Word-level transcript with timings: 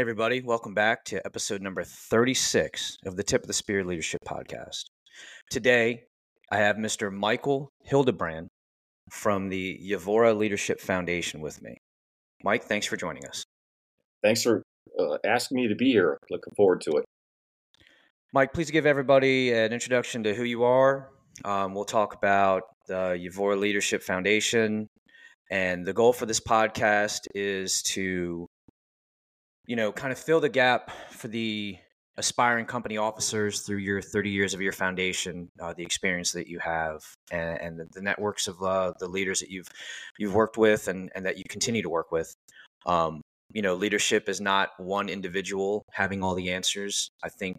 Hey, 0.00 0.02
everybody. 0.02 0.40
Welcome 0.40 0.72
back 0.72 1.04
to 1.04 1.20
episode 1.26 1.60
number 1.60 1.84
36 1.84 2.96
of 3.04 3.16
the 3.16 3.22
Tip 3.22 3.42
of 3.42 3.48
the 3.48 3.52
Spear 3.52 3.84
Leadership 3.84 4.20
Podcast. 4.26 4.84
Today, 5.50 6.04
I 6.50 6.56
have 6.56 6.76
Mr. 6.76 7.12
Michael 7.12 7.68
Hildebrand 7.84 8.48
from 9.10 9.50
the 9.50 9.78
Yvorra 9.92 10.34
Leadership 10.34 10.80
Foundation 10.80 11.42
with 11.42 11.60
me. 11.60 11.76
Mike, 12.42 12.64
thanks 12.64 12.86
for 12.86 12.96
joining 12.96 13.26
us. 13.26 13.44
Thanks 14.22 14.42
for 14.42 14.62
uh, 14.98 15.18
asking 15.26 15.56
me 15.56 15.68
to 15.68 15.74
be 15.74 15.92
here. 15.92 16.16
Looking 16.30 16.54
forward 16.56 16.80
to 16.86 16.92
it. 16.92 17.04
Mike, 18.32 18.54
please 18.54 18.70
give 18.70 18.86
everybody 18.86 19.52
an 19.52 19.74
introduction 19.74 20.22
to 20.22 20.32
who 20.32 20.44
you 20.44 20.64
are. 20.64 21.10
Um, 21.44 21.74
we'll 21.74 21.84
talk 21.84 22.14
about 22.14 22.62
the 22.88 23.20
Yvorra 23.20 23.60
Leadership 23.60 24.02
Foundation. 24.02 24.88
And 25.50 25.84
the 25.84 25.92
goal 25.92 26.14
for 26.14 26.24
this 26.24 26.40
podcast 26.40 27.26
is 27.34 27.82
to 27.82 28.46
you 29.70 29.76
know, 29.76 29.92
kind 29.92 30.10
of 30.10 30.18
fill 30.18 30.40
the 30.40 30.48
gap 30.48 30.90
for 31.10 31.28
the 31.28 31.78
aspiring 32.16 32.66
company 32.66 32.96
officers 32.96 33.60
through 33.60 33.76
your 33.76 34.02
30 34.02 34.28
years 34.28 34.52
of 34.52 34.60
your 34.60 34.72
foundation, 34.72 35.48
uh, 35.62 35.72
the 35.72 35.84
experience 35.84 36.32
that 36.32 36.48
you 36.48 36.58
have, 36.58 37.04
and, 37.30 37.60
and 37.60 37.78
the, 37.78 37.86
the, 37.92 38.02
networks 38.02 38.48
of 38.48 38.60
uh, 38.64 38.92
the 38.98 39.06
leaders 39.06 39.38
that 39.38 39.48
you've 39.48 39.68
you've 40.18 40.34
worked 40.34 40.58
with 40.58 40.88
and, 40.88 41.08
and 41.14 41.24
that 41.24 41.38
you 41.38 41.44
continue 41.48 41.82
to 41.82 41.88
work 41.88 42.10
with. 42.10 42.34
Um, 42.84 43.20
you 43.52 43.62
know, 43.62 43.76
leadership 43.76 44.28
is 44.28 44.40
not 44.40 44.70
one 44.78 45.08
individual 45.08 45.84
having 45.92 46.20
all 46.20 46.34
the 46.34 46.50
answers. 46.50 47.08
I 47.22 47.28
think 47.28 47.56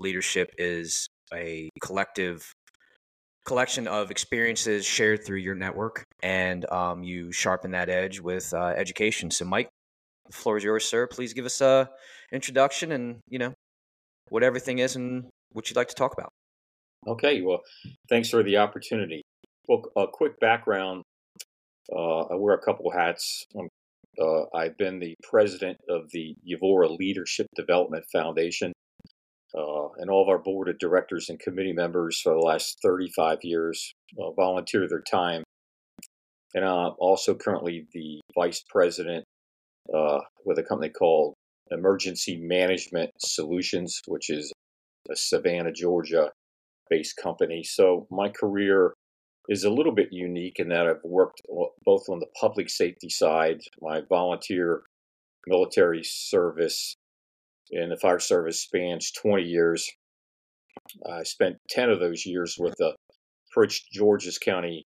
leadership 0.00 0.52
is 0.58 1.06
a 1.32 1.70
collective 1.80 2.52
collection 3.46 3.86
of 3.86 4.10
experiences 4.10 4.84
shared 4.84 5.24
through 5.24 5.38
your 5.38 5.54
network, 5.54 6.02
and 6.20 6.68
um, 6.72 7.04
you 7.04 7.30
sharpen 7.30 7.70
that 7.70 7.88
edge 7.88 8.18
with 8.18 8.52
uh, 8.52 8.74
education. 8.76 9.30
So, 9.30 9.44
Mike, 9.44 9.68
the 10.26 10.32
floor 10.32 10.56
is 10.56 10.64
yours, 10.64 10.84
sir. 10.84 11.06
Please 11.06 11.32
give 11.32 11.44
us 11.44 11.60
a 11.60 11.90
introduction 12.32 12.92
and 12.92 13.18
you 13.28 13.38
know 13.38 13.54
what 14.28 14.42
everything 14.42 14.78
is 14.78 14.96
and 14.96 15.26
what 15.52 15.68
you'd 15.68 15.76
like 15.76 15.88
to 15.88 15.94
talk 15.94 16.12
about. 16.12 16.30
Okay, 17.06 17.42
well, 17.42 17.60
thanks 18.08 18.30
for 18.30 18.42
the 18.42 18.56
opportunity. 18.56 19.22
Well, 19.68 19.84
a 19.96 20.06
quick 20.06 20.40
background. 20.40 21.02
Uh, 21.94 22.22
I 22.22 22.34
wear 22.36 22.54
a 22.54 22.62
couple 22.62 22.90
hats. 22.90 23.44
Uh, 24.18 24.44
I've 24.54 24.78
been 24.78 25.00
the 25.00 25.14
president 25.22 25.78
of 25.88 26.10
the 26.12 26.34
Yvorra 26.48 26.96
Leadership 26.96 27.46
Development 27.54 28.04
Foundation, 28.12 28.72
uh, 29.54 29.88
and 29.98 30.08
all 30.08 30.22
of 30.22 30.28
our 30.28 30.38
board 30.38 30.68
of 30.68 30.78
directors 30.78 31.28
and 31.28 31.38
committee 31.38 31.72
members 31.72 32.20
for 32.20 32.32
the 32.32 32.40
last 32.40 32.78
35 32.82 33.38
years 33.42 33.92
uh, 34.18 34.30
volunteer 34.32 34.88
their 34.88 35.02
time. 35.02 35.42
And 36.54 36.64
I'm 36.64 36.92
also 36.98 37.34
currently 37.34 37.86
the 37.92 38.20
vice 38.34 38.62
president 38.70 39.24
uh, 39.92 40.20
with 40.44 40.58
a 40.58 40.62
company 40.62 40.90
called 40.90 41.34
Emergency 41.70 42.38
Management 42.40 43.10
Solutions, 43.18 44.00
which 44.06 44.30
is 44.30 44.52
a 45.10 45.16
Savannah, 45.16 45.72
Georgia 45.72 46.30
based 46.90 47.16
company. 47.16 47.62
So 47.64 48.06
my 48.10 48.28
career 48.28 48.94
is 49.48 49.64
a 49.64 49.70
little 49.70 49.94
bit 49.94 50.08
unique 50.10 50.58
in 50.58 50.68
that 50.68 50.86
I've 50.86 51.04
worked 51.04 51.42
both 51.84 52.08
on 52.08 52.18
the 52.18 52.28
public 52.40 52.70
safety 52.70 53.10
side, 53.10 53.60
my 53.80 54.02
volunteer 54.08 54.82
military 55.46 56.02
service 56.02 56.96
in 57.70 57.90
the 57.90 57.96
fire 57.96 58.18
service 58.18 58.62
spans 58.62 59.10
20 59.12 59.42
years. 59.42 59.90
I 61.10 61.22
spent 61.22 61.56
10 61.70 61.90
of 61.90 62.00
those 62.00 62.26
years 62.26 62.56
with 62.58 62.74
the 62.78 62.94
Prince 63.52 63.82
George's 63.92 64.38
County 64.38 64.84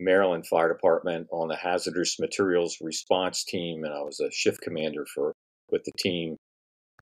Maryland 0.00 0.46
Fire 0.46 0.72
Department 0.72 1.28
on 1.30 1.48
the 1.48 1.56
hazardous 1.56 2.18
materials 2.18 2.78
response 2.80 3.44
team, 3.44 3.84
and 3.84 3.92
I 3.92 4.00
was 4.00 4.18
a 4.18 4.30
shift 4.32 4.62
commander 4.62 5.06
for 5.14 5.34
with 5.70 5.84
the 5.84 5.92
team 5.98 6.36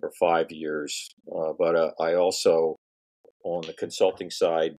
for 0.01 0.11
five 0.19 0.51
years. 0.51 1.09
Uh, 1.35 1.53
but 1.59 1.77
uh, 1.77 1.91
I 2.01 2.15
also, 2.15 2.77
on 3.45 3.63
the 3.67 3.73
consulting 3.73 4.31
side, 4.31 4.73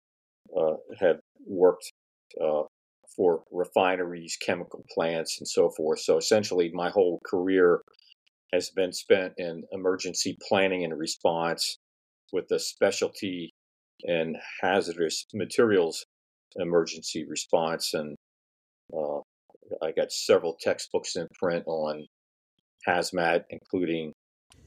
uh, 0.56 0.76
have 1.00 1.20
worked 1.48 1.92
uh, 2.40 2.64
for 3.16 3.44
refineries, 3.52 4.38
chemical 4.46 4.84
plants, 4.94 5.38
and 5.40 5.48
so 5.48 5.72
forth. 5.76 6.00
So 6.00 6.18
essentially, 6.18 6.72
my 6.74 6.90
whole 6.90 7.20
career 7.26 7.82
has 8.54 8.70
been 8.70 8.92
spent 8.92 9.34
in 9.38 9.64
emergency 9.72 10.38
planning 10.48 10.84
and 10.84 10.98
response 10.98 11.78
with 12.34 12.52
a 12.52 12.60
specialty 12.60 13.52
in 14.02 14.36
hazardous 14.62 15.26
materials 15.34 16.06
emergency 16.56 17.26
response. 17.28 17.94
And 17.94 18.16
uh, 18.94 19.20
I 19.82 19.92
got 19.92 20.12
several 20.12 20.58
textbooks 20.60 21.16
in 21.16 21.28
print 21.40 21.64
on 21.68 22.06
hazmat, 22.88 23.44
including 23.50 24.14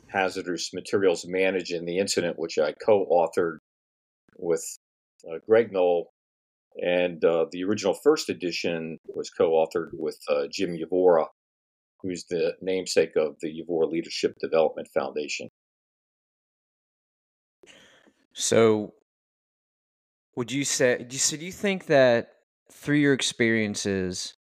hazardous 0.09 0.73
materials 0.75 1.25
managing 1.27 1.85
the 1.85 1.99
incident, 1.99 2.39
which 2.39 2.59
I 2.59 2.73
co-authored 2.85 3.59
with 4.39 4.65
uh, 5.31 5.39
Greg 5.47 5.73
Noll. 5.73 6.11
And 6.83 7.23
uh, 7.25 7.47
the 7.51 7.65
original 7.65 7.95
first 7.95 8.31
edition 8.31 8.99
was 9.07 9.31
co-authored 9.31 9.91
with 9.93 10.19
uh, 10.29 10.45
Jim 10.51 10.77
Yvorra, 10.77 11.27
who's 12.01 12.25
the 12.31 12.55
namesake 12.63 13.15
of 13.17 13.37
the 13.41 13.63
Yvorra 13.63 13.91
Leadership 13.91 14.35
Development 14.41 14.89
Foundation. 14.95 15.49
So, 18.33 18.95
would 20.37 20.51
you 20.51 20.65
say? 20.65 20.99
do 20.99 21.15
you, 21.15 21.19
So, 21.19 21.37
do 21.37 21.45
you 21.45 21.53
think 21.53 21.87
that 21.87 22.29
through 22.73 22.97
your 22.97 23.13
experiences, 23.13 24.35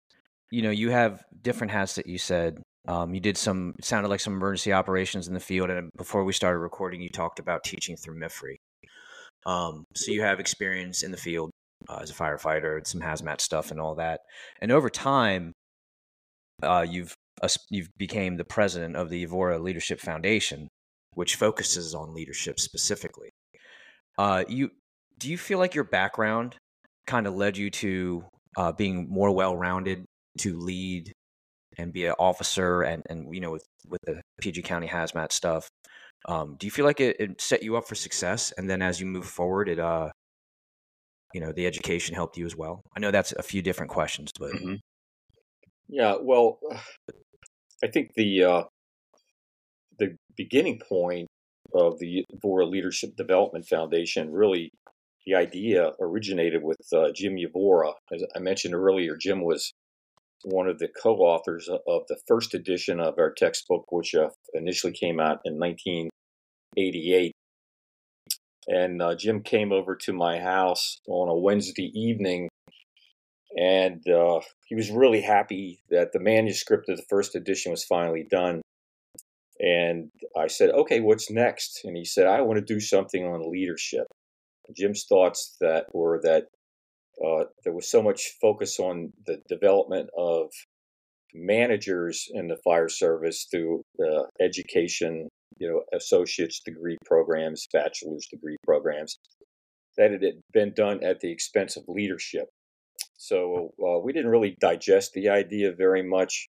you 0.50 0.62
know, 0.62 0.70
you 0.70 0.90
have 0.90 1.24
different 1.42 1.70
hats 1.70 1.94
that 1.96 2.06
you 2.06 2.18
said. 2.18 2.62
Um, 2.86 3.12
you 3.12 3.20
did 3.20 3.36
some, 3.36 3.74
it 3.78 3.84
sounded 3.84 4.08
like 4.08 4.20
some 4.20 4.34
emergency 4.34 4.72
operations 4.72 5.28
in 5.28 5.34
the 5.34 5.40
field. 5.40 5.70
And 5.70 5.90
before 5.96 6.24
we 6.24 6.32
started 6.32 6.58
recording, 6.58 7.02
you 7.02 7.10
talked 7.10 7.38
about 7.38 7.64
teaching 7.64 7.96
through 7.96 8.18
MFRI 8.18 8.56
Um, 9.44 9.84
so 9.94 10.12
you 10.12 10.22
have 10.22 10.40
experience 10.40 11.02
in 11.02 11.10
the 11.10 11.16
field 11.18 11.50
uh, 11.88 11.98
as 12.02 12.10
a 12.10 12.14
firefighter, 12.14 12.86
some 12.86 13.00
hazmat 13.00 13.40
stuff 13.40 13.70
and 13.70 13.80
all 13.80 13.94
that. 13.96 14.20
And 14.60 14.72
over 14.72 14.88
time, 14.88 15.52
uh, 16.62 16.86
you've 16.88 17.14
uh, 17.40 17.48
you've 17.70 17.88
became 17.96 18.36
the 18.36 18.44
president 18.44 18.96
of 18.96 19.10
the 19.10 19.24
Yvorra 19.24 19.62
Leadership 19.62 20.00
Foundation, 20.00 20.66
which 21.14 21.36
focuses 21.36 21.94
on 21.94 22.14
leadership 22.14 22.58
specifically. 22.58 23.30
Uh, 24.16 24.44
you 24.48 24.70
do 25.18 25.30
you 25.30 25.38
feel 25.38 25.58
like 25.58 25.74
your 25.74 25.84
background 25.84 26.56
kind 27.06 27.26
of 27.26 27.34
led 27.34 27.56
you 27.56 27.70
to 27.70 28.24
uh, 28.56 28.72
being 28.72 29.08
more 29.08 29.30
well-rounded 29.30 30.04
to 30.38 30.58
lead 30.58 31.12
and 31.76 31.92
be 31.92 32.06
an 32.06 32.14
officer 32.18 32.82
and, 32.82 33.02
and 33.08 33.34
you 33.34 33.40
know 33.40 33.52
with, 33.52 33.64
with 33.88 34.00
the 34.04 34.20
PG 34.40 34.62
County 34.62 34.86
hazmat 34.88 35.32
stuff. 35.32 35.68
Um, 36.26 36.56
do 36.58 36.66
you 36.66 36.70
feel 36.70 36.84
like 36.84 37.00
it, 37.00 37.16
it, 37.20 37.40
set 37.40 37.62
you 37.62 37.76
up 37.76 37.86
for 37.86 37.94
success 37.94 38.52
and 38.58 38.68
then 38.68 38.82
as 38.82 39.00
you 39.00 39.06
move 39.06 39.24
forward 39.24 39.68
it 39.68 39.78
uh 39.78 40.10
you 41.34 41.40
know 41.40 41.52
the 41.52 41.66
education 41.66 42.14
helped 42.14 42.36
you 42.36 42.46
as 42.46 42.56
well? 42.56 42.82
I 42.96 43.00
know 43.00 43.10
that's 43.10 43.32
a 43.32 43.42
few 43.42 43.62
different 43.62 43.90
questions, 43.90 44.30
but 44.38 44.52
mm-hmm. 44.52 44.74
yeah, 45.88 46.16
well, 46.20 46.58
I 47.82 47.88
think 47.88 48.14
the 48.14 48.44
uh, 48.44 48.62
the 49.98 50.16
beginning 50.36 50.80
point 50.88 51.28
of 51.74 51.98
the 51.98 52.24
Yvorra 52.34 52.68
Leadership 52.68 53.14
Development 53.16 53.66
Foundation 53.66 54.32
really 54.32 54.70
the 55.26 55.34
idea 55.34 55.92
originated 56.00 56.62
with 56.62 56.78
uh, 56.94 57.10
Jim 57.14 57.36
Yvorra. 57.36 57.92
As 58.12 58.22
I 58.34 58.38
mentioned 58.38 58.74
earlier, 58.74 59.16
Jim 59.16 59.42
was 59.42 59.72
one 60.44 60.68
of 60.68 60.78
the 60.78 60.88
co-authors 60.88 61.68
of 61.68 62.02
the 62.08 62.18
first 62.26 62.54
edition 62.54 63.00
of 63.00 63.18
our 63.18 63.32
textbook, 63.32 63.90
which 63.90 64.14
uh, 64.14 64.28
initially 64.54 64.92
came 64.92 65.18
out 65.20 65.40
in 65.44 65.58
1988. 65.58 67.32
And 68.68 69.02
uh, 69.02 69.14
Jim 69.14 69.42
came 69.42 69.72
over 69.72 69.96
to 69.96 70.12
my 70.12 70.38
house 70.38 71.00
on 71.08 71.28
a 71.28 71.34
Wednesday 71.34 71.90
evening, 71.94 72.48
and 73.56 74.06
uh, 74.08 74.40
he 74.66 74.74
was 74.74 74.90
really 74.90 75.22
happy 75.22 75.80
that 75.90 76.12
the 76.12 76.20
manuscript 76.20 76.88
of 76.88 76.98
the 76.98 77.06
first 77.08 77.34
edition 77.34 77.72
was 77.72 77.84
finally 77.84 78.26
done. 78.30 78.60
And 79.58 80.10
I 80.36 80.48
said, 80.48 80.70
"Okay, 80.70 81.00
what's 81.00 81.30
next?" 81.30 81.80
And 81.84 81.96
he 81.96 82.04
said, 82.04 82.26
"I 82.26 82.42
want 82.42 82.58
to 82.58 82.74
do 82.74 82.78
something 82.78 83.24
on 83.24 83.50
leadership." 83.50 84.06
Jim's 84.76 85.04
thoughts 85.08 85.56
that 85.60 85.86
were 85.92 86.20
that 86.22 86.44
uh, 87.24 87.44
there 87.64 87.72
was 87.72 87.90
so 87.90 88.02
much 88.02 88.34
focus 88.40 88.78
on 88.78 89.12
the 89.26 89.38
development 89.48 90.08
of 90.16 90.50
managers 91.34 92.26
in 92.32 92.48
the 92.48 92.56
fire 92.64 92.88
service 92.88 93.46
through 93.50 93.82
uh, 94.00 94.22
education, 94.40 95.28
you 95.58 95.68
know, 95.68 95.82
associate's 95.96 96.60
degree 96.64 96.96
programs, 97.04 97.66
bachelor's 97.72 98.26
degree 98.30 98.56
programs, 98.64 99.18
that 99.96 100.12
it 100.12 100.22
had 100.22 100.40
been 100.52 100.72
done 100.74 101.02
at 101.02 101.20
the 101.20 101.30
expense 101.30 101.76
of 101.76 101.84
leadership. 101.88 102.46
So 103.16 103.70
uh, 103.84 103.98
we 103.98 104.12
didn't 104.12 104.30
really 104.30 104.56
digest 104.60 105.12
the 105.12 105.28
idea 105.28 105.72
very 105.76 106.02
much, 106.02 106.48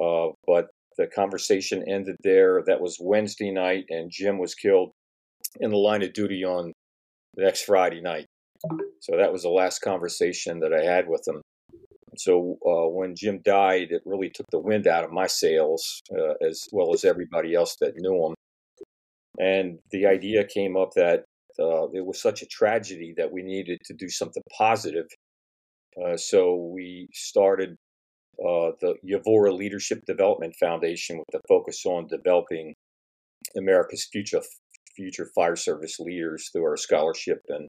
uh, 0.00 0.28
but 0.46 0.68
the 0.96 1.06
conversation 1.06 1.84
ended 1.86 2.16
there. 2.22 2.62
That 2.66 2.80
was 2.80 2.96
Wednesday 3.00 3.50
night, 3.50 3.84
and 3.90 4.10
Jim 4.10 4.38
was 4.38 4.54
killed 4.54 4.92
in 5.60 5.70
the 5.70 5.76
line 5.76 6.02
of 6.02 6.14
duty 6.14 6.44
on 6.44 6.72
the 7.34 7.44
next 7.44 7.64
Friday 7.64 8.00
night. 8.00 8.26
So 9.00 9.16
that 9.16 9.32
was 9.32 9.42
the 9.42 9.48
last 9.48 9.80
conversation 9.80 10.60
that 10.60 10.72
I 10.72 10.84
had 10.84 11.08
with 11.08 11.26
him. 11.26 11.42
So 12.16 12.58
uh, 12.66 12.88
when 12.90 13.14
Jim 13.16 13.40
died, 13.44 13.88
it 13.90 14.02
really 14.04 14.30
took 14.30 14.46
the 14.50 14.60
wind 14.60 14.86
out 14.86 15.04
of 15.04 15.12
my 15.12 15.26
sails, 15.26 16.02
uh, 16.16 16.34
as 16.46 16.68
well 16.70 16.92
as 16.92 17.04
everybody 17.04 17.54
else 17.54 17.76
that 17.80 17.94
knew 17.96 18.26
him. 18.26 18.34
And 19.40 19.78
the 19.90 20.06
idea 20.06 20.44
came 20.44 20.76
up 20.76 20.90
that 20.94 21.24
uh, 21.58 21.88
it 21.92 22.04
was 22.04 22.20
such 22.20 22.42
a 22.42 22.46
tragedy 22.46 23.14
that 23.16 23.32
we 23.32 23.42
needed 23.42 23.78
to 23.86 23.94
do 23.94 24.08
something 24.08 24.42
positive. 24.56 25.06
Uh, 26.02 26.16
so 26.16 26.70
we 26.72 27.08
started 27.12 27.76
uh, 28.38 28.72
the 28.80 28.94
Yvorra 29.06 29.56
Leadership 29.56 30.00
Development 30.06 30.54
Foundation 30.60 31.18
with 31.18 31.34
a 31.34 31.40
focus 31.48 31.84
on 31.86 32.06
developing 32.08 32.74
America's 33.56 34.08
future 34.10 34.40
future 34.94 35.28
fire 35.34 35.56
service 35.56 35.98
leaders 35.98 36.50
through 36.52 36.64
our 36.64 36.76
scholarship 36.76 37.40
and, 37.48 37.68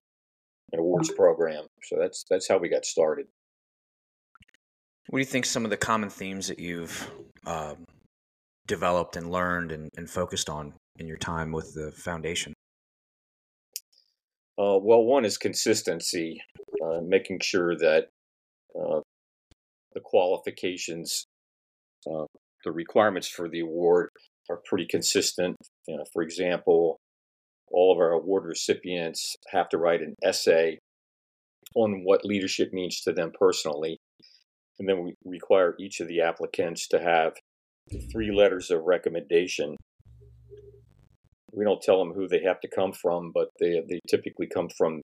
and 0.71 0.79
awards 0.79 1.11
program. 1.11 1.65
So 1.83 1.97
that's 1.99 2.23
that's 2.29 2.47
how 2.47 2.57
we 2.57 2.69
got 2.69 2.85
started. 2.85 3.27
What 5.07 5.17
do 5.17 5.21
you 5.21 5.25
think 5.25 5.45
some 5.45 5.65
of 5.65 5.69
the 5.69 5.77
common 5.77 6.09
themes 6.09 6.47
that 6.47 6.59
you've 6.59 7.11
um, 7.45 7.85
developed 8.67 9.15
and 9.15 9.31
learned 9.31 9.71
and, 9.71 9.89
and, 9.97 10.09
focused 10.09 10.49
on 10.49 10.73
in 10.97 11.07
your 11.07 11.17
time 11.17 11.51
with 11.51 11.73
the 11.73 11.91
foundation? 11.91 12.53
Uh, 14.57 14.77
well, 14.81 15.03
one 15.03 15.25
is 15.25 15.37
consistency, 15.37 16.41
uh, 16.83 17.01
making 17.01 17.39
sure 17.41 17.75
that 17.75 18.07
uh, 18.79 19.01
the 19.93 19.99
qualifications, 19.99 21.25
uh, 22.09 22.25
the 22.63 22.71
requirements 22.71 23.27
for 23.27 23.49
the 23.49 23.59
award 23.59 24.09
are 24.49 24.61
pretty 24.65 24.85
consistent. 24.89 25.57
You 25.87 25.97
know, 25.97 26.05
for 26.13 26.21
example, 26.21 26.97
all 27.73 27.91
of 27.91 27.97
our 27.97 28.11
award 28.11 28.45
recipients 28.45 29.35
have 29.49 29.69
to 29.69 29.77
write 29.77 30.01
an 30.01 30.15
essay 30.23 30.77
on 31.75 32.03
what 32.03 32.25
leadership 32.25 32.71
means 32.71 33.01
to 33.01 33.11
them 33.11 33.31
personally. 33.37 33.97
And 34.79 34.87
then 34.87 35.03
we 35.03 35.15
require 35.25 35.75
each 35.79 35.99
of 35.99 36.07
the 36.07 36.21
applicants 36.21 36.87
to 36.89 36.99
have 36.99 37.33
three 38.11 38.31
letters 38.31 38.71
of 38.71 38.83
recommendation. 38.83 39.75
We 41.51 41.65
don't 41.65 41.81
tell 41.81 41.99
them 41.99 42.13
who 42.13 42.27
they 42.27 42.41
have 42.43 42.59
to 42.61 42.69
come 42.69 42.93
from, 42.93 43.31
but 43.33 43.49
they, 43.59 43.81
they 43.87 43.99
typically 44.09 44.47
come 44.47 44.69
from 44.75 45.01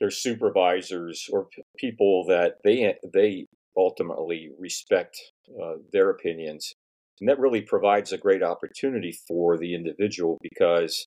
their 0.00 0.10
supervisors 0.10 1.26
or 1.32 1.48
people 1.78 2.24
that 2.28 2.56
they 2.64 2.94
they 3.12 3.46
ultimately 3.76 4.50
respect 4.58 5.16
uh, 5.62 5.74
their 5.92 6.10
opinions. 6.10 6.72
And 7.20 7.28
that 7.28 7.38
really 7.38 7.62
provides 7.62 8.12
a 8.12 8.18
great 8.18 8.42
opportunity 8.42 9.16
for 9.26 9.56
the 9.56 9.74
individual 9.74 10.38
because 10.42 11.06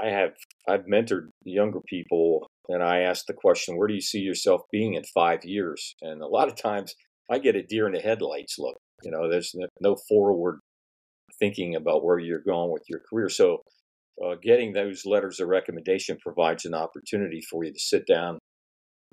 I 0.00 0.08
have 0.08 0.32
I've 0.68 0.86
mentored 0.86 1.28
younger 1.44 1.80
people 1.80 2.46
and 2.68 2.82
I 2.82 3.00
ask 3.00 3.26
the 3.26 3.34
question, 3.34 3.76
where 3.76 3.88
do 3.88 3.94
you 3.94 4.00
see 4.00 4.20
yourself 4.20 4.62
being 4.70 4.94
in 4.94 5.02
five 5.14 5.44
years? 5.44 5.94
And 6.00 6.22
a 6.22 6.26
lot 6.26 6.48
of 6.48 6.56
times 6.56 6.94
I 7.30 7.38
get 7.38 7.56
a 7.56 7.62
deer 7.62 7.86
in 7.86 7.92
the 7.92 8.00
headlights 8.00 8.58
look. 8.58 8.76
You 9.02 9.10
know, 9.10 9.28
there's 9.28 9.54
no 9.80 9.96
forward 10.08 10.60
thinking 11.38 11.74
about 11.74 12.04
where 12.04 12.18
you're 12.18 12.42
going 12.42 12.72
with 12.72 12.84
your 12.88 13.00
career. 13.08 13.28
So 13.28 13.62
uh, 14.24 14.36
getting 14.42 14.72
those 14.72 15.04
letters 15.04 15.40
of 15.40 15.48
recommendation 15.48 16.18
provides 16.22 16.64
an 16.64 16.74
opportunity 16.74 17.42
for 17.50 17.64
you 17.64 17.72
to 17.72 17.78
sit 17.78 18.06
down 18.06 18.38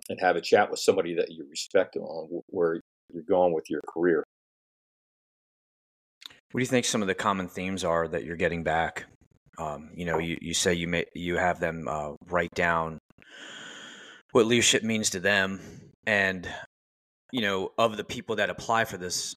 and 0.10 0.20
have 0.22 0.36
a 0.36 0.42
chat 0.42 0.70
with 0.70 0.80
somebody 0.80 1.16
that 1.16 1.32
you 1.32 1.46
respect 1.50 1.96
on 1.96 2.42
where 2.48 2.80
you're 3.12 3.24
going 3.28 3.54
with 3.54 3.66
your 3.70 3.82
career. 3.88 4.24
What 6.52 6.60
do 6.60 6.64
you 6.64 6.68
think 6.68 6.86
some 6.86 7.02
of 7.02 7.08
the 7.08 7.16
common 7.16 7.48
themes 7.48 7.84
are 7.84 8.08
that 8.08 8.24
you're 8.24 8.36
getting 8.36 8.64
back 8.64 9.06
um, 9.60 9.90
you 9.94 10.06
know, 10.06 10.18
you, 10.20 10.38
you 10.42 10.54
say 10.54 10.74
you 10.74 10.88
may 10.88 11.06
you 11.14 11.38
have 11.38 11.60
them 11.60 11.88
uh, 11.88 12.14
write 12.28 12.52
down 12.56 12.98
what 14.32 14.46
leadership 14.46 14.84
means 14.84 15.10
to 15.12 15.20
them, 15.20 15.60
and 16.08 16.48
you 17.32 17.42
know, 17.42 17.72
of 17.78 17.98
the 17.98 18.04
people 18.04 18.38
that 18.38 18.50
apply 18.50 18.86
for 18.86 18.98
this, 18.98 19.36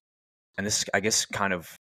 and 0.57 0.65
this 0.65 0.85
I 0.93 1.01
guess 1.01 1.25
kind 1.25 1.51
of 1.51 1.75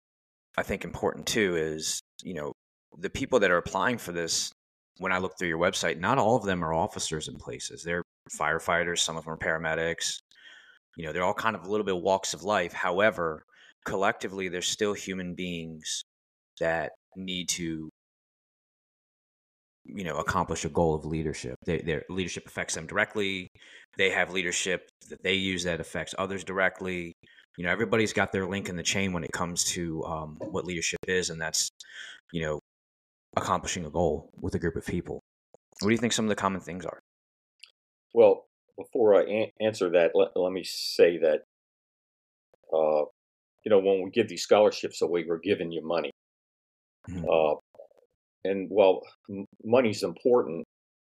I 0.57 0.63
think 0.63 0.85
important 0.85 1.27
too 1.27 1.57
is 1.57 2.01
you 2.23 2.35
know 2.35 2.53
the 2.99 3.11
people 3.11 3.41
that 3.41 3.51
are 3.51 3.59
applying 3.59 3.99
for 3.99 4.13
this. 4.13 4.51
When 4.99 5.13
I 5.13 5.19
look 5.19 5.39
through 5.39 5.49
your 5.49 5.59
website, 5.59 5.99
not 5.99 6.19
all 6.19 6.37
of 6.37 6.45
them 6.45 6.63
are 6.63 6.75
officers 6.75 7.27
in 7.27 7.37
places. 7.37 7.83
They're 7.83 8.03
firefighters. 8.39 8.99
Some 8.99 9.17
of 9.17 9.25
them 9.25 9.33
are 9.33 9.39
paramedics. 9.39 10.17
You 10.97 11.07
know, 11.07 11.13
they're 11.13 11.25
all 11.25 11.33
kind 11.33 11.57
of 11.57 11.65
a 11.65 11.71
little 11.71 11.87
bit 11.87 11.97
walks 11.97 12.35
of 12.35 12.43
life. 12.43 12.75
However, 12.75 13.45
collectively, 13.87 14.49
they're 14.49 14.61
still 14.61 14.93
human 14.93 15.35
beings 15.35 16.05
that 16.59 16.93
need 17.17 17.49
to 17.51 17.89
you 19.85 20.05
know 20.05 20.17
accomplish 20.17 20.65
a 20.65 20.69
goal 20.69 20.95
of 20.95 21.05
leadership. 21.05 21.57
They, 21.65 21.79
their 21.79 22.05
leadership 22.09 22.47
affects 22.47 22.75
them 22.75 22.87
directly. 22.87 23.49
They 23.97 24.11
have 24.11 24.33
leadership 24.33 24.89
that 25.09 25.23
they 25.23 25.35
use 25.35 25.65
that 25.65 25.81
affects 25.81 26.15
others 26.19 26.45
directly. 26.45 27.13
You 27.57 27.65
know 27.65 27.73
everybody's 27.73 28.13
got 28.13 28.33
their 28.33 28.47
link 28.47 28.69
in 28.69 28.77
the 28.77 28.83
chain 28.83 29.13
when 29.13 29.25
it 29.25 29.33
comes 29.33 29.65
to 29.73 30.05
um, 30.05 30.37
what 30.51 30.65
leadership 30.65 31.01
is 31.09 31.31
and 31.31 31.41
that's 31.41 31.71
you 32.33 32.43
know 32.43 32.61
accomplishing 33.37 33.85
a 33.85 33.91
goal 33.91 34.31
with 34.41 34.55
a 34.55 34.59
group 34.59 34.77
of 34.77 34.87
people. 34.87 35.21
What 35.81 35.89
do 35.89 35.93
you 35.95 35.99
think 35.99 36.13
some 36.13 36.25
of 36.25 36.31
the 36.31 36.37
common 36.37 36.61
things 36.61 36.85
are? 36.85 37.01
Well 38.15 38.45
before 38.81 39.15
i 39.15 39.23
a- 39.25 39.53
answer 39.61 39.91
that 39.91 40.13
let, 40.15 40.29
let 40.37 40.53
me 40.53 40.65
say 40.65 41.19
that 41.19 41.41
uh, 42.73 43.05
you 43.65 43.71
know 43.71 43.79
when 43.79 44.03
we 44.03 44.11
give 44.11 44.29
these 44.29 44.43
scholarships 44.43 45.03
away 45.03 45.25
we're 45.27 45.39
giving 45.39 45.71
you 45.71 45.85
money. 45.85 46.11
Mm-hmm. 47.09 47.25
uh, 47.25 47.55
and 48.45 48.69
while 48.71 49.03
money's 49.65 50.03
important, 50.03 50.65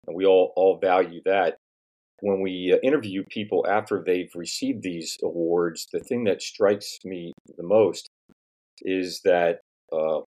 and 0.06 0.17
we 0.17 0.25
all 0.25 0.52
all 0.56 0.78
value 0.78 1.20
that, 1.25 1.56
when 2.20 2.40
we 2.40 2.73
uh, 2.73 2.78
interview 2.87 3.23
people 3.31 3.67
after 3.69 4.02
they've 4.05 4.31
received 4.34 4.82
these 4.82 5.17
awards, 5.23 5.87
the 5.93 6.00
thing 6.00 6.25
that 6.25 6.43
strikes 6.43 6.99
me 7.05 7.32
the 7.56 7.62
most 7.62 8.08
is 8.82 9.20
that 9.24 9.60
uh, 9.93 10.20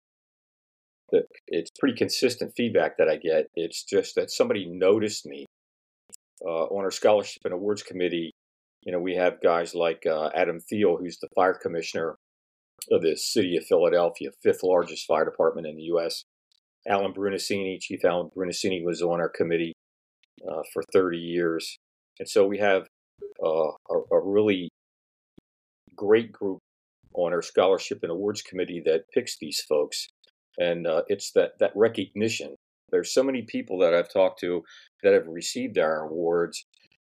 that 1.12 1.23
it's 1.47 1.71
pretty 1.79 1.97
consistent 1.97 2.53
feedback 2.55 2.97
that 2.97 3.09
I 3.09 3.17
get. 3.17 3.47
It's 3.55 3.83
just 3.83 4.15
that 4.15 4.29
somebody 4.29 4.65
noticed 4.67 5.25
me 5.25 5.45
uh, 6.45 6.65
on 6.65 6.83
our 6.83 6.91
scholarship 6.91 7.41
and 7.45 7.53
awards 7.53 7.83
committee. 7.83 8.31
You 8.81 8.93
know, 8.93 9.00
we 9.00 9.15
have 9.15 9.41
guys 9.41 9.75
like 9.75 10.05
uh, 10.05 10.29
Adam 10.35 10.59
Thiel, 10.59 10.97
who's 10.97 11.17
the 11.17 11.27
fire 11.35 11.57
commissioner 11.59 12.15
of 12.91 13.01
the 13.01 13.15
city 13.15 13.57
of 13.57 13.65
Philadelphia, 13.65 14.29
fifth 14.41 14.63
largest 14.63 15.05
fire 15.05 15.25
department 15.25 15.67
in 15.67 15.75
the 15.75 15.83
U.S. 15.83 16.23
Alan 16.88 17.13
Brunacini, 17.13 17.79
Chief 17.79 18.03
Alan 18.05 18.29
Brunacini, 18.36 18.83
was 18.83 19.01
on 19.01 19.19
our 19.19 19.29
committee 19.29 19.74
uh, 20.48 20.62
for 20.74 20.83
30 20.93 21.17
years. 21.17 21.77
And 22.19 22.27
so 22.27 22.45
we 22.45 22.57
have 22.59 22.88
uh, 23.43 23.71
a, 23.89 23.98
a, 24.12 24.19
really 24.21 24.69
great 25.95 26.31
group 26.31 26.59
on 27.13 27.33
our 27.33 27.41
scholarship 27.41 28.00
and 28.03 28.12
awards 28.12 28.41
committee 28.41 28.81
that 28.86 29.03
picks 29.13 29.38
these 29.39 29.62
folks. 29.67 30.07
And 30.57 30.88
uh, 30.88 31.03
it's 31.07 31.31
that, 31.33 31.51
that 31.59 31.71
recognition. 31.75 32.55
There's 32.91 33.13
so 33.13 33.24
many 33.24 33.43
people 33.43 33.79
that 33.79 33.93
I've 33.93 34.12
talked 34.12 34.39
to 34.41 34.63
that 35.03 35.13
have 35.13 35.27
received 35.27 35.77
our 35.77 36.05
awards 36.05 36.65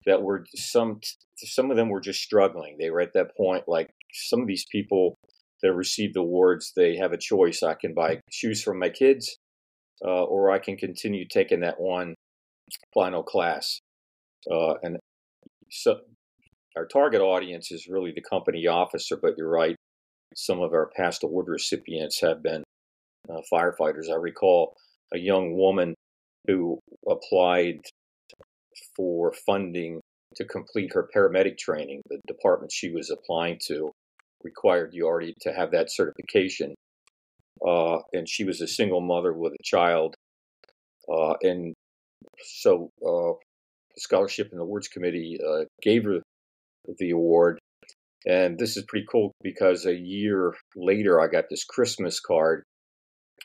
that 0.06 0.22
were 0.22 0.46
some 0.54 1.00
some 1.36 1.70
of 1.70 1.76
them 1.76 1.88
were 1.88 2.00
just 2.00 2.20
struggling. 2.20 2.76
They 2.78 2.90
were 2.90 3.00
at 3.00 3.14
that 3.14 3.34
point 3.36 3.64
like 3.66 3.90
some 4.12 4.40
of 4.40 4.46
these 4.46 4.66
people 4.70 5.16
that 5.62 5.72
received 5.72 6.16
awards, 6.16 6.72
they 6.76 6.96
have 6.96 7.12
a 7.12 7.18
choice. 7.18 7.62
I 7.62 7.74
can 7.74 7.94
buy 7.94 8.20
shoes 8.30 8.62
for 8.62 8.74
my 8.74 8.88
kids 8.88 9.36
uh, 10.04 10.24
or 10.24 10.50
I 10.50 10.58
can 10.58 10.76
continue 10.76 11.26
taking 11.26 11.60
that 11.60 11.80
one 11.80 12.14
final 12.94 13.22
class. 13.22 13.80
Uh, 14.50 14.74
and 14.82 14.98
so 15.70 16.00
our 16.76 16.86
target 16.86 17.20
audience 17.20 17.70
is 17.70 17.88
really 17.88 18.12
the 18.12 18.22
company 18.22 18.66
officer, 18.66 19.16
but 19.20 19.34
you're 19.36 19.50
right. 19.50 19.76
Some 20.34 20.60
of 20.60 20.72
our 20.72 20.90
past 20.96 21.24
award 21.24 21.46
recipients 21.48 22.20
have 22.20 22.42
been 22.42 22.62
uh, 23.28 23.40
firefighters. 23.52 24.10
I 24.10 24.16
recall 24.16 24.76
a 25.12 25.18
young 25.18 25.54
woman 25.56 25.94
who 26.46 26.78
applied 27.08 27.80
for 28.96 29.32
funding 29.46 30.00
to 30.36 30.44
complete 30.44 30.92
her 30.94 31.08
paramedic 31.14 31.58
training. 31.58 32.02
The 32.08 32.20
department 32.26 32.72
she 32.72 32.90
was 32.90 33.10
applying 33.10 33.58
to 33.66 33.90
required 34.42 34.90
you 34.92 35.06
already 35.06 35.34
to 35.40 35.52
have 35.52 35.72
that 35.72 35.90
certification 35.90 36.74
uh, 37.66 37.98
and 38.12 38.28
she 38.28 38.44
was 38.44 38.60
a 38.60 38.66
single 38.66 39.00
mother 39.00 39.32
with 39.32 39.52
a 39.52 39.62
child. 39.62 40.14
Uh, 41.12 41.34
and 41.42 41.74
so 42.42 42.90
uh, 43.02 43.34
the 43.94 44.00
Scholarship 44.00 44.48
and 44.52 44.60
Awards 44.60 44.88
Committee 44.88 45.38
uh, 45.46 45.64
gave 45.82 46.04
her 46.04 46.20
the 46.98 47.10
award. 47.10 47.58
And 48.26 48.58
this 48.58 48.76
is 48.76 48.84
pretty 48.86 49.06
cool 49.10 49.32
because 49.42 49.86
a 49.86 49.94
year 49.94 50.54
later, 50.76 51.20
I 51.20 51.26
got 51.26 51.44
this 51.48 51.64
Christmas 51.64 52.20
card, 52.20 52.64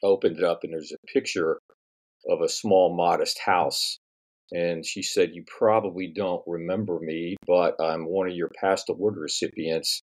I 0.04 0.08
opened 0.08 0.38
it 0.38 0.44
up, 0.44 0.60
and 0.64 0.74
there's 0.74 0.92
a 0.92 1.14
picture 1.14 1.60
of 2.30 2.42
a 2.42 2.50
small, 2.50 2.96
modest 2.96 3.40
house. 3.40 3.98
And 4.52 4.86
she 4.86 5.02
said, 5.02 5.32
You 5.34 5.44
probably 5.48 6.12
don't 6.14 6.44
remember 6.46 7.00
me, 7.00 7.36
but 7.48 7.76
I'm 7.82 8.06
one 8.06 8.30
of 8.30 8.36
your 8.36 8.52
past 8.60 8.90
award 8.90 9.16
recipients. 9.18 10.02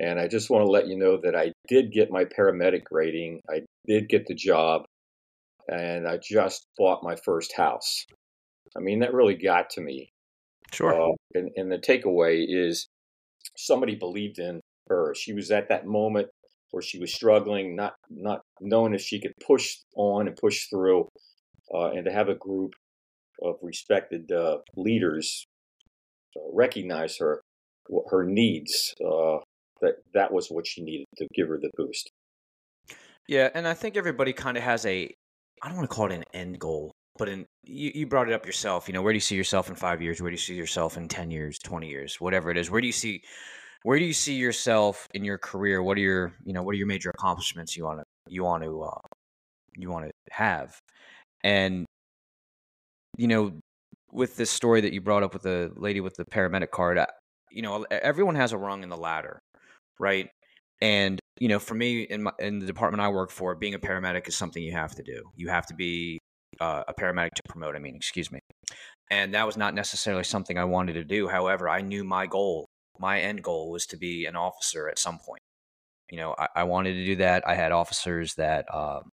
And 0.00 0.20
I 0.20 0.28
just 0.28 0.50
want 0.50 0.64
to 0.64 0.70
let 0.70 0.88
you 0.88 0.98
know 0.98 1.18
that 1.22 1.34
I 1.34 1.52
did 1.68 1.92
get 1.92 2.10
my 2.10 2.24
paramedic 2.24 2.82
rating. 2.90 3.40
I 3.48 3.62
did 3.86 4.08
get 4.08 4.26
the 4.26 4.34
job. 4.34 4.82
And 5.68 6.06
I 6.06 6.18
just 6.22 6.66
bought 6.78 7.02
my 7.02 7.16
first 7.24 7.56
house. 7.56 8.04
I 8.76 8.80
mean, 8.80 9.00
that 9.00 9.14
really 9.14 9.34
got 9.34 9.70
to 9.70 9.80
me. 9.80 10.10
Sure. 10.72 11.10
Uh, 11.10 11.14
and, 11.34 11.50
and 11.56 11.72
the 11.72 11.78
takeaway 11.78 12.44
is 12.48 12.88
somebody 13.56 13.94
believed 13.94 14.38
in 14.38 14.60
her. 14.88 15.14
She 15.14 15.32
was 15.32 15.50
at 15.50 15.68
that 15.68 15.86
moment 15.86 16.28
where 16.70 16.82
she 16.82 16.98
was 16.98 17.14
struggling, 17.14 17.76
not 17.76 17.94
not 18.10 18.40
knowing 18.60 18.94
if 18.94 19.00
she 19.00 19.20
could 19.20 19.32
push 19.46 19.76
on 19.96 20.26
and 20.26 20.36
push 20.36 20.66
through, 20.68 21.08
uh, 21.74 21.90
and 21.90 22.04
to 22.04 22.12
have 22.12 22.28
a 22.28 22.34
group 22.34 22.72
of 23.42 23.56
respected 23.62 24.30
uh, 24.32 24.58
leaders 24.76 25.46
uh, 26.36 26.40
recognize 26.52 27.16
her 27.18 27.40
her 28.10 28.24
needs. 28.24 28.94
That 29.80 29.96
that 30.14 30.32
was 30.32 30.48
what 30.48 30.66
she 30.66 30.82
needed 30.82 31.06
to 31.18 31.26
give 31.34 31.48
her 31.48 31.58
the 31.58 31.70
boost. 31.76 32.10
Yeah, 33.28 33.50
and 33.54 33.66
I 33.66 33.74
think 33.74 33.96
everybody 33.96 34.32
kind 34.32 34.56
of 34.56 34.62
has 34.62 34.86
a 34.86 35.12
I 35.62 35.68
don't 35.68 35.76
want 35.76 35.90
to 35.90 35.94
call 35.94 36.10
it 36.10 36.14
an 36.14 36.24
end 36.32 36.58
goal, 36.58 36.92
but 37.18 37.28
in 37.28 37.46
you, 37.64 37.90
you 37.94 38.06
brought 38.06 38.28
it 38.28 38.34
up 38.34 38.46
yourself. 38.46 38.88
You 38.88 38.94
know, 38.94 39.02
where 39.02 39.12
do 39.12 39.16
you 39.16 39.20
see 39.20 39.36
yourself 39.36 39.68
in 39.68 39.74
five 39.74 40.00
years? 40.00 40.20
Where 40.20 40.30
do 40.30 40.34
you 40.34 40.38
see 40.38 40.54
yourself 40.54 40.96
in 40.96 41.08
ten 41.08 41.30
years, 41.30 41.58
twenty 41.58 41.88
years, 41.88 42.20
whatever 42.20 42.50
it 42.50 42.56
is? 42.56 42.70
Where 42.70 42.80
do 42.80 42.86
you 42.86 42.92
see 42.92 43.22
where 43.82 43.98
do 43.98 44.04
you 44.04 44.12
see 44.12 44.34
yourself 44.34 45.06
in 45.14 45.24
your 45.24 45.38
career? 45.38 45.82
What 45.82 45.96
are 45.96 46.00
your 46.00 46.32
you 46.44 46.52
know 46.52 46.62
what 46.62 46.72
are 46.72 46.78
your 46.78 46.86
major 46.86 47.10
accomplishments 47.10 47.76
you 47.76 47.84
want 47.84 48.00
to 48.00 48.04
you 48.28 48.44
want 48.44 48.64
to 48.64 48.82
uh, 48.82 49.00
you 49.76 49.90
want 49.90 50.06
to 50.06 50.12
have? 50.30 50.78
And 51.44 51.86
you 53.16 53.28
know, 53.28 53.52
with 54.10 54.36
this 54.36 54.50
story 54.50 54.80
that 54.80 54.92
you 54.92 55.00
brought 55.00 55.22
up 55.22 55.32
with 55.32 55.42
the 55.42 55.72
lady 55.76 56.00
with 56.00 56.14
the 56.16 56.24
paramedic 56.24 56.70
card, 56.70 56.98
you 57.50 57.62
know, 57.62 57.84
everyone 57.90 58.34
has 58.34 58.52
a 58.52 58.58
rung 58.58 58.82
in 58.82 58.88
the 58.88 58.96
ladder, 58.96 59.38
right? 59.98 60.28
And 60.80 61.18
you 61.38 61.48
know, 61.48 61.58
for 61.58 61.74
me 61.74 62.02
in 62.02 62.22
my 62.24 62.32
in 62.38 62.58
the 62.58 62.66
department 62.66 63.02
I 63.02 63.08
work 63.08 63.30
for, 63.30 63.54
being 63.54 63.74
a 63.74 63.78
paramedic 63.78 64.28
is 64.28 64.36
something 64.36 64.62
you 64.62 64.72
have 64.72 64.94
to 64.96 65.02
do. 65.02 65.30
You 65.36 65.48
have 65.48 65.66
to 65.66 65.74
be 65.74 66.18
uh, 66.60 66.84
a 66.88 66.94
paramedic 66.94 67.34
to 67.34 67.42
promote. 67.48 67.76
I 67.76 67.78
mean, 67.78 67.96
excuse 67.96 68.30
me. 68.30 68.40
And 69.10 69.34
that 69.34 69.46
was 69.46 69.56
not 69.56 69.74
necessarily 69.74 70.24
something 70.24 70.58
I 70.58 70.64
wanted 70.64 70.94
to 70.94 71.04
do. 71.04 71.28
However, 71.28 71.68
I 71.68 71.80
knew 71.80 72.02
my 72.02 72.26
goal, 72.26 72.66
my 72.98 73.20
end 73.20 73.42
goal, 73.42 73.70
was 73.70 73.86
to 73.86 73.96
be 73.96 74.26
an 74.26 74.36
officer 74.36 74.88
at 74.88 74.98
some 74.98 75.18
point. 75.18 75.40
You 76.10 76.18
know, 76.18 76.34
I, 76.38 76.48
I 76.56 76.64
wanted 76.64 76.94
to 76.94 77.04
do 77.04 77.16
that. 77.16 77.46
I 77.46 77.54
had 77.54 77.72
officers 77.72 78.34
that 78.34 78.72
um, 78.74 79.10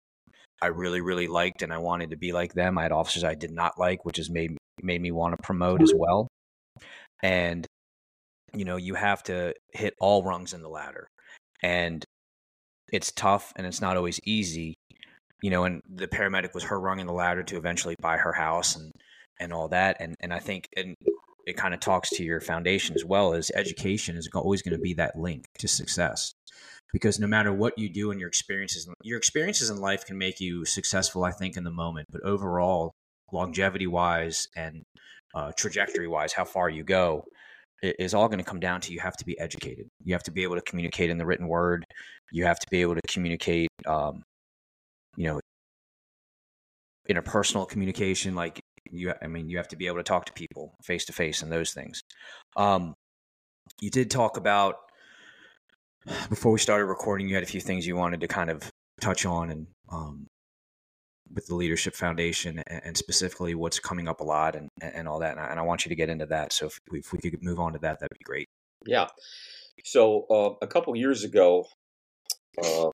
I 0.62 0.68
really, 0.68 1.02
really 1.02 1.28
liked, 1.28 1.62
and 1.62 1.74
I 1.74 1.78
wanted 1.78 2.12
to 2.12 2.18
be 2.18 2.32
like 2.32 2.54
them. 2.54 2.78
I 2.78 2.84
had 2.84 2.92
officers 2.92 3.24
I 3.24 3.36
did 3.36 3.52
not 3.52 3.80
like, 3.80 4.06
which 4.06 4.18
has 4.18 4.30
made 4.30 4.58
made 4.82 5.02
me 5.02 5.12
want 5.12 5.36
to 5.36 5.44
promote 5.44 5.82
as 5.82 5.94
well. 5.96 6.28
And 7.22 7.66
you 8.54 8.66
know, 8.66 8.78
you 8.78 8.96
have 8.96 9.24
to 9.24 9.54
hit 9.74 9.94
all 10.00 10.24
rungs 10.24 10.54
in 10.54 10.62
the 10.62 10.70
ladder, 10.70 11.08
and 11.62 12.04
it's 12.92 13.12
tough, 13.12 13.54
and 13.56 13.66
it's 13.66 13.82
not 13.82 13.98
always 13.98 14.20
easy 14.26 14.76
you 15.44 15.50
know, 15.50 15.66
and 15.66 15.82
the 15.94 16.08
paramedic 16.08 16.54
was 16.54 16.64
her 16.64 16.80
rung 16.80 17.02
in 17.02 17.06
the 17.06 17.14
ladder 17.14 17.44
to 17.44 17.58
eventually 17.58 17.96
buy 18.02 18.16
her 18.18 18.32
house 18.32 18.78
and 18.78 18.92
and 19.40 19.52
all 19.52 19.68
that. 19.68 19.98
And 20.00 20.16
and 20.22 20.34
I 20.34 20.40
think 20.40 20.70
and 20.78 20.96
it 21.46 21.58
kind 21.58 21.74
of 21.74 21.82
talks 21.82 22.10
to 22.12 22.24
your 22.24 22.40
foundation 22.40 22.96
as 22.96 23.04
well 23.04 23.34
as 23.34 23.52
education 23.54 24.16
is 24.16 24.30
always 24.34 24.62
going 24.62 24.76
to 24.76 24.82
be 24.82 24.94
that 24.94 25.18
link 25.18 25.46
to 25.60 25.68
success 25.68 26.34
because 26.94 27.20
no 27.20 27.28
matter 27.28 27.52
what 27.52 27.78
you 27.78 27.90
do 27.90 28.12
in 28.12 28.20
your 28.20 28.30
experiences 28.30 28.88
your 29.04 29.18
experiences 29.18 29.70
in 29.70 29.78
life 29.78 30.06
can 30.06 30.18
make 30.18 30.40
you 30.40 30.64
successful 30.64 31.26
i 31.26 31.32
think 31.32 31.58
in 31.58 31.64
the 31.64 31.72
moment 31.72 32.08
but 32.12 32.22
overall 32.24 32.94
longevity 33.32 33.88
wise 33.88 34.48
and 34.56 34.84
uh, 35.36 35.52
trajectory 35.58 36.08
wise 36.08 36.32
how 36.32 36.46
far 36.46 36.70
you 36.70 36.84
go 36.84 37.26
is 37.84 38.13
all 38.13 38.28
going 38.28 38.40
to 38.40 38.46
come 38.46 38.60
down 38.60 38.82
to 38.82 38.94
you 38.94 39.00
have 39.00 39.18
to 39.18 39.25
be 39.25 39.38
educated. 39.40 39.88
You 40.04 40.13
have 40.13 40.24
to 40.24 40.32
be 40.32 40.44
able 40.44 40.56
to 40.56 40.62
communicate 40.62 41.10
in 41.10 41.18
the 41.18 41.25
written 41.25 41.48
word. 41.48 41.86
You 42.32 42.46
have 42.46 42.60
to 42.60 42.68
be 42.72 42.82
able 42.82 42.96
to 42.96 43.02
communicate 43.08 43.70
um, 43.86 44.24
you 45.16 45.28
know 45.28 45.40
interpersonal 47.10 47.68
communication 47.68 48.34
like 48.34 48.62
you 48.90 49.13
i 49.22 49.28
mean 49.28 49.50
you 49.50 49.58
have 49.58 49.68
to 49.68 49.75
be 49.75 49.88
able 49.88 49.98
to 49.98 50.04
talk 50.04 50.25
to 50.25 50.34
people 50.34 50.74
face 50.84 51.06
to 51.06 51.13
face 51.13 51.42
and 51.42 51.52
those 51.52 51.72
things. 51.74 52.02
Um 52.56 52.94
you 53.82 53.90
did 53.90 54.10
talk 54.10 54.38
about 54.38 54.75
before 56.30 56.52
we 56.52 56.60
started 56.60 56.86
recording 56.86 57.28
you 57.28 57.36
had 57.36 57.44
a 57.44 57.48
few 57.48 57.62
things 57.62 57.88
you 57.88 57.96
wanted 57.96 58.22
to 58.22 58.28
kind 58.28 58.50
of 58.50 58.70
touch 59.02 59.25
on 59.25 59.50
and 59.50 59.68
um 59.92 60.28
with 61.34 61.46
the 61.48 61.56
leadership 61.56 61.96
foundation 61.96 62.62
and, 62.68 62.98
specifically 62.98 63.56
what's 63.56 63.80
coming 63.80 64.08
up 64.08 64.20
a 64.20 64.24
lot 64.24 64.56
and, 64.56 64.70
and 64.82 65.08
all 65.08 65.20
that 65.20 65.32
and 65.32 65.39
I, 65.39 65.48
and 65.48 65.60
I 65.60 65.63
want 65.63 65.86
you 65.86 65.89
to 65.89 65.96
get 65.96 66.10
into 66.10 66.25
that 66.27 66.53
so 66.53 66.68
if 66.68 66.80
we, 66.92 67.00
if 67.00 67.12
we 67.12 67.20
could 67.20 67.44
move 67.44 67.60
on 67.60 67.74
to 67.74 67.80
that 67.80 68.00
that'd 68.00 68.18
be 68.18 68.24
great 68.24 68.48
yeah 68.86 69.08
so 69.84 70.25
uh, 70.30 70.53
a 70.62 70.68
couple 70.68 70.96
years 70.96 71.24
ago 71.24 71.65
uh, 72.63 72.89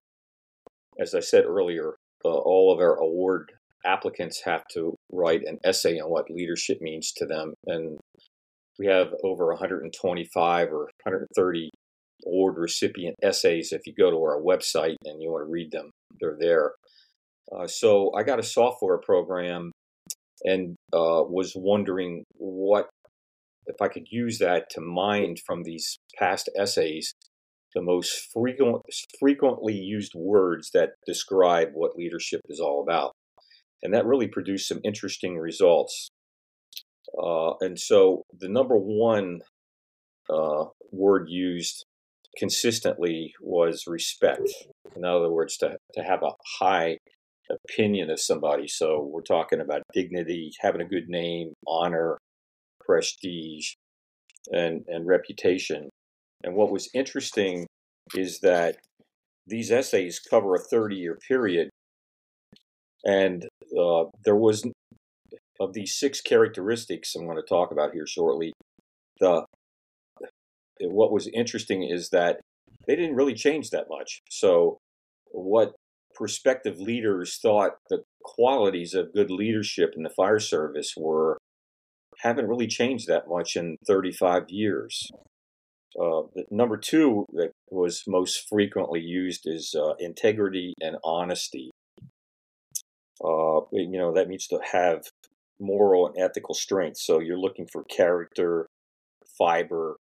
as 1.00 1.14
i 1.16 1.20
said 1.20 1.46
earlier 1.46 1.96
uh, 2.24 2.30
all 2.30 2.72
of 2.72 2.80
our 2.80 2.96
award 2.96 3.52
applicants 3.86 4.42
have 4.44 4.64
to 4.74 4.96
write 5.12 5.42
an 5.46 5.58
essay 5.64 6.00
on 6.00 6.10
what 6.10 6.30
leadership 6.30 6.80
means 6.82 7.12
to 7.14 7.26
them. 7.26 7.54
And 7.66 7.98
we 8.78 8.88
have 8.88 9.14
over 9.24 9.48
125 9.48 10.68
or 10.68 10.90
130 11.04 11.70
award 12.26 12.56
recipient 12.58 13.16
essays. 13.22 13.72
If 13.72 13.82
you 13.86 13.94
go 13.98 14.12
to 14.12 14.18
our 14.18 14.42
website 14.42 14.96
and 15.06 15.22
you 15.22 15.32
want 15.32 15.48
to 15.48 15.52
read 15.52 15.72
them, 15.72 15.92
they're 16.20 16.38
there. 16.40 16.74
Uh, 17.56 17.68
so 17.68 18.12
I 18.16 18.24
got 18.24 18.40
a 18.40 18.44
software 18.44 19.00
program 19.00 19.72
and 20.44 20.76
uh, 20.94 21.24
was 21.28 21.54
wondering 21.56 22.24
what 22.36 22.88
if 23.66 23.76
I 23.82 23.88
could 23.88 24.08
use 24.10 24.40
that 24.40 24.70
to 24.72 24.82
mine 24.82 25.36
from 25.46 25.64
these 25.64 25.98
past 26.18 26.50
essays 26.58 27.14
the 27.76 27.82
most 27.82 28.30
frequent, 28.34 28.82
frequently 29.20 29.76
used 29.76 30.14
words 30.16 30.72
that 30.74 30.92
describe 31.06 31.70
what 31.74 31.96
leadership 31.96 32.42
is 32.50 32.60
all 32.60 32.82
about. 32.82 33.12
And 33.84 33.94
that 33.94 34.06
really 34.06 34.28
produced 34.28 34.68
some 34.68 34.80
interesting 34.84 35.38
results. 35.38 36.10
Uh, 37.22 37.54
and 37.62 37.80
so 37.80 38.24
the 38.38 38.50
number 38.50 38.76
one 38.76 39.42
uh, 40.30 40.66
word 40.92 41.28
used 41.30 41.86
consistently 42.38 43.34
was 43.42 43.84
respect. 43.88 44.50
In 44.96 45.06
other 45.06 45.30
words, 45.30 45.58
to, 45.58 45.78
to 45.94 46.04
have 46.04 46.24
a 46.24 46.32
high 46.60 46.98
opinion 47.52 48.10
of 48.10 48.20
somebody. 48.20 48.68
So 48.68 49.10
we're 49.12 49.22
talking 49.22 49.62
about 49.62 49.82
dignity, 49.94 50.52
having 50.60 50.82
a 50.82 50.86
good 50.86 51.10
name, 51.10 51.54
honor, 51.68 52.18
prestige, 52.86 53.74
and, 54.52 54.84
and 54.88 55.08
reputation. 55.08 55.90
And 56.44 56.56
what 56.56 56.72
was 56.72 56.90
interesting 56.94 57.68
is 58.16 58.40
that 58.40 58.78
these 59.46 59.72
essays 59.72 60.20
cover 60.20 60.56
a 60.56 60.60
30 60.60 60.96
year 60.96 61.18
period. 61.28 61.70
And 63.04 63.46
uh, 63.80 64.06
there 64.26 64.36
was, 64.36 64.64
of 65.60 65.74
these 65.74 65.98
six 65.98 66.22
characteristics 66.22 67.16
I'm 67.16 67.26
going 67.26 67.38
to 67.38 67.44
talk 67.44 67.72
about 67.72 67.94
here 67.94 68.08
shortly, 68.08 68.54
the 69.20 69.46
what 70.82 71.12
was 71.12 71.28
interesting 71.34 71.84
is 71.84 72.10
that 72.12 72.40
they 72.88 72.96
didn't 72.96 73.16
really 73.16 73.34
change 73.34 73.70
that 73.72 73.88
much. 73.90 74.22
So, 74.30 74.78
what 75.32 75.74
prospective 76.20 76.80
leaders 76.80 77.40
thought 77.42 77.78
the 77.90 78.04
qualities 78.22 78.94
of 78.94 79.14
good 79.14 79.32
leadership 79.32 79.94
in 79.96 80.04
the 80.04 80.10
fire 80.10 80.40
service 80.40 80.94
were 80.98 81.38
haven't 82.20 82.48
really 82.48 82.68
changed 82.68 83.08
that 83.08 83.30
much 83.30 83.56
in 83.56 83.78
35 83.88 84.44
years. 84.50 85.10
Uh, 86.00 86.24
number 86.52 86.76
two 86.76 87.26
that 87.32 87.52
was 87.72 88.04
most 88.06 88.48
frequently 88.50 89.00
used 89.00 89.44
is 89.46 89.74
uh, 89.74 89.94
integrity 90.00 90.74
and 90.82 90.98
honesty. 91.06 91.72
Uh, 93.24 93.62
you 93.72 93.98
know, 93.98 94.14
that 94.14 94.28
means 94.28 94.46
to 94.48 94.60
have 94.74 95.06
moral 95.60 96.08
and 96.08 96.16
ethical 96.22 96.54
strength. 96.54 96.98
So 96.98 97.20
you're 97.20 97.40
looking 97.40 97.68
for 97.72 97.86
character, 97.86 98.68
fiber, 99.38 99.96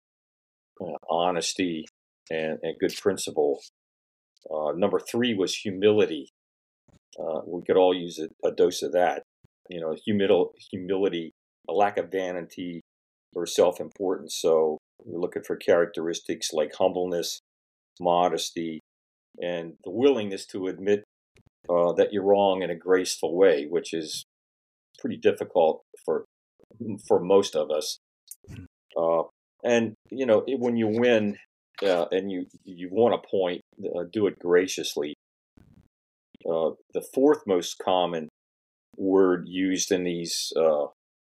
uh, 0.82 0.98
honesty, 1.10 1.86
and, 2.32 2.58
and, 2.64 2.80
good 2.80 2.96
principle. 2.96 3.62
Uh, 4.52 4.72
number 4.76 5.00
three 5.00 5.34
was 5.34 5.56
humility. 5.56 6.30
Uh, 7.20 7.42
we 7.48 7.64
could 7.64 7.78
all 7.78 7.94
use 7.94 8.20
a, 8.20 8.48
a, 8.48 8.52
dose 8.52 8.82
of 8.84 8.92
that. 8.92 9.24
You 9.70 9.82
know, 9.82 9.96
humil- 10.08 10.52
humility, 10.72 11.34
a 11.70 11.74
lack 11.74 11.98
of 11.98 12.12
vanity 12.12 12.82
or 13.34 13.46
self 13.46 13.80
importance. 13.80 14.38
So 14.40 14.78
we're 15.04 15.20
looking 15.20 15.44
for 15.44 15.56
characteristics 15.56 16.50
like 16.54 16.74
humbleness, 16.78 17.40
modesty, 18.00 18.82
and 19.42 19.74
the 19.84 19.92
willingness 19.92 20.46
to 20.48 20.68
admit 20.68 21.04
uh, 21.70 21.94
that 21.94 22.10
you're 22.12 22.24
wrong 22.24 22.62
in 22.62 22.70
a 22.70 22.76
graceful 22.76 23.36
way, 23.36 23.66
which 23.70 23.94
is 23.94 24.26
pretty 25.00 25.18
difficult 25.18 25.82
for 26.06 26.26
for 27.08 27.20
most 27.20 27.56
of 27.56 27.72
us. 27.72 28.00
Uh, 28.98 29.24
and 29.64 29.94
you 30.12 30.26
know, 30.26 30.44
when 30.60 30.78
you 30.78 30.88
win 30.88 31.38
uh, 31.84 32.06
and 32.12 32.32
you 32.32 32.46
you 32.64 32.90
want 32.92 33.14
a 33.14 33.28
point, 33.28 33.62
uh, 33.84 34.04
do 34.12 34.28
it 34.28 34.40
graciously. 34.40 35.16
Uh, 36.50 36.72
the 36.94 37.06
fourth 37.14 37.40
most 37.48 37.78
common 37.80 38.30
word 38.98 39.46
used 39.48 39.92
in 39.92 40.04
these 40.04 40.54
uh, 40.56 40.86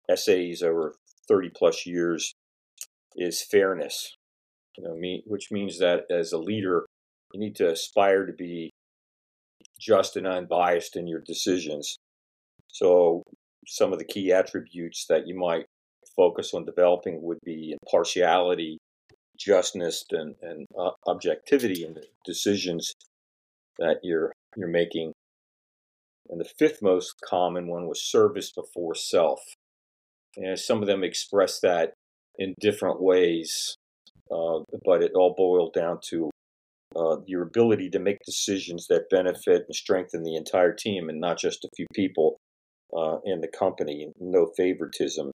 essays 0.09 0.61
over 0.61 0.95
30 1.27 1.49
plus 1.55 1.85
years 1.85 2.33
is 3.15 3.41
fairness. 3.41 4.15
You 4.77 4.83
know, 4.83 4.95
me, 4.95 5.23
which 5.25 5.51
means 5.51 5.79
that 5.79 6.03
as 6.11 6.31
a 6.31 6.37
leader, 6.37 6.85
you 7.33 7.39
need 7.39 7.55
to 7.55 7.71
aspire 7.71 8.25
to 8.25 8.33
be 8.33 8.69
just 9.79 10.15
and 10.15 10.27
unbiased 10.27 10.95
in 10.95 11.07
your 11.07 11.21
decisions. 11.21 11.97
So, 12.67 13.23
some 13.65 13.91
of 13.91 13.99
the 13.99 14.05
key 14.05 14.31
attributes 14.31 15.05
that 15.09 15.27
you 15.27 15.35
might 15.35 15.65
focus 16.15 16.53
on 16.53 16.65
developing 16.65 17.21
would 17.21 17.39
be 17.43 17.75
impartiality, 17.81 18.77
justness, 19.37 20.05
and, 20.11 20.35
and 20.41 20.67
uh, 20.79 20.91
objectivity 21.07 21.83
in 21.85 21.93
the 21.93 22.03
decisions 22.25 22.93
that 23.79 23.97
you're 24.03 24.31
you're 24.55 24.67
making. 24.67 25.13
And 26.29 26.41
the 26.41 26.49
fifth 26.59 26.81
most 26.81 27.13
common 27.23 27.67
one 27.67 27.87
was 27.87 28.03
service 28.03 28.51
before 28.51 28.95
self. 28.95 29.39
And 30.35 30.59
some 30.59 30.81
of 30.81 30.87
them 30.87 31.03
express 31.03 31.59
that 31.61 31.93
in 32.37 32.53
different 32.59 33.01
ways, 33.01 33.75
uh, 34.31 34.59
but 34.85 35.01
it 35.01 35.13
all 35.15 35.33
boiled 35.35 35.73
down 35.73 35.99
to 36.09 36.29
uh, 36.95 37.17
your 37.25 37.43
ability 37.43 37.89
to 37.89 37.99
make 37.99 38.17
decisions 38.25 38.87
that 38.87 39.09
benefit 39.09 39.63
and 39.67 39.75
strengthen 39.75 40.23
the 40.23 40.35
entire 40.35 40.73
team 40.73 41.09
and 41.09 41.19
not 41.19 41.37
just 41.37 41.63
a 41.63 41.69
few 41.75 41.85
people 41.93 42.37
uh, 42.95 43.17
in 43.25 43.41
the 43.41 43.47
company. 43.47 44.11
No 44.19 44.51
favoritism. 44.55 45.31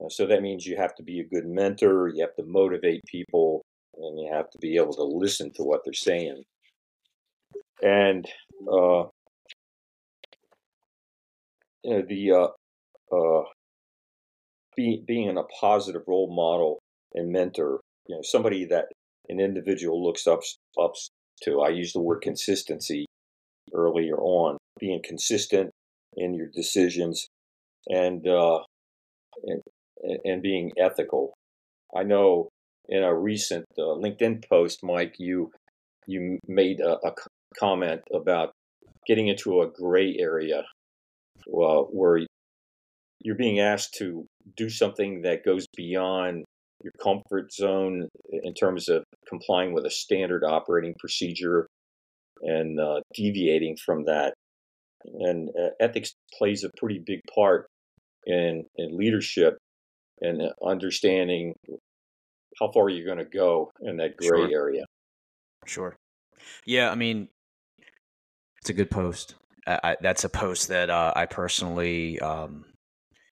Uh, 0.00 0.08
so 0.08 0.26
that 0.26 0.42
means 0.42 0.66
you 0.66 0.76
have 0.76 0.94
to 0.94 1.02
be 1.02 1.20
a 1.20 1.24
good 1.24 1.46
mentor, 1.46 2.08
you 2.08 2.20
have 2.20 2.34
to 2.36 2.44
motivate 2.44 3.02
people, 3.06 3.64
and 3.96 4.18
you 4.18 4.30
have 4.32 4.50
to 4.50 4.58
be 4.58 4.76
able 4.76 4.92
to 4.92 5.02
listen 5.02 5.52
to 5.54 5.62
what 5.62 5.80
they're 5.84 5.94
saying. 5.94 6.42
And 7.82 8.26
uh, 8.70 9.04
you 11.82 11.90
know, 11.90 12.02
the 12.08 12.32
uh, 12.32 13.16
uh, 13.16 13.44
be, 14.76 15.02
being 15.06 15.38
a 15.38 15.44
positive 15.44 16.02
role 16.06 16.34
model 16.34 16.80
and 17.14 17.30
mentor, 17.30 17.80
you 18.08 18.16
know, 18.16 18.22
somebody 18.22 18.64
that 18.66 18.86
an 19.28 19.40
individual 19.40 20.04
looks 20.04 20.26
up 20.26 20.40
up 20.78 20.94
to. 21.42 21.60
I 21.60 21.68
use 21.70 21.92
the 21.92 22.00
word 22.00 22.22
consistency 22.22 23.06
earlier 23.74 24.16
on, 24.16 24.58
being 24.78 25.00
consistent 25.04 25.70
in 26.16 26.34
your 26.34 26.48
decisions 26.54 27.26
and 27.88 28.26
uh, 28.26 28.60
and, 29.44 29.62
and 30.24 30.42
being 30.42 30.72
ethical. 30.78 31.34
I 31.94 32.02
know 32.02 32.48
in 32.88 33.02
a 33.02 33.14
recent 33.14 33.64
uh, 33.78 33.82
LinkedIn 33.82 34.48
post, 34.48 34.80
Mike, 34.82 35.14
you 35.18 35.50
you 36.06 36.38
made 36.46 36.80
a, 36.80 36.98
a 37.04 37.12
comment 37.58 38.02
about 38.14 38.52
getting 39.06 39.28
into 39.28 39.60
a 39.60 39.70
gray 39.70 40.16
area 40.18 40.62
uh, 41.48 41.82
where 41.82 42.20
you're 43.20 43.36
being 43.36 43.60
asked 43.60 43.94
to 43.94 44.26
do 44.56 44.68
something 44.68 45.22
that 45.22 45.44
goes 45.44 45.66
beyond 45.76 46.44
your 46.82 46.92
comfort 47.02 47.52
zone 47.52 48.08
in 48.30 48.54
terms 48.54 48.88
of 48.88 49.02
complying 49.28 49.72
with 49.72 49.86
a 49.86 49.90
standard 49.90 50.44
operating 50.44 50.94
procedure 50.98 51.66
and 52.42 52.78
uh, 52.78 53.00
deviating 53.14 53.76
from 53.84 54.04
that. 54.04 54.34
And 55.04 55.48
uh, 55.50 55.70
ethics 55.80 56.12
plays 56.38 56.64
a 56.64 56.70
pretty 56.76 57.00
big 57.04 57.20
part 57.34 57.66
in, 58.26 58.64
in 58.76 58.96
leadership 58.96 59.56
and 60.20 60.42
understanding 60.64 61.54
how 62.58 62.70
far 62.72 62.88
you're 62.88 63.06
going 63.06 63.18
to 63.18 63.24
go 63.24 63.70
in 63.82 63.96
that 63.98 64.16
gray 64.16 64.28
Sure. 64.28 64.50
area. 64.50 64.84
Sure. 65.66 65.96
Yeah, 66.64 66.90
I 66.90 66.94
mean, 66.94 67.28
it's 68.60 68.70
a 68.70 68.74
good 68.74 68.90
post. 68.90 69.34
I, 69.66 69.80
I, 69.82 69.96
that's 70.00 70.24
a 70.24 70.28
post 70.28 70.68
that 70.68 70.90
uh, 70.90 71.12
I 71.14 71.26
personally, 71.26 72.18
um, 72.20 72.64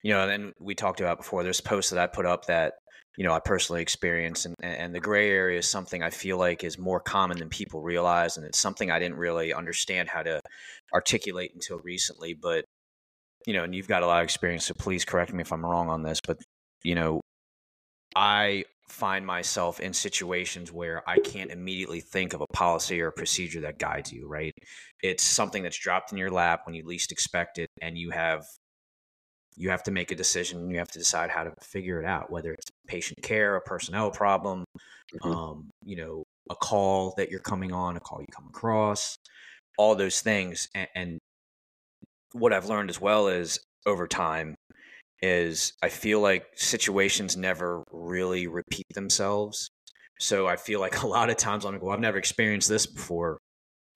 you 0.03 0.13
know, 0.13 0.29
and 0.29 0.53
we 0.61 0.75
talked 0.75 1.01
about 1.01 1.19
before. 1.19 1.43
There's 1.43 1.61
posts 1.61 1.91
that 1.91 2.01
I 2.01 2.07
put 2.07 2.27
up 2.27 2.47
that 2.47 2.75
you 3.17 3.25
know 3.25 3.33
I 3.33 3.41
personally 3.41 3.83
experience, 3.83 4.45
and 4.45 4.55
and 4.63 4.95
the 4.95 5.01
gray 5.01 5.31
area 5.31 5.59
is 5.59 5.69
something 5.69 6.03
I 6.03 6.11
feel 6.11 6.39
like 6.39 6.65
is 6.65 6.79
more 6.79 7.01
common 7.01 7.39
than 7.39 7.49
people 7.49 7.83
realize, 7.83 8.37
and 8.37 8.47
it's 8.47 8.59
something 8.59 8.91
I 8.91 8.99
didn't 8.99 9.19
really 9.19 9.53
understand 9.53 10.09
how 10.09 10.23
to 10.23 10.41
articulate 10.95 11.53
until 11.55 11.79
recently. 11.81 12.35
But 12.35 12.65
you 13.47 13.55
know, 13.55 13.65
and 13.65 13.75
you've 13.75 13.89
got 13.89 14.03
a 14.03 14.07
lot 14.07 14.21
of 14.21 14.25
experience, 14.25 14.67
so 14.67 14.75
please 14.75 15.05
correct 15.05 15.33
me 15.33 15.41
if 15.41 15.53
I'm 15.53 15.65
wrong 15.65 15.89
on 15.89 16.03
this. 16.03 16.21
But 16.25 16.39
you 16.85 16.95
know, 16.95 17.21
I 18.17 18.65
find 18.89 19.27
myself 19.27 19.81
in 19.81 19.93
situations 19.93 20.73
where 20.73 21.09
I 21.09 21.19
can't 21.19 21.51
immediately 21.51 22.01
think 22.01 22.33
of 22.33 22.41
a 22.41 22.47
policy 22.55 23.01
or 23.01 23.09
a 23.09 23.13
procedure 23.13 23.61
that 23.63 23.79
guides 23.79 24.13
you, 24.13 24.27
right? 24.29 24.53
It's 25.03 25.23
something 25.23 25.63
that's 25.63 25.79
dropped 25.79 26.13
in 26.13 26.19
your 26.19 26.31
lap 26.31 26.63
when 26.67 26.75
you 26.75 26.85
least 26.87 27.13
expect 27.13 27.59
it 27.59 27.69
and 27.83 27.99
you 27.99 28.11
have 28.11 28.45
you 29.57 29.71
have 29.71 29.83
to 29.83 29.91
make 29.91 30.11
a 30.11 30.15
decision 30.15 30.71
you 30.71 30.79
have 30.79 30.91
to 30.91 30.99
decide 30.99 31.31
how 31.31 31.45
to 31.45 31.53
figure 31.63 32.01
it 32.01 32.07
out, 32.07 32.31
whether 32.31 32.53
it's 32.53 32.67
patient 32.87 33.19
care, 33.23 33.57
a 33.57 33.61
personnel 33.61 34.11
problem, 34.11 34.65
Mhm. 35.13 35.35
um, 35.35 35.71
you 35.85 35.97
know, 35.97 36.25
a 36.51 36.57
call 36.57 37.15
that 37.17 37.31
you're 37.31 37.41
coming 37.41 37.73
on, 37.73 37.97
a 37.97 38.01
call 38.01 38.21
you 38.21 38.27
come 38.35 38.49
across, 38.49 39.17
all 39.79 39.95
those 39.97 40.21
things. 40.23 40.69
And, 40.75 40.89
and 40.95 41.19
what 42.33 42.53
I've 42.53 42.67
learned 42.67 42.91
as 42.91 43.01
well 43.01 43.29
is 43.29 43.59
over 43.87 44.07
time 44.07 44.55
is 45.23 45.73
I 45.83 45.89
feel 45.89 46.21
like 46.21 46.47
situations 46.55 47.37
never 47.37 47.83
really 47.91 48.47
repeat 48.47 48.87
themselves. 48.95 49.71
So 50.21 50.47
I 50.47 50.57
feel 50.57 50.81
like 50.81 51.03
a 51.03 51.07
lot 51.07 51.31
of 51.31 51.37
times 51.37 51.65
I'm 51.65 51.73
like, 51.73 51.83
well, 51.83 51.93
I've 51.93 52.01
never 52.01 52.19
experienced 52.19 52.69
this 52.69 52.87
before. 52.87 53.39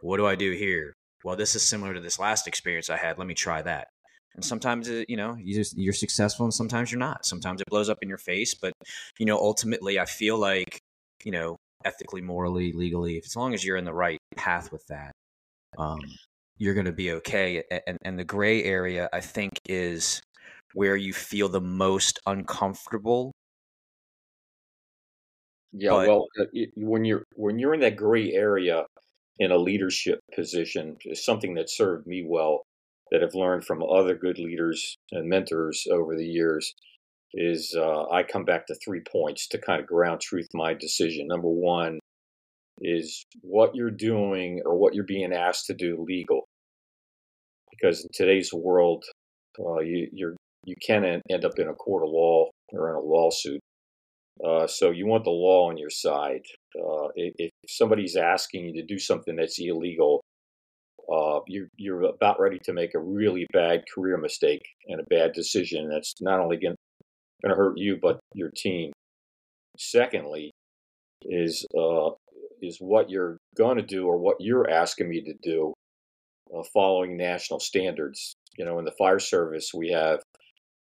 What 0.00 0.16
do 0.16 0.26
I 0.26 0.34
do 0.34 0.52
here? 0.52 0.94
Well, 1.24 1.36
this 1.36 1.54
is 1.54 1.62
similar 1.62 1.94
to 1.94 2.00
this 2.00 2.18
last 2.18 2.48
experience 2.48 2.90
I 2.90 2.96
had. 2.96 3.18
Let 3.18 3.28
me 3.28 3.34
try 3.34 3.62
that. 3.62 3.88
And 4.34 4.44
sometimes, 4.44 4.88
you 4.88 5.16
know, 5.16 5.36
you 5.38 5.54
just, 5.54 5.76
you're 5.76 5.92
successful 5.92 6.44
and 6.44 6.54
sometimes 6.54 6.90
you're 6.90 6.98
not. 6.98 7.26
Sometimes 7.26 7.60
it 7.60 7.68
blows 7.68 7.88
up 7.88 7.98
in 8.02 8.08
your 8.08 8.18
face. 8.18 8.54
But, 8.54 8.72
you 9.18 9.26
know, 9.26 9.38
ultimately, 9.38 10.00
I 10.00 10.06
feel 10.06 10.38
like, 10.38 10.80
you 11.22 11.30
know, 11.30 11.56
ethically, 11.84 12.22
morally, 12.22 12.72
legally, 12.72 13.20
as 13.24 13.36
long 13.36 13.54
as 13.54 13.64
you're 13.64 13.76
in 13.76 13.84
the 13.84 13.92
right 13.92 14.18
path 14.36 14.72
with 14.72 14.84
that, 14.88 15.12
um, 15.78 16.00
you're 16.56 16.74
going 16.74 16.86
to 16.86 16.92
be 16.92 17.12
okay. 17.12 17.62
And, 17.86 17.98
and 18.02 18.18
the 18.18 18.24
gray 18.24 18.64
area, 18.64 19.08
I 19.12 19.20
think, 19.20 19.60
is 19.68 20.22
where 20.74 20.96
you 20.96 21.12
feel 21.12 21.48
the 21.48 21.60
most 21.60 22.20
uncomfortable. 22.26 23.32
Yeah, 25.72 25.90
But 25.90 26.08
well, 26.08 26.26
uh, 26.38 26.44
it, 26.52 26.70
when 26.76 27.04
you're 27.04 27.24
when 27.34 27.58
you're 27.58 27.74
in 27.74 27.80
that 27.80 27.96
gray 27.96 28.32
area 28.32 28.84
in 29.38 29.50
a 29.50 29.56
leadership 29.56 30.20
position, 30.34 30.96
is 31.06 31.24
something 31.24 31.54
that 31.54 31.70
served 31.70 32.06
me 32.06 32.24
well, 32.26 32.62
that 33.10 33.22
I've 33.22 33.34
learned 33.34 33.64
from 33.64 33.82
other 33.82 34.14
good 34.14 34.38
leaders 34.38 34.96
and 35.12 35.28
mentors 35.28 35.86
over 35.90 36.16
the 36.16 36.26
years, 36.26 36.74
is 37.34 37.74
uh, 37.76 38.08
I 38.10 38.22
come 38.22 38.44
back 38.44 38.66
to 38.66 38.74
three 38.84 39.00
points 39.10 39.48
to 39.48 39.58
kind 39.58 39.80
of 39.80 39.86
ground 39.86 40.20
truth 40.20 40.48
my 40.52 40.74
decision. 40.74 41.26
Number 41.28 41.48
one 41.48 41.98
is 42.80 43.24
what 43.40 43.74
you're 43.74 43.90
doing 43.90 44.60
or 44.66 44.76
what 44.76 44.94
you're 44.94 45.04
being 45.04 45.32
asked 45.32 45.66
to 45.66 45.74
do 45.74 46.04
legal, 46.06 46.48
because 47.70 48.02
in 48.02 48.10
today's 48.12 48.52
world, 48.52 49.04
uh, 49.58 49.80
you 49.80 50.08
you're 50.12 50.36
you 50.64 50.74
can 50.84 51.04
end 51.04 51.44
up 51.44 51.58
in 51.58 51.68
a 51.68 51.74
court 51.74 52.04
of 52.04 52.10
law 52.10 52.48
or 52.72 52.90
in 52.90 52.96
a 52.96 53.00
lawsuit. 53.00 53.60
Uh, 54.44 54.66
so 54.66 54.90
you 54.90 55.06
want 55.06 55.24
the 55.24 55.30
law 55.30 55.68
on 55.68 55.76
your 55.76 55.90
side. 55.90 56.42
Uh, 56.76 57.08
if, 57.14 57.34
if 57.38 57.50
somebody's 57.68 58.16
asking 58.16 58.66
you 58.66 58.72
to 58.74 58.86
do 58.86 58.98
something 58.98 59.36
that's 59.36 59.58
illegal, 59.58 60.22
uh, 61.12 61.40
you're 61.46 61.68
you're 61.76 62.02
about 62.02 62.40
ready 62.40 62.58
to 62.64 62.72
make 62.72 62.94
a 62.94 62.98
really 62.98 63.46
bad 63.52 63.82
career 63.92 64.16
mistake 64.16 64.62
and 64.86 65.00
a 65.00 65.04
bad 65.10 65.32
decision 65.32 65.88
that's 65.88 66.14
not 66.20 66.40
only 66.40 66.56
going 66.56 66.76
to 67.44 67.54
hurt 67.54 67.76
you 67.76 67.98
but 68.00 68.20
your 68.34 68.50
team. 68.56 68.92
Secondly, 69.78 70.52
is 71.22 71.66
uh, 71.76 72.10
is 72.60 72.78
what 72.78 73.10
you're 73.10 73.38
going 73.56 73.76
to 73.76 73.82
do 73.82 74.06
or 74.06 74.18
what 74.18 74.36
you're 74.38 74.70
asking 74.70 75.08
me 75.08 75.22
to 75.22 75.34
do, 75.42 75.74
uh, 76.56 76.62
following 76.72 77.16
national 77.16 77.60
standards. 77.60 78.34
You 78.56 78.64
know, 78.64 78.78
in 78.78 78.84
the 78.84 78.92
fire 78.92 79.18
service, 79.18 79.70
we 79.74 79.90
have 79.90 80.20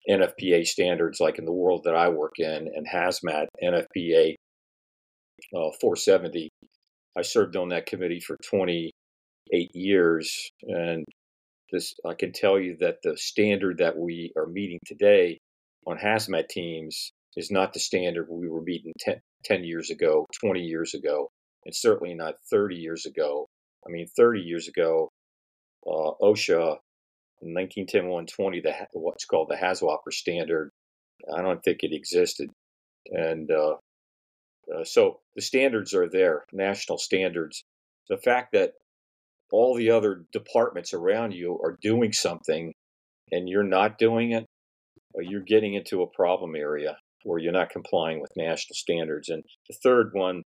NFPA 0.09 0.65
standards, 0.65 1.19
like 1.19 1.37
in 1.37 1.45
the 1.45 1.51
world 1.51 1.83
that 1.85 1.95
I 1.95 2.09
work 2.09 2.39
in, 2.39 2.69
and 2.73 2.87
hazmat 2.87 3.47
NFPA 3.63 4.35
uh, 5.55 5.71
470. 5.79 6.49
I 7.17 7.21
served 7.21 7.55
on 7.55 7.69
that 7.69 7.85
committee 7.85 8.21
for 8.21 8.37
28 8.43 8.91
years, 9.73 10.51
and 10.63 11.05
this 11.71 11.93
I 12.05 12.13
can 12.13 12.31
tell 12.31 12.59
you 12.59 12.77
that 12.79 12.97
the 13.03 13.17
standard 13.17 13.79
that 13.79 13.97
we 13.97 14.31
are 14.37 14.47
meeting 14.47 14.79
today 14.85 15.39
on 15.87 15.97
hazmat 15.97 16.47
teams 16.49 17.11
is 17.35 17.51
not 17.51 17.73
the 17.73 17.79
standard 17.79 18.27
we 18.29 18.49
were 18.49 18.61
meeting 18.61 18.93
10, 18.99 19.19
10 19.45 19.63
years 19.63 19.89
ago, 19.89 20.25
20 20.41 20.61
years 20.61 20.93
ago, 20.93 21.29
and 21.65 21.75
certainly 21.75 22.13
not 22.13 22.35
30 22.49 22.75
years 22.75 23.05
ago. 23.05 23.47
I 23.85 23.91
mean, 23.91 24.07
30 24.15 24.41
years 24.41 24.67
ago, 24.67 25.09
uh, 25.85 26.11
OSHA 26.21 26.77
1910-120, 27.43 28.63
the 28.63 28.73
what's 28.93 29.25
called 29.25 29.49
the 29.49 29.55
HAZWOPER 29.55 30.11
standard. 30.11 30.71
I 31.35 31.41
don't 31.41 31.63
think 31.63 31.79
it 31.81 31.93
existed, 31.93 32.49
and 33.11 33.49
uh, 33.51 33.75
uh, 34.73 34.83
so 34.83 35.19
the 35.35 35.41
standards 35.41 35.93
are 35.93 36.09
there, 36.09 36.45
national 36.51 36.97
standards. 36.97 37.63
The 38.09 38.17
fact 38.17 38.53
that 38.53 38.73
all 39.51 39.75
the 39.75 39.91
other 39.91 40.23
departments 40.31 40.93
around 40.93 41.33
you 41.33 41.59
are 41.63 41.77
doing 41.81 42.13
something 42.13 42.73
and 43.31 43.49
you're 43.49 43.63
not 43.63 43.97
doing 43.97 44.31
it, 44.31 44.45
uh, 45.15 45.21
you're 45.21 45.41
getting 45.41 45.73
into 45.73 46.01
a 46.01 46.07
problem 46.07 46.55
area 46.55 46.97
where 47.23 47.39
you're 47.39 47.51
not 47.51 47.69
complying 47.69 48.21
with 48.21 48.31
national 48.35 48.75
standards. 48.75 49.29
And 49.29 49.43
the 49.69 49.75
third 49.83 50.11
one, 50.13 50.43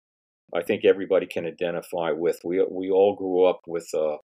I 0.55 0.63
think 0.63 0.85
everybody 0.85 1.27
can 1.27 1.47
identify 1.47 2.11
with. 2.13 2.41
We 2.45 2.65
we 2.71 2.91
all 2.91 3.15
grew 3.15 3.45
up 3.45 3.61
with 3.67 3.89
a, 3.95 4.17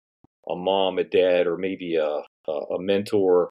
a 0.48 0.57
mom, 0.57 0.98
a 0.98 1.05
dad, 1.05 1.46
or 1.46 1.57
maybe 1.57 1.96
a 1.96 2.22
a 2.48 2.78
mentor 2.78 3.50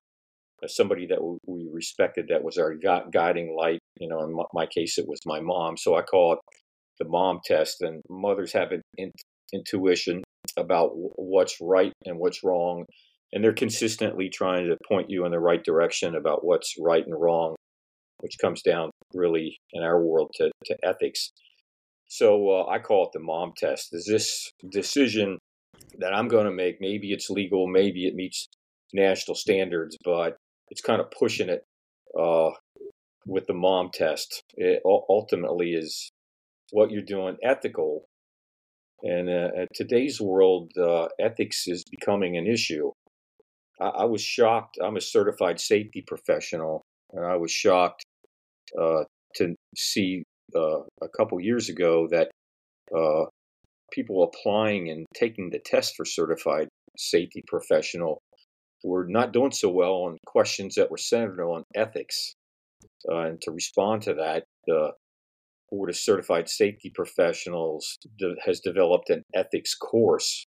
somebody 0.67 1.07
that 1.07 1.19
we 1.45 1.67
respected 1.71 2.27
that 2.29 2.43
was 2.43 2.57
our 2.57 2.73
guiding 3.11 3.55
light. 3.57 3.79
You 3.99 4.07
know, 4.07 4.23
in 4.23 4.35
my 4.53 4.65
case, 4.65 4.97
it 4.97 5.07
was 5.07 5.19
my 5.25 5.39
mom. 5.39 5.77
So 5.77 5.95
I 5.95 6.01
call 6.01 6.33
it 6.33 6.39
the 6.99 7.07
mom 7.07 7.39
test. 7.45 7.81
And 7.81 8.01
mothers 8.09 8.53
have 8.53 8.71
an 8.71 8.81
in, 8.97 9.11
intuition 9.53 10.23
about 10.57 10.91
what's 10.93 11.57
right 11.61 11.93
and 12.05 12.17
what's 12.17 12.43
wrong. 12.43 12.85
And 13.31 13.43
they're 13.43 13.53
consistently 13.53 14.29
trying 14.29 14.67
to 14.67 14.77
point 14.87 15.09
you 15.09 15.25
in 15.25 15.31
the 15.31 15.39
right 15.39 15.63
direction 15.63 16.15
about 16.15 16.45
what's 16.45 16.75
right 16.79 17.05
and 17.05 17.19
wrong, 17.19 17.55
which 18.19 18.37
comes 18.39 18.61
down 18.61 18.91
really 19.13 19.57
in 19.71 19.83
our 19.83 20.01
world 20.01 20.31
to, 20.35 20.51
to 20.65 20.77
ethics. 20.83 21.31
So 22.07 22.49
uh, 22.49 22.65
I 22.67 22.79
call 22.79 23.05
it 23.05 23.09
the 23.13 23.19
mom 23.19 23.53
test. 23.57 23.89
Is 23.91 24.05
this 24.05 24.51
decision 24.69 25.39
that 25.97 26.13
I'm 26.13 26.27
going 26.27 26.45
to 26.45 26.51
make? 26.51 26.79
Maybe 26.79 27.11
it's 27.11 27.29
legal, 27.29 27.65
maybe 27.67 28.05
it 28.05 28.13
meets 28.13 28.47
national 28.93 29.35
standards, 29.35 29.97
but 30.03 30.37
it's 30.69 30.81
kind 30.81 31.01
of 31.01 31.11
pushing 31.11 31.49
it 31.49 31.63
uh, 32.19 32.51
with 33.25 33.47
the 33.47 33.53
mom 33.53 33.89
test. 33.93 34.43
It 34.55 34.81
ultimately 34.85 35.73
is 35.73 36.11
what 36.71 36.91
you're 36.91 37.01
doing 37.01 37.37
ethical. 37.43 38.05
And 39.03 39.29
uh, 39.29 39.65
today's 39.73 40.21
world, 40.21 40.71
uh, 40.77 41.07
ethics 41.19 41.67
is 41.67 41.83
becoming 41.89 42.37
an 42.37 42.47
issue. 42.47 42.91
I, 43.81 43.85
I, 43.85 44.05
was 44.05 44.21
shocked. 44.21 44.77
I'm 44.81 44.95
a 44.95 45.01
certified 45.01 45.59
safety 45.59 46.03
professional, 46.07 46.81
and 47.11 47.25
I 47.25 47.35
was 47.35 47.51
shocked 47.51 48.03
uh, 48.79 49.03
to 49.35 49.55
see 49.75 50.23
uh, 50.55 50.79
a 51.01 51.09
couple 51.17 51.39
years 51.41 51.67
ago 51.67 52.07
that 52.11 52.29
uh, 52.95 53.25
people 53.91 54.23
applying 54.23 54.89
and 54.89 55.05
taking 55.13 55.49
the 55.49 55.59
test 55.59 55.95
for 55.95 56.05
certified 56.05 56.67
safety 56.97 57.43
professional 57.47 58.21
were 58.83 59.05
not 59.07 59.33
doing 59.33 59.51
so 59.51 59.69
well 59.69 59.93
on 59.93 60.17
questions 60.25 60.75
that 60.75 60.91
were 60.91 60.97
centered 60.97 61.41
on 61.41 61.63
ethics. 61.75 62.33
Uh, 63.09 63.19
and 63.19 63.41
to 63.41 63.51
respond 63.51 64.01
to 64.03 64.13
that, 64.13 64.43
the 64.67 64.91
Board 65.69 65.89
of 65.89 65.97
Certified 65.97 66.49
Safety 66.49 66.91
Professionals 66.93 67.97
de- 68.19 68.35
has 68.45 68.59
developed 68.59 69.09
an 69.09 69.23
ethics 69.33 69.73
course. 69.75 70.45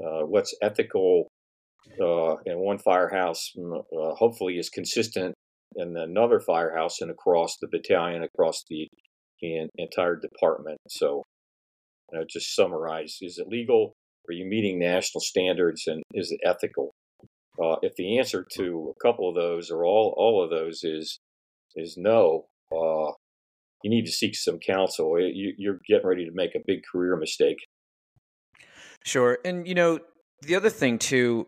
Uh, 0.00 0.24
what's 0.24 0.54
ethical 0.62 1.28
uh, 2.00 2.36
in 2.46 2.58
one 2.58 2.78
firehouse, 2.78 3.52
uh, 3.58 4.14
hopefully, 4.14 4.58
is 4.58 4.68
consistent 4.68 5.34
in 5.76 5.96
another 5.96 6.40
firehouse 6.40 7.00
and 7.00 7.10
across 7.10 7.56
the 7.60 7.68
battalion, 7.70 8.22
across 8.22 8.64
the, 8.68 8.88
the 9.40 9.68
entire 9.76 10.16
department. 10.16 10.78
So, 10.88 11.22
you 12.12 12.18
know, 12.18 12.24
just 12.28 12.54
summarize: 12.54 13.18
is 13.20 13.38
it 13.38 13.48
legal? 13.48 13.92
Are 14.28 14.32
you 14.32 14.46
meeting 14.46 14.78
national 14.78 15.20
standards, 15.20 15.86
and 15.86 16.02
is 16.12 16.32
it 16.32 16.40
ethical? 16.44 16.92
Uh, 17.62 17.76
if 17.82 17.94
the 17.96 18.18
answer 18.18 18.46
to 18.56 18.94
a 18.94 19.02
couple 19.02 19.28
of 19.28 19.34
those 19.34 19.70
or 19.70 19.84
all 19.84 20.14
all 20.16 20.42
of 20.42 20.50
those 20.50 20.84
is 20.84 21.20
is 21.74 21.96
no, 21.96 22.46
uh, 22.72 23.12
you 23.82 23.90
need 23.90 24.06
to 24.06 24.12
seek 24.12 24.34
some 24.34 24.58
counsel. 24.58 25.18
You, 25.20 25.54
you're 25.56 25.80
getting 25.86 26.06
ready 26.06 26.24
to 26.24 26.32
make 26.32 26.54
a 26.54 26.60
big 26.66 26.80
career 26.90 27.16
mistake. 27.16 27.58
Sure, 29.04 29.38
and 29.44 29.66
you 29.66 29.74
know 29.74 30.00
the 30.42 30.54
other 30.54 30.70
thing 30.70 30.98
too. 30.98 31.46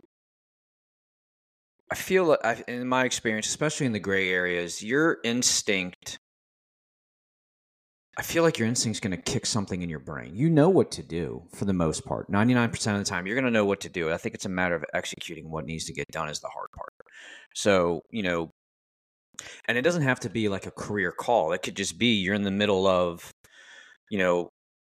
I 1.90 1.94
feel 1.94 2.36
in 2.66 2.86
my 2.86 3.04
experience, 3.04 3.46
especially 3.46 3.86
in 3.86 3.92
the 3.92 3.98
gray 3.98 4.30
areas, 4.30 4.82
your 4.82 5.18
instinct 5.24 6.18
I 8.18 8.22
feel 8.22 8.42
like 8.42 8.58
your 8.58 8.66
instinct's 8.66 8.98
going 8.98 9.12
to 9.12 9.22
kick 9.22 9.46
something 9.46 9.80
in 9.80 9.88
your 9.88 10.00
brain. 10.00 10.34
You 10.34 10.50
know 10.50 10.68
what 10.68 10.90
to 10.92 11.04
do 11.04 11.44
for 11.54 11.66
the 11.66 11.72
most 11.72 12.04
part. 12.04 12.28
99% 12.28 12.92
of 12.92 12.98
the 12.98 13.04
time, 13.04 13.26
you're 13.26 13.36
going 13.36 13.44
to 13.44 13.50
know 13.52 13.64
what 13.64 13.80
to 13.82 13.88
do. 13.88 14.10
I 14.10 14.16
think 14.16 14.34
it's 14.34 14.44
a 14.44 14.48
matter 14.48 14.74
of 14.74 14.84
executing 14.92 15.48
what 15.48 15.66
needs 15.66 15.84
to 15.84 15.92
get 15.92 16.08
done 16.10 16.28
is 16.28 16.40
the 16.40 16.48
hard 16.48 16.66
part. 16.74 16.92
So, 17.54 18.02
you 18.10 18.24
know, 18.24 18.50
and 19.66 19.78
it 19.78 19.82
doesn't 19.82 20.02
have 20.02 20.18
to 20.20 20.30
be 20.30 20.48
like 20.48 20.66
a 20.66 20.72
career 20.72 21.12
call. 21.12 21.52
It 21.52 21.62
could 21.62 21.76
just 21.76 21.96
be 21.96 22.16
you're 22.16 22.34
in 22.34 22.42
the 22.42 22.50
middle 22.50 22.88
of, 22.88 23.30
you 24.10 24.18
know, 24.18 24.48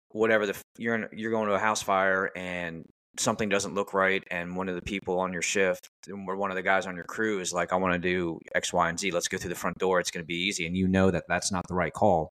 whatever 0.09 0.47
the 0.47 0.57
you're 0.79 0.95
in, 0.95 1.07
you're 1.13 1.31
going 1.31 1.47
to 1.47 1.53
a 1.53 1.59
house 1.59 1.83
fire 1.83 2.31
and 2.35 2.83
something 3.19 3.49
doesn't 3.49 3.75
look 3.75 3.93
right 3.93 4.23
and 4.31 4.55
one 4.55 4.67
of 4.67 4.75
the 4.75 4.81
people 4.81 5.19
on 5.19 5.31
your 5.31 5.41
shift 5.41 5.89
or 6.09 6.35
one 6.35 6.49
of 6.49 6.55
the 6.55 6.61
guys 6.61 6.87
on 6.87 6.95
your 6.95 7.03
crew 7.05 7.39
is 7.41 7.51
like 7.51 7.73
i 7.73 7.75
want 7.75 7.93
to 7.93 7.99
do 7.99 8.39
x 8.55 8.71
y 8.71 8.87
and 8.87 8.97
z 8.97 9.11
let's 9.11 9.27
go 9.27 9.37
through 9.37 9.49
the 9.49 9.55
front 9.55 9.77
door 9.79 9.99
it's 9.99 10.11
going 10.11 10.23
to 10.23 10.27
be 10.27 10.35
easy 10.35 10.65
and 10.65 10.77
you 10.77 10.87
know 10.87 11.11
that 11.11 11.25
that's 11.27 11.51
not 11.51 11.67
the 11.67 11.73
right 11.73 11.91
call 11.91 12.31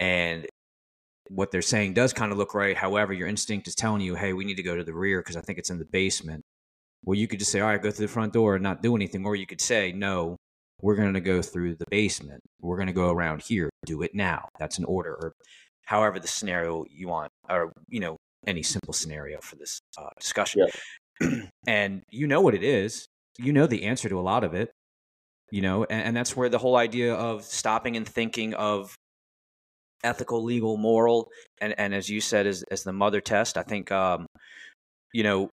and 0.00 0.46
what 1.30 1.50
they're 1.50 1.62
saying 1.62 1.94
does 1.94 2.12
kind 2.12 2.32
of 2.32 2.38
look 2.38 2.54
right. 2.54 2.76
However, 2.76 3.12
your 3.12 3.28
instinct 3.28 3.68
is 3.68 3.74
telling 3.74 4.00
you, 4.00 4.14
hey, 4.14 4.32
we 4.32 4.44
need 4.44 4.56
to 4.56 4.62
go 4.62 4.76
to 4.76 4.84
the 4.84 4.94
rear 4.94 5.20
because 5.20 5.36
I 5.36 5.40
think 5.40 5.58
it's 5.58 5.70
in 5.70 5.78
the 5.78 5.84
basement. 5.84 6.42
Well, 7.04 7.16
you 7.16 7.28
could 7.28 7.38
just 7.38 7.52
say, 7.52 7.60
all 7.60 7.68
right, 7.68 7.82
go 7.82 7.90
through 7.90 8.06
the 8.06 8.12
front 8.12 8.32
door 8.32 8.54
and 8.54 8.62
not 8.62 8.82
do 8.82 8.96
anything. 8.96 9.24
Or 9.24 9.36
you 9.36 9.46
could 9.46 9.60
say, 9.60 9.92
no, 9.92 10.36
we're 10.80 10.96
going 10.96 11.14
to 11.14 11.20
go 11.20 11.42
through 11.42 11.76
the 11.76 11.84
basement. 11.90 12.40
We're 12.60 12.76
going 12.76 12.88
to 12.88 12.92
go 12.92 13.10
around 13.10 13.42
here. 13.42 13.70
Do 13.86 14.02
it 14.02 14.14
now. 14.14 14.48
That's 14.58 14.78
an 14.78 14.84
order. 14.84 15.14
Or 15.14 15.32
however 15.84 16.18
the 16.18 16.28
scenario 16.28 16.84
you 16.90 17.08
want, 17.08 17.30
or, 17.48 17.72
you 17.88 18.00
know, 18.00 18.16
any 18.46 18.62
simple 18.62 18.92
scenario 18.92 19.38
for 19.40 19.56
this 19.56 19.80
uh, 19.96 20.10
discussion. 20.18 20.66
Yeah. 21.20 21.28
and 21.66 22.02
you 22.10 22.26
know 22.26 22.40
what 22.40 22.54
it 22.54 22.62
is. 22.62 23.06
You 23.38 23.52
know 23.52 23.66
the 23.66 23.84
answer 23.84 24.08
to 24.08 24.18
a 24.18 24.22
lot 24.22 24.44
of 24.44 24.54
it. 24.54 24.70
You 25.50 25.62
know, 25.62 25.84
and, 25.84 26.08
and 26.08 26.16
that's 26.16 26.36
where 26.36 26.48
the 26.48 26.58
whole 26.58 26.76
idea 26.76 27.14
of 27.14 27.42
stopping 27.42 27.96
and 27.96 28.06
thinking 28.06 28.54
of 28.54 28.94
ethical, 30.04 30.42
legal, 30.42 30.76
moral, 30.76 31.30
and 31.60 31.74
and 31.78 31.94
as 31.94 32.08
you 32.08 32.20
said, 32.20 32.46
as 32.46 32.62
as 32.70 32.82
the 32.82 32.92
mother 32.92 33.20
test. 33.20 33.56
I 33.56 33.62
think, 33.62 33.90
um, 33.92 34.26
you 35.12 35.22
know, 35.22 35.50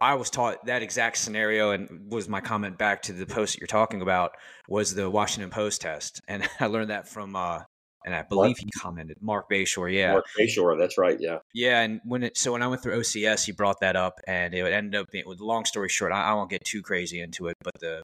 I 0.00 0.14
was 0.14 0.30
taught 0.30 0.64
that 0.66 0.82
exact 0.82 1.18
scenario, 1.18 1.72
and 1.72 2.10
was 2.10 2.28
my 2.28 2.40
comment 2.40 2.78
back 2.78 3.02
to 3.02 3.12
the 3.12 3.26
post 3.26 3.54
that 3.54 3.60
you're 3.60 3.66
talking 3.66 4.02
about 4.02 4.32
was 4.68 4.94
the 4.94 5.10
Washington 5.10 5.50
Post 5.50 5.82
test, 5.82 6.20
and 6.28 6.48
I 6.60 6.66
learned 6.66 6.90
that 6.90 7.08
from. 7.08 7.36
Uh, 7.36 7.62
and 8.06 8.14
I 8.14 8.22
believe 8.22 8.56
he 8.56 8.66
commented 8.80 9.18
Mark 9.20 9.50
Bayshore, 9.50 9.94
yeah, 9.94 10.12
Mark 10.12 10.24
Bayshore, 10.38 10.78
that's 10.78 10.96
right, 10.96 11.18
yeah, 11.20 11.40
yeah. 11.52 11.82
And 11.82 12.00
when 12.06 12.22
it 12.22 12.38
so 12.38 12.52
when 12.52 12.62
I 12.62 12.66
went 12.66 12.82
through 12.82 12.98
OCS, 12.98 13.44
he 13.44 13.52
brought 13.52 13.80
that 13.80 13.94
up, 13.94 14.14
and 14.26 14.54
it 14.54 14.72
ended 14.72 14.98
up 14.98 15.08
being. 15.12 15.24
With 15.26 15.40
long 15.40 15.66
story 15.66 15.90
short, 15.90 16.10
I, 16.10 16.30
I 16.30 16.32
won't 16.32 16.48
get 16.48 16.64
too 16.64 16.80
crazy 16.80 17.20
into 17.20 17.48
it, 17.48 17.56
but 17.62 17.74
the 17.78 18.02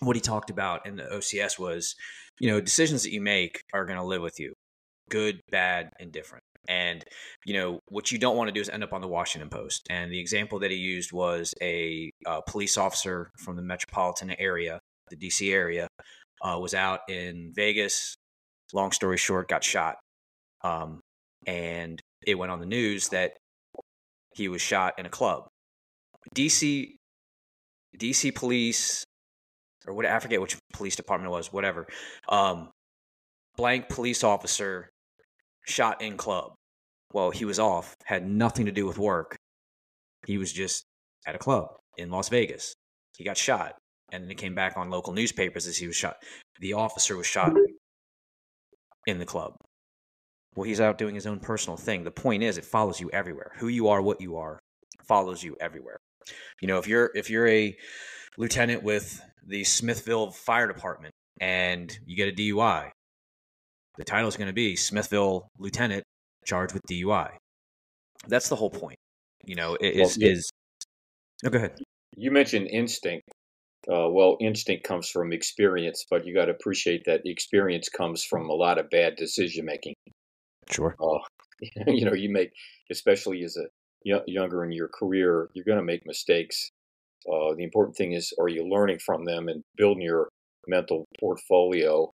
what 0.00 0.16
he 0.16 0.22
talked 0.22 0.48
about 0.48 0.86
in 0.86 0.96
the 0.96 1.02
OCS 1.04 1.58
was, 1.58 1.94
you 2.38 2.50
know, 2.50 2.62
decisions 2.62 3.02
that 3.02 3.12
you 3.12 3.20
make 3.20 3.62
are 3.74 3.84
going 3.84 3.98
to 3.98 4.04
live 4.04 4.22
with 4.22 4.40
you 4.40 4.54
good, 5.10 5.40
bad, 5.50 5.90
indifferent. 6.00 6.44
And, 6.68 7.04
you 7.44 7.54
know, 7.54 7.80
what 7.88 8.12
you 8.12 8.18
don't 8.18 8.36
want 8.36 8.48
to 8.48 8.52
do 8.52 8.60
is 8.60 8.68
end 8.68 8.84
up 8.84 8.92
on 8.92 9.00
the 9.00 9.08
Washington 9.08 9.48
Post. 9.50 9.86
And 9.90 10.12
the 10.12 10.20
example 10.20 10.58
that 10.60 10.70
he 10.70 10.76
used 10.76 11.12
was 11.12 11.54
a, 11.60 12.10
a 12.26 12.42
police 12.46 12.76
officer 12.76 13.30
from 13.38 13.56
the 13.56 13.62
metropolitan 13.62 14.30
area, 14.38 14.80
the 15.10 15.16
DC 15.16 15.52
area, 15.52 15.88
uh, 16.42 16.58
was 16.60 16.74
out 16.74 17.00
in 17.08 17.52
Vegas. 17.54 18.16
Long 18.72 18.92
story 18.92 19.16
short, 19.16 19.48
got 19.48 19.64
shot. 19.64 19.96
Um, 20.62 21.00
and 21.46 22.00
it 22.26 22.36
went 22.36 22.52
on 22.52 22.60
the 22.60 22.66
news 22.66 23.08
that 23.08 23.32
he 24.34 24.48
was 24.48 24.62
shot 24.62 24.94
in 24.98 25.06
a 25.06 25.10
club. 25.10 25.48
DC, 26.34 26.94
DC 27.98 28.34
police, 28.34 29.04
or 29.86 29.94
what 29.94 30.06
I 30.06 30.18
forget 30.20 30.40
which 30.40 30.56
police 30.72 30.96
department 30.96 31.32
it 31.32 31.36
was, 31.36 31.52
whatever. 31.52 31.86
Um, 32.28 32.70
blank 33.56 33.88
police 33.88 34.22
officer 34.22 34.89
shot 35.70 36.02
in 36.02 36.16
club. 36.16 36.54
Well, 37.12 37.30
he 37.30 37.44
was 37.44 37.58
off, 37.58 37.96
had 38.04 38.28
nothing 38.28 38.66
to 38.66 38.72
do 38.72 38.86
with 38.86 38.98
work. 38.98 39.36
He 40.26 40.38
was 40.38 40.52
just 40.52 40.84
at 41.26 41.34
a 41.34 41.38
club 41.38 41.68
in 41.96 42.10
Las 42.10 42.28
Vegas. 42.28 42.74
He 43.16 43.24
got 43.24 43.36
shot, 43.36 43.76
and 44.12 44.22
then 44.22 44.30
it 44.30 44.38
came 44.38 44.54
back 44.54 44.76
on 44.76 44.90
local 44.90 45.12
newspapers 45.12 45.66
as 45.66 45.76
he 45.76 45.86
was 45.86 45.96
shot. 45.96 46.16
The 46.60 46.74
officer 46.74 47.16
was 47.16 47.26
shot 47.26 47.52
in 49.06 49.18
the 49.18 49.26
club. 49.26 49.54
Well, 50.54 50.64
he's 50.64 50.80
out 50.80 50.98
doing 50.98 51.14
his 51.14 51.26
own 51.26 51.40
personal 51.40 51.76
thing. 51.76 52.04
The 52.04 52.10
point 52.10 52.42
is, 52.42 52.58
it 52.58 52.64
follows 52.64 53.00
you 53.00 53.10
everywhere. 53.12 53.52
Who 53.56 53.68
you 53.68 53.88
are, 53.88 54.02
what 54.02 54.20
you 54.20 54.36
are, 54.36 54.58
follows 55.04 55.42
you 55.42 55.56
everywhere. 55.60 55.98
You 56.60 56.68
know, 56.68 56.78
if 56.78 56.86
you're 56.86 57.10
if 57.14 57.30
you're 57.30 57.48
a 57.48 57.76
lieutenant 58.36 58.82
with 58.82 59.20
the 59.46 59.64
Smithville 59.64 60.32
Fire 60.32 60.66
Department 60.66 61.14
and 61.40 61.96
you 62.04 62.16
get 62.16 62.28
a 62.28 62.36
DUI, 62.36 62.90
the 63.96 64.04
title 64.04 64.28
is 64.28 64.36
going 64.36 64.48
to 64.48 64.54
be 64.54 64.76
Smithville 64.76 65.48
Lieutenant 65.58 66.04
charged 66.44 66.72
with 66.72 66.82
DUI. 66.90 67.30
That's 68.28 68.48
the 68.48 68.56
whole 68.56 68.70
point. 68.70 68.98
You 69.44 69.54
know, 69.54 69.76
is 69.80 70.18
well, 70.20 70.30
is. 70.30 70.50
Oh, 71.44 71.50
go 71.50 71.58
ahead. 71.58 71.78
You 72.16 72.30
mentioned 72.30 72.68
instinct. 72.68 73.28
Uh, 73.90 74.08
well, 74.10 74.36
instinct 74.40 74.84
comes 74.84 75.08
from 75.08 75.32
experience, 75.32 76.04
but 76.10 76.26
you 76.26 76.34
got 76.34 76.46
to 76.46 76.50
appreciate 76.50 77.04
that 77.06 77.22
experience 77.24 77.88
comes 77.88 78.22
from 78.22 78.50
a 78.50 78.52
lot 78.52 78.78
of 78.78 78.90
bad 78.90 79.16
decision 79.16 79.64
making. 79.64 79.94
Sure. 80.70 80.94
Uh, 81.02 81.18
you 81.86 82.04
know, 82.04 82.12
you 82.12 82.30
make, 82.30 82.52
especially 82.90 83.42
as 83.42 83.56
a 83.56 83.64
younger 84.26 84.64
in 84.64 84.72
your 84.72 84.88
career, 84.88 85.48
you're 85.54 85.64
going 85.64 85.78
to 85.78 85.84
make 85.84 86.06
mistakes. 86.06 86.70
Uh, 87.26 87.54
the 87.54 87.64
important 87.64 87.96
thing 87.96 88.12
is, 88.12 88.32
are 88.38 88.48
you 88.48 88.68
learning 88.68 88.98
from 88.98 89.24
them 89.24 89.48
and 89.48 89.62
building 89.76 90.02
your 90.02 90.28
mental 90.66 91.06
portfolio 91.18 92.10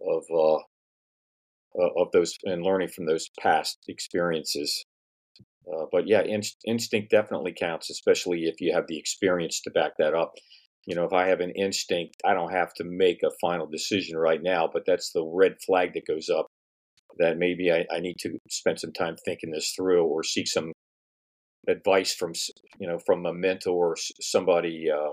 of 0.00 0.24
uh, 0.34 0.62
of 1.74 2.08
those 2.12 2.36
and 2.44 2.62
learning 2.62 2.88
from 2.88 3.06
those 3.06 3.30
past 3.40 3.78
experiences. 3.88 4.84
Uh, 5.66 5.86
but 5.92 6.08
yeah, 6.08 6.22
in, 6.22 6.42
instinct 6.66 7.10
definitely 7.10 7.54
counts, 7.58 7.88
especially 7.90 8.44
if 8.44 8.60
you 8.60 8.72
have 8.74 8.86
the 8.88 8.98
experience 8.98 9.60
to 9.62 9.70
back 9.70 9.92
that 9.98 10.14
up. 10.14 10.32
you 10.86 10.96
know, 10.96 11.04
if 11.04 11.12
I 11.12 11.28
have 11.28 11.40
an 11.40 11.52
instinct, 11.52 12.16
I 12.24 12.34
don't 12.34 12.52
have 12.52 12.74
to 12.74 12.84
make 12.84 13.22
a 13.22 13.30
final 13.40 13.66
decision 13.66 14.16
right 14.16 14.42
now, 14.42 14.68
but 14.72 14.84
that's 14.86 15.12
the 15.12 15.24
red 15.24 15.56
flag 15.64 15.94
that 15.94 16.06
goes 16.06 16.28
up 16.28 16.46
that 17.18 17.38
maybe 17.38 17.70
I, 17.70 17.84
I 17.90 18.00
need 18.00 18.16
to 18.20 18.38
spend 18.50 18.80
some 18.80 18.92
time 18.92 19.16
thinking 19.24 19.50
this 19.50 19.72
through 19.76 20.04
or 20.04 20.22
seek 20.24 20.48
some 20.48 20.72
advice 21.68 22.14
from, 22.14 22.32
you 22.78 22.88
know, 22.88 22.98
from 23.06 23.26
a 23.26 23.32
mentor 23.32 23.92
or 23.92 23.96
somebody 24.20 24.86
uh, 24.90 25.12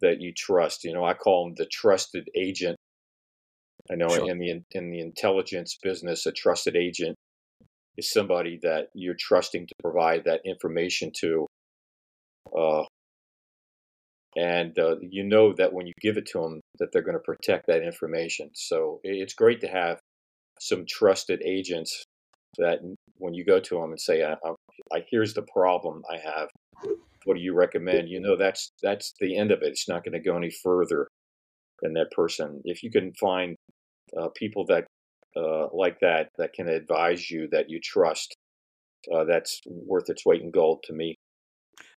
that 0.00 0.20
you 0.20 0.32
trust. 0.34 0.84
You 0.84 0.94
know, 0.94 1.04
I 1.04 1.14
call 1.14 1.44
them 1.44 1.54
the 1.56 1.66
trusted 1.66 2.28
agent. 2.36 2.76
I 3.92 3.96
know 3.96 4.08
sure. 4.08 4.30
in 4.30 4.38
the 4.38 4.62
in 4.72 4.90
the 4.90 5.00
intelligence 5.00 5.78
business, 5.82 6.24
a 6.26 6.32
trusted 6.32 6.76
agent 6.76 7.16
is 7.98 8.10
somebody 8.10 8.58
that 8.62 8.88
you're 8.94 9.16
trusting 9.18 9.66
to 9.66 9.74
provide 9.82 10.24
that 10.24 10.40
information 10.46 11.12
to. 11.20 11.46
Uh, 12.56 12.84
and 14.36 14.78
uh, 14.78 14.96
you 15.00 15.24
know 15.24 15.52
that 15.52 15.72
when 15.72 15.86
you 15.86 15.92
give 16.00 16.16
it 16.16 16.26
to 16.26 16.40
them 16.40 16.60
that 16.78 16.90
they're 16.92 17.02
going 17.02 17.16
to 17.16 17.20
protect 17.20 17.66
that 17.66 17.82
information 17.82 18.50
so 18.54 18.98
it's 19.04 19.34
great 19.34 19.60
to 19.60 19.68
have 19.68 19.98
some 20.60 20.84
trusted 20.88 21.42
agents 21.44 22.04
that 22.58 22.78
when 23.18 23.34
you 23.34 23.44
go 23.44 23.60
to 23.60 23.76
them 23.76 23.90
and 23.90 24.00
say 24.00 24.22
I, 24.22 24.32
I, 24.32 24.52
I, 24.92 25.04
here's 25.10 25.34
the 25.34 25.46
problem 25.54 26.02
i 26.10 26.16
have 26.16 26.48
what 27.24 27.36
do 27.36 27.40
you 27.40 27.54
recommend 27.54 28.08
you 28.08 28.20
know 28.20 28.36
that's 28.36 28.72
that's 28.82 29.12
the 29.20 29.36
end 29.36 29.50
of 29.50 29.62
it 29.62 29.68
it's 29.68 29.88
not 29.88 30.04
going 30.04 30.14
to 30.14 30.20
go 30.20 30.36
any 30.36 30.50
further 30.62 31.08
than 31.82 31.94
that 31.94 32.10
person 32.12 32.62
if 32.64 32.82
you 32.82 32.90
can 32.90 33.12
find 33.20 33.56
uh, 34.20 34.28
people 34.34 34.64
that 34.66 34.86
uh, 35.36 35.68
like 35.72 35.98
that 36.00 36.28
that 36.38 36.52
can 36.52 36.68
advise 36.68 37.30
you 37.30 37.48
that 37.52 37.70
you 37.70 37.80
trust 37.80 38.36
uh, 39.12 39.24
that's 39.24 39.60
worth 39.66 40.08
its 40.10 40.26
weight 40.26 40.42
in 40.42 40.50
gold 40.50 40.82
to 40.84 40.92
me 40.92 41.16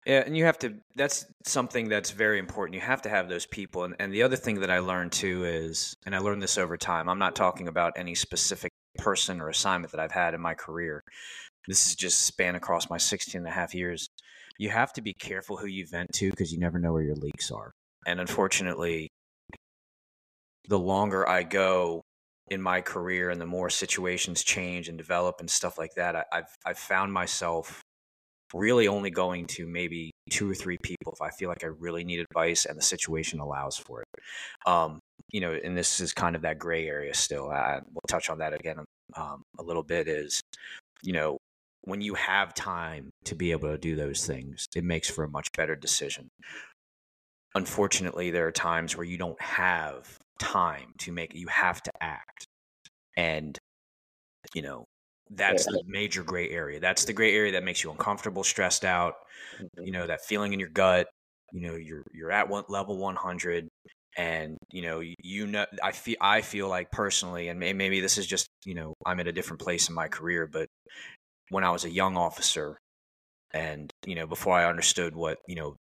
yeah, 0.07 0.23
and 0.27 0.37
you 0.37 0.45
have 0.45 0.59
to. 0.59 0.75
That's 0.97 1.25
something 1.45 1.89
that's 1.89 2.11
very 2.11 2.39
important. 2.39 2.75
You 2.75 2.83
have 2.83 3.01
to 3.03 3.09
have 3.09 3.29
those 3.29 3.47
people. 3.47 3.85
And, 3.85 3.95
and 3.99 4.13
the 4.13 4.23
other 4.23 4.37
thing 4.37 4.61
that 4.61 4.71
I 4.71 4.81
learned 4.81 5.13
too 5.13 5.45
is, 5.45 5.97
and 6.05 6.15
I 6.15 6.19
learned 6.19 6.43
this 6.43 6.59
over 6.59 6.77
time. 6.77 7.09
I'm 7.09 7.19
not 7.19 7.35
talking 7.35 7.69
about 7.69 7.95
any 7.97 8.15
specific 8.15 8.71
person 8.99 9.41
or 9.41 9.49
assignment 9.49 9.93
that 9.93 10.01
I've 10.01 10.13
had 10.13 10.35
in 10.35 10.43
my 10.43 10.55
career. 10.55 11.03
This 11.67 11.87
is 11.87 11.97
just 11.97 12.27
span 12.27 12.55
across 12.55 12.91
my 12.91 12.99
16 12.99 13.39
and 13.39 13.49
a 13.49 13.51
half 13.51 13.75
years. 13.75 14.09
You 14.59 14.69
have 14.69 14.93
to 14.93 15.03
be 15.03 15.15
careful 15.15 15.57
who 15.57 15.67
you 15.67 15.87
vent 15.87 16.13
to 16.15 16.31
because 16.31 16.53
you 16.53 16.59
never 16.59 16.79
know 16.79 16.93
where 16.93 17.03
your 17.03 17.17
leaks 17.17 17.51
are. 17.51 17.73
And 18.07 18.21
unfortunately, 18.21 19.09
the 20.69 20.79
longer 20.79 21.27
I 21.27 21.45
go 21.45 22.03
in 22.51 22.61
my 22.61 22.81
career 22.81 23.31
and 23.31 23.41
the 23.41 23.47
more 23.47 23.71
situations 23.71 24.45
change 24.45 24.89
and 24.89 24.99
develop 24.99 25.37
and 25.41 25.49
stuff 25.49 25.79
like 25.79 25.95
that, 25.95 26.17
I, 26.17 26.25
I've 26.33 26.55
I've 26.67 26.79
found 26.79 27.13
myself 27.13 27.81
really 28.53 28.87
only 28.87 29.11
going 29.11 29.47
to 29.47 29.67
maybe 29.67 30.13
two 30.31 30.51
or 30.51 30.55
three 30.55 30.79
people 30.83 31.13
if 31.13 31.21
I 31.21 31.31
feel 31.31 31.49
like 31.49 31.65
I 31.65 31.69
really 31.69 32.05
need 32.05 32.21
advice 32.21 32.67
and 32.67 32.79
the 32.79 32.83
situation 32.83 33.41
allows 33.41 33.77
for 33.77 34.03
it. 34.03 34.23
Um, 34.71 35.01
you 35.33 35.41
know, 35.41 35.53
and 35.53 35.77
this 35.77 36.01
is 36.01 36.13
kind 36.13 36.37
of 36.37 36.43
that 36.43 36.59
gray 36.59 36.87
area 36.87 37.15
still. 37.15 37.51
I, 37.51 37.81
we'll 37.93 38.01
touch 38.09 38.31
on 38.31 38.39
that 38.39 38.53
again 38.53 38.85
um, 39.17 39.43
a 39.59 39.63
little 39.63 39.83
bit. 39.83 40.07
Is 40.09 40.41
you 41.03 41.13
know 41.13 41.39
when 41.83 42.01
you 42.01 42.15
have 42.15 42.55
time 42.55 43.11
to 43.25 43.35
be 43.35 43.53
able 43.53 43.71
to 43.71 43.79
do 43.79 43.97
those 43.97 44.27
things, 44.27 44.67
it 44.75 44.85
makes 44.85 45.09
for 45.11 45.25
a 45.25 45.29
much 45.29 45.49
better 45.57 45.77
decision. 45.77 46.29
Unfortunately, 47.55 48.31
there 48.31 48.47
are 48.47 48.53
times 48.53 48.97
where 48.97 49.07
you 49.07 49.17
don't 49.17 49.41
have 49.41 50.19
time 50.39 50.93
to 50.99 51.13
make. 51.13 51.35
You 51.35 51.49
have 51.49 51.83
to 51.83 51.93
act, 52.01 52.47
and 53.17 53.59
you 54.55 54.63
know 54.63 54.85
that's 55.31 55.65
the 55.67 55.83
major 55.87 56.23
gray 56.23 56.51
area. 56.51 56.81
That's 56.81 57.05
the 57.05 57.13
gray 57.13 57.35
area 57.35 57.53
that 57.53 57.65
makes 57.65 57.83
you 57.83 57.91
uncomfortable, 57.91 58.45
stressed 58.45 58.85
out. 58.85 59.15
Mm-hmm. 59.61 59.87
You 59.87 59.93
know 59.93 60.07
that 60.07 60.25
feeling 60.25 60.53
in 60.53 60.61
your 60.61 60.69
gut. 60.69 61.09
You 61.53 61.61
know 61.61 61.77
you're 61.77 62.05
you're 62.13 62.33
at 62.33 62.49
one 62.49 62.65
level 62.69 62.97
100, 62.99 63.69
and 64.17 64.57
you 64.73 64.83
know 64.83 65.01
you, 65.01 65.15
you 65.23 65.47
know 65.47 65.67
I 65.83 65.93
feel 65.93 66.17
I 66.21 66.41
feel 66.41 66.69
like 66.69 66.91
personally, 66.91 67.49
and 67.49 67.59
maybe 67.59 68.01
this 68.01 68.19
is 68.19 68.27
just 68.27 68.49
you 68.65 68.75
know 68.75 68.95
I'm 69.07 69.21
at 69.21 69.29
a 69.29 69.33
different 69.33 69.61
place 69.61 69.89
in 69.89 69.95
my 69.95 70.09
career, 70.09 70.47
but 70.47 70.69
when 71.51 71.65
I 71.65 71.71
was 71.71 71.85
a 71.85 71.91
young 71.91 72.17
officer, 72.17 72.79
and 73.53 73.91
you 74.07 74.15
know 74.15 74.27
before 74.27 74.55
I 74.55 74.69
understood 74.69 75.15
what 75.15 75.39
you 75.47 75.55
know 75.55 75.77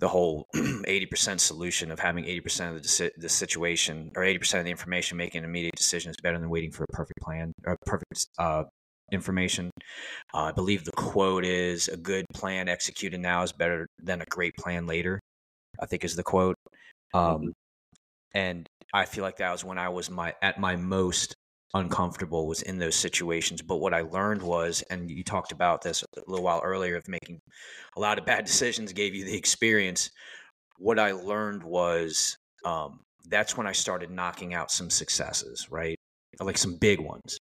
the 0.00 0.08
whole 0.08 0.46
80% 0.54 1.40
solution 1.40 1.90
of 1.90 1.98
having 1.98 2.24
80% 2.24 2.76
of 2.76 2.82
the, 2.82 3.12
the 3.16 3.28
situation 3.28 4.10
or 4.14 4.22
80% 4.22 4.58
of 4.58 4.64
the 4.64 4.70
information 4.70 5.16
making 5.16 5.38
an 5.38 5.44
immediate 5.44 5.74
decision 5.74 6.10
is 6.10 6.16
better 6.22 6.38
than 6.38 6.50
waiting 6.50 6.70
for 6.70 6.84
a 6.84 6.92
perfect 6.92 7.20
plan 7.20 7.52
or 7.66 7.76
perfect 7.86 8.26
uh, 8.38 8.64
information. 9.12 9.70
Uh, 10.34 10.44
I 10.44 10.52
believe 10.52 10.84
the 10.84 10.92
quote 10.92 11.44
is 11.44 11.88
a 11.88 11.96
good 11.96 12.26
plan 12.34 12.68
executed 12.68 13.20
now 13.20 13.42
is 13.42 13.52
better 13.52 13.86
than 14.02 14.20
a 14.20 14.26
great 14.26 14.54
plan 14.56 14.86
later. 14.86 15.20
I 15.80 15.86
think 15.86 16.04
is 16.04 16.16
the 16.16 16.22
quote. 16.22 16.56
Um, 17.14 17.22
mm-hmm. 17.22 17.48
And 18.34 18.66
I 18.92 19.04
feel 19.04 19.24
like 19.24 19.38
that 19.38 19.52
was 19.52 19.64
when 19.64 19.78
I 19.78 19.88
was 19.88 20.10
my 20.10 20.34
at 20.42 20.58
my 20.58 20.76
most 20.76 21.34
uncomfortable 21.74 22.46
was 22.46 22.62
in 22.62 22.78
those 22.78 22.94
situations. 22.94 23.62
But 23.62 23.76
what 23.76 23.94
I 23.94 24.02
learned 24.02 24.42
was, 24.42 24.82
and 24.90 25.10
you 25.10 25.24
talked 25.24 25.52
about 25.52 25.82
this 25.82 26.02
a 26.02 26.20
little 26.26 26.44
while 26.44 26.60
earlier 26.64 26.96
of 26.96 27.08
making 27.08 27.40
a 27.96 28.00
lot 28.00 28.18
of 28.18 28.26
bad 28.26 28.44
decisions 28.46 28.92
gave 28.92 29.14
you 29.14 29.24
the 29.24 29.36
experience. 29.36 30.10
What 30.78 30.98
I 30.98 31.12
learned 31.12 31.62
was 31.62 32.36
um, 32.64 33.00
that's 33.28 33.56
when 33.56 33.66
I 33.66 33.72
started 33.72 34.10
knocking 34.10 34.54
out 34.54 34.70
some 34.70 34.90
successes, 34.90 35.68
right? 35.70 35.98
Like 36.40 36.58
some 36.58 36.76
big 36.76 37.00
ones. 37.00 37.38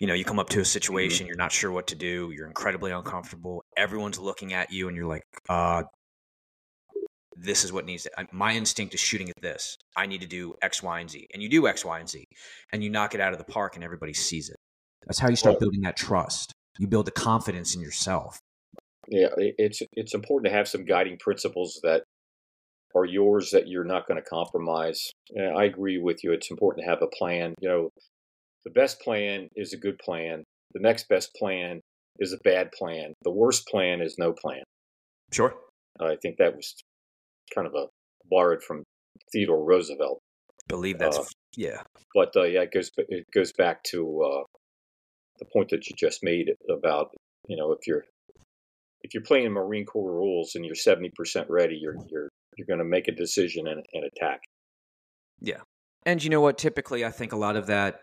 You 0.00 0.06
know, 0.06 0.14
you 0.14 0.24
come 0.24 0.38
up 0.38 0.48
to 0.50 0.58
a 0.58 0.62
mm-hmm. 0.62 0.66
situation, 0.66 1.26
you're 1.26 1.36
not 1.36 1.52
sure 1.52 1.72
what 1.72 1.88
to 1.88 1.94
do, 1.94 2.32
you're 2.34 2.46
incredibly 2.46 2.92
uncomfortable, 2.92 3.64
everyone's 3.76 4.18
looking 4.18 4.52
at 4.52 4.72
you, 4.72 4.88
and 4.88 4.96
you're 4.96 5.06
like, 5.06 5.24
uh, 5.48 5.82
this 7.40 7.64
is 7.64 7.72
what 7.72 7.84
needs 7.84 8.02
to, 8.04 8.10
my 8.32 8.54
instinct 8.54 8.94
is 8.94 9.00
shooting 9.00 9.28
at 9.28 9.40
this. 9.40 9.76
I 9.96 10.06
need 10.06 10.20
to 10.20 10.26
do 10.26 10.54
X, 10.62 10.82
Y, 10.82 11.00
and 11.00 11.10
Z. 11.10 11.26
And 11.32 11.42
you 11.42 11.48
do 11.48 11.68
X, 11.68 11.84
Y, 11.84 11.98
and 11.98 12.08
Z, 12.08 12.24
and 12.72 12.82
you 12.82 12.90
knock 12.90 13.14
it 13.14 13.20
out 13.20 13.32
of 13.32 13.38
the 13.38 13.44
park, 13.44 13.76
and 13.76 13.84
everybody 13.84 14.12
sees 14.12 14.48
it. 14.48 14.56
That's 15.06 15.18
how 15.18 15.28
you 15.28 15.36
start 15.36 15.60
building 15.60 15.82
that 15.82 15.96
trust. 15.96 16.52
You 16.78 16.86
build 16.86 17.06
the 17.06 17.12
confidence 17.12 17.74
in 17.74 17.80
yourself. 17.80 18.38
Yeah, 19.08 19.28
it's 19.36 19.80
it's 19.92 20.14
important 20.14 20.50
to 20.50 20.56
have 20.56 20.68
some 20.68 20.84
guiding 20.84 21.16
principles 21.18 21.80
that 21.82 22.02
are 22.94 23.04
yours 23.04 23.50
that 23.52 23.68
you're 23.68 23.84
not 23.84 24.06
going 24.06 24.22
to 24.22 24.28
compromise. 24.28 25.10
And 25.30 25.56
I 25.56 25.64
agree 25.64 25.98
with 25.98 26.22
you. 26.22 26.32
It's 26.32 26.50
important 26.50 26.84
to 26.84 26.90
have 26.90 27.02
a 27.02 27.06
plan. 27.06 27.54
You 27.60 27.68
know, 27.68 27.90
the 28.64 28.70
best 28.70 29.00
plan 29.00 29.48
is 29.56 29.72
a 29.72 29.78
good 29.78 29.98
plan. 29.98 30.44
The 30.74 30.80
next 30.80 31.08
best 31.08 31.34
plan 31.34 31.80
is 32.18 32.32
a 32.32 32.38
bad 32.44 32.72
plan. 32.72 33.14
The 33.22 33.30
worst 33.30 33.66
plan 33.68 34.02
is 34.02 34.16
no 34.18 34.32
plan. 34.32 34.62
Sure. 35.32 35.54
I 36.00 36.16
think 36.20 36.36
that 36.38 36.54
was 36.54 36.74
kind 37.54 37.66
of 37.66 37.74
a 37.74 37.86
borrowed 38.30 38.62
from 38.62 38.84
Theodore 39.32 39.64
Roosevelt. 39.64 40.20
I 40.50 40.64
Believe 40.68 40.98
that's 40.98 41.18
uh, 41.18 41.24
yeah. 41.56 41.82
But 42.14 42.36
uh, 42.36 42.44
yeah, 42.44 42.62
it 42.62 42.72
goes 42.72 42.90
it 42.96 43.26
goes 43.32 43.52
back 43.52 43.82
to 43.84 44.22
uh, 44.22 44.42
the 45.38 45.46
point 45.46 45.70
that 45.70 45.88
you 45.88 45.96
just 45.96 46.22
made 46.22 46.50
about 46.70 47.10
you 47.46 47.56
know 47.56 47.72
if 47.72 47.86
you're 47.86 48.04
if 49.02 49.14
you're 49.14 49.22
playing 49.22 49.52
Marine 49.52 49.86
Corps 49.86 50.12
rules 50.12 50.54
and 50.54 50.64
you're 50.64 50.74
seventy 50.74 51.10
percent 51.14 51.48
ready, 51.48 51.76
you're 51.76 51.96
you're 52.10 52.28
you're 52.56 52.66
going 52.66 52.80
to 52.80 52.84
make 52.84 53.08
a 53.08 53.12
decision 53.12 53.68
and, 53.68 53.84
and 53.92 54.04
attack. 54.04 54.40
Yeah, 55.40 55.60
and 56.04 56.22
you 56.22 56.30
know 56.30 56.40
what? 56.40 56.58
Typically, 56.58 57.04
I 57.04 57.10
think 57.10 57.32
a 57.32 57.36
lot 57.36 57.56
of 57.56 57.66
that, 57.66 58.02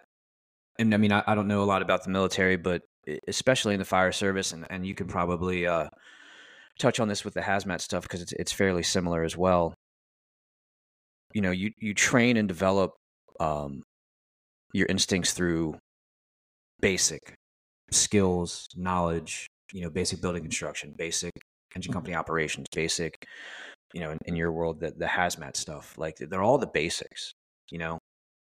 and 0.79 0.93
I 0.93 0.97
mean, 0.97 1.11
I, 1.11 1.23
I 1.27 1.35
don't 1.35 1.47
know 1.47 1.63
a 1.63 1.65
lot 1.65 1.81
about 1.81 2.03
the 2.03 2.09
military, 2.09 2.55
but 2.55 2.81
especially 3.27 3.73
in 3.73 3.79
the 3.79 3.85
fire 3.85 4.11
service, 4.11 4.53
and 4.53 4.65
and 4.69 4.85
you 4.87 4.95
can 4.95 5.07
probably 5.07 5.67
uh, 5.67 5.89
touch 6.79 6.99
on 6.99 7.07
this 7.07 7.23
with 7.23 7.33
the 7.33 7.41
hazmat 7.41 7.81
stuff 7.81 8.03
because 8.03 8.21
it's 8.21 8.33
it's 8.33 8.51
fairly 8.51 8.83
similar 8.83 9.23
as 9.23 9.37
well. 9.37 9.73
You 11.33 11.41
know, 11.41 11.51
you 11.51 11.71
you 11.79 11.93
train 11.93 12.37
and 12.37 12.47
develop 12.47 12.93
um, 13.39 13.83
your 14.73 14.87
instincts 14.87 15.33
through 15.33 15.77
basic 16.81 17.33
skills, 17.91 18.67
knowledge. 18.75 19.47
You 19.73 19.81
know, 19.81 19.89
basic 19.89 20.21
building 20.21 20.43
construction, 20.43 20.93
basic 20.95 21.31
engine 21.75 21.89
mm-hmm. 21.89 21.93
company 21.93 22.15
operations, 22.15 22.67
basic. 22.73 23.15
You 23.93 24.01
know, 24.01 24.11
in, 24.11 24.19
in 24.25 24.35
your 24.35 24.51
world, 24.51 24.79
the 24.79 24.91
the 24.91 25.05
hazmat 25.05 25.57
stuff, 25.57 25.97
like 25.97 26.17
they're 26.17 26.43
all 26.43 26.57
the 26.57 26.67
basics. 26.67 27.31
You 27.71 27.79
know, 27.79 27.99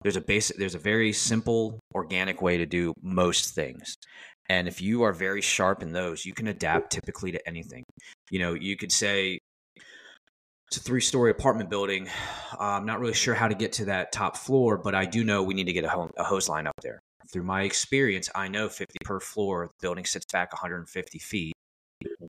there's 0.02 0.16
a 0.16 0.20
basic 0.20 0.57
there's 0.59 0.74
a 0.74 0.78
very 0.81 1.12
simple 1.12 1.81
organic 1.94 2.42
way 2.42 2.59
to 2.59 2.66
do 2.66 2.92
most 3.02 3.54
things 3.54 3.96
and 4.49 4.67
if 4.67 4.81
you 4.81 5.03
are 5.03 5.13
very 5.13 5.43
sharp 5.43 5.83
in 5.83 5.93
those, 5.93 6.25
you 6.25 6.33
can 6.33 6.47
adapt 6.47 6.91
typically 6.91 7.33
to 7.33 7.49
anything. 7.49 7.85
You 8.31 8.39
know, 8.39 8.55
you 8.55 8.77
could 8.77 8.93
say 8.93 9.39
it's 10.69 10.79
a 10.79 10.81
three 10.81 11.01
story 11.01 11.31
apartment 11.31 11.71
building. 11.71 12.09
I'm 12.59 12.87
not 12.87 13.01
really 13.01 13.15
sure 13.15 13.35
how 13.35 13.49
to 13.49 13.55
get 13.55 13.73
to 13.75 13.87
that 13.87 14.13
top 14.13 14.37
floor, 14.37 14.79
but 14.79 14.95
I 14.95 15.05
do 15.05 15.25
know 15.25 15.43
we 15.43 15.55
need 15.55 15.67
to 15.67 15.73
get 15.73 15.85
a, 15.85 15.89
home, 15.89 16.11
a 16.17 16.25
hose 16.25 16.49
line 16.49 16.67
up 16.67 16.75
there. 16.83 17.01
Through 17.31 17.45
my 17.45 17.63
experience, 17.63 18.31
I 18.35 18.49
know 18.49 18.71
50 18.71 18.97
per 19.05 19.21
floor, 19.21 19.67
the 19.67 19.73
building 19.83 20.07
sits 20.07 20.25
back 20.33 20.53
150 20.53 21.19
feet. 21.19 21.53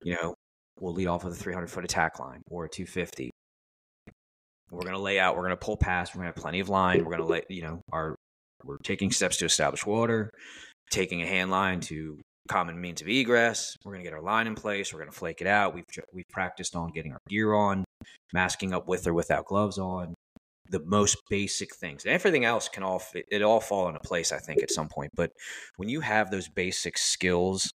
You 0.03 0.17
know, 0.21 0.35
we'll 0.79 0.93
lead 0.93 1.07
off 1.07 1.23
with 1.23 1.33
a 1.33 1.37
300 1.37 1.67
foot 1.67 1.85
attack 1.85 2.19
line 2.19 2.41
or 2.49 2.65
a 2.65 2.69
250. 2.69 3.29
We're 4.71 4.81
going 4.81 4.93
to 4.93 4.99
lay 4.99 5.19
out, 5.19 5.35
we're 5.35 5.43
going 5.43 5.51
to 5.51 5.57
pull 5.57 5.77
past, 5.77 6.13
we're 6.13 6.21
going 6.21 6.33
to 6.33 6.37
have 6.37 6.41
plenty 6.41 6.59
of 6.59 6.67
line. 6.67 6.99
We're 6.99 7.15
going 7.15 7.19
to 7.19 7.25
lay, 7.25 7.43
you 7.49 7.61
know, 7.61 7.81
our, 7.91 8.15
we're 8.65 8.77
taking 8.83 9.09
steps 9.09 9.37
to 9.37 9.45
establish 9.45 9.85
water 9.85 10.31
taking 10.91 11.21
a 11.21 11.27
hand 11.27 11.51
line 11.51 11.79
to 11.81 12.19
common 12.47 12.79
means 12.79 13.01
of 13.01 13.07
egress. 13.07 13.75
We're 13.83 13.93
going 13.93 14.03
to 14.03 14.09
get 14.09 14.15
our 14.15 14.21
line 14.23 14.47
in 14.47 14.55
place. 14.55 14.91
We're 14.93 14.99
going 14.99 15.11
to 15.11 15.17
flake 15.17 15.41
it 15.41 15.47
out. 15.47 15.73
We've 15.75 15.85
we've 16.13 16.29
practiced 16.31 16.75
on 16.75 16.89
getting 16.91 17.13
our 17.13 17.21
gear 17.29 17.53
on. 17.53 17.85
masking 18.33 18.73
up 18.73 18.87
with 18.87 19.07
or 19.07 19.13
without 19.13 19.45
gloves 19.45 19.77
on, 19.77 20.15
the 20.69 20.79
most 20.85 21.17
basic 21.29 21.75
things. 21.75 22.05
And 22.05 22.13
everything 22.13 22.45
else 22.45 22.69
can 22.69 22.83
all 22.83 22.99
fit, 22.99 23.25
it 23.31 23.41
all 23.41 23.59
fall 23.59 23.87
into 23.87 23.99
place, 23.99 24.31
I 24.31 24.37
think, 24.37 24.61
at 24.61 24.71
some 24.71 24.87
point. 24.87 25.11
But 25.15 25.31
when 25.77 25.89
you 25.89 26.01
have 26.01 26.31
those 26.31 26.47
basic 26.47 26.97
skills 26.97 27.71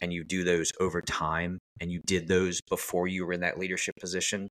and 0.00 0.12
you 0.12 0.24
do 0.24 0.44
those 0.44 0.72
over 0.80 1.02
time 1.02 1.58
and 1.80 1.90
you 1.90 2.00
did 2.06 2.28
those 2.28 2.60
before 2.68 3.08
you 3.08 3.26
were 3.26 3.32
in 3.32 3.40
that 3.40 3.58
leadership 3.58 3.94
position, 4.00 4.48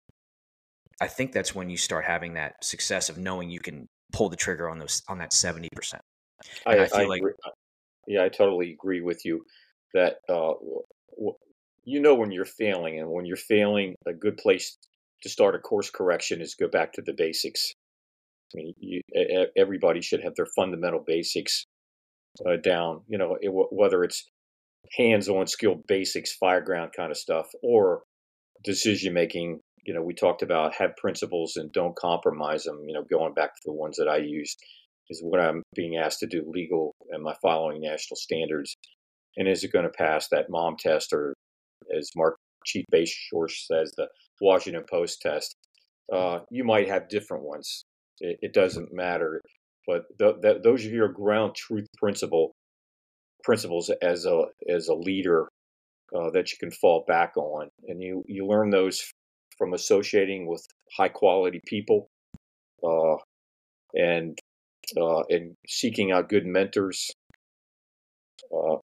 I 1.00 1.08
think 1.08 1.32
that's 1.32 1.56
when 1.56 1.70
you 1.70 1.78
start 1.78 2.06
having 2.06 2.34
that 2.34 2.64
success 2.64 3.10
of 3.10 3.18
knowing 3.18 3.50
you 3.50 3.60
can 3.60 3.88
pull 4.14 4.30
the 4.30 4.36
trigger 4.36 4.70
on 4.70 4.80
those 4.80 5.04
on 5.08 5.20
that 5.20 5.32
seventy 5.32 5.70
percent. 5.76 6.02
I, 6.66 6.80
I, 6.80 6.88
feel 6.88 7.00
I 7.00 7.06
like, 7.06 7.20
agree. 7.20 7.34
Yeah, 8.08 8.24
I 8.24 8.30
totally 8.30 8.72
agree 8.72 9.02
with 9.02 9.26
you 9.26 9.44
that 9.94 10.18
uh, 10.30 10.54
you 11.84 12.00
know 12.00 12.16
when 12.16 12.32
you're 12.32 12.46
failing, 12.46 13.00
and 13.00 13.10
when 13.10 13.26
you're 13.26 13.38
failing, 13.38 13.96
a 14.08 14.14
good 14.14 14.38
place 14.38 14.78
to 15.24 15.30
start 15.30 15.56
a 15.56 15.60
course 15.60 15.90
correction 15.90 16.42
is 16.42 16.56
go 16.56 16.68
back 16.68 16.94
to 16.94 17.02
the 17.02 17.14
basics. 17.14 17.74
I 18.54 18.58
mean, 18.58 18.74
you, 18.80 19.02
everybody 19.58 20.02
should 20.02 20.24
have 20.24 20.36
their 20.36 20.48
fundamental 20.56 21.04
basics 21.06 21.66
uh, 22.46 22.56
down. 22.56 23.02
You 23.08 23.18
know, 23.18 23.38
it, 23.42 23.50
whether 23.52 24.04
it's 24.04 24.26
hands-on 24.98 25.48
skill 25.48 25.76
basics, 25.88 26.38
fireground 26.42 26.90
kind 26.96 27.12
of 27.12 27.18
stuff, 27.18 27.48
or 27.62 28.04
decision 28.64 29.14
making. 29.14 29.60
You 29.86 29.94
know, 29.94 30.02
we 30.02 30.14
talked 30.14 30.42
about 30.42 30.76
have 30.76 30.98
principles 30.98 31.56
and 31.56 31.72
don't 31.72 31.96
compromise 31.96 32.64
them. 32.64 32.84
You 32.88 32.94
know, 32.94 33.04
going 33.04 33.34
back 33.34 33.56
to 33.56 33.62
the 33.66 33.74
ones 33.74 33.98
that 33.98 34.08
I 34.08 34.18
used 34.18 34.62
is 35.10 35.22
what 35.24 35.40
I'm 35.40 35.64
being 35.76 35.98
asked 35.98 36.20
to 36.20 36.28
do 36.28 36.44
legal. 36.48 36.94
Am 37.14 37.28
I 37.28 37.36
following 37.42 37.82
national 37.82 38.18
standards? 38.18 38.76
And 39.38 39.48
is 39.48 39.64
it 39.64 39.72
going 39.72 39.86
to 39.86 39.92
pass 39.92 40.28
that 40.30 40.50
mom 40.50 40.76
test 40.80 41.14
or, 41.14 41.34
as 41.96 42.10
Mark 42.16 42.36
Chief 42.66 42.86
Bashor 42.94 43.50
says, 43.50 43.94
the 43.98 44.08
Washington 44.42 44.84
Post 44.90 45.22
test? 45.22 45.56
Uh, 46.12 46.40
you 46.50 46.64
might 46.64 46.88
have 46.88 47.10
different 47.10 47.44
ones. 47.44 47.84
It, 48.20 48.38
it 48.42 48.54
doesn't 48.54 48.94
matter. 48.94 49.42
But 49.88 50.04
those 50.20 50.86
are 50.86 50.90
your 50.90 51.08
ground 51.08 51.56
truth 51.56 51.88
principle 51.98 52.52
principles 53.44 53.90
as 54.02 54.26
a 54.26 54.44
as 54.70 54.90
a 54.90 54.94
leader 54.94 55.48
uh, 56.14 56.30
that 56.32 56.52
you 56.52 56.58
can 56.60 56.72
fall 56.72 57.06
back 57.08 57.38
on, 57.38 57.70
and 57.88 58.02
you 58.02 58.24
you 58.28 58.46
learn 58.46 58.70
those 58.70 59.02
from 59.58 59.74
associating 59.74 60.46
with 60.46 60.66
high 60.98 61.08
quality 61.08 61.62
people, 61.66 62.10
uh, 62.84 63.16
and 63.94 64.38
uh, 64.96 65.22
and 65.30 65.56
seeking 65.68 66.12
out 66.12 66.30
good 66.30 66.46
mentors, 66.46 67.12
uh, 68.54 68.78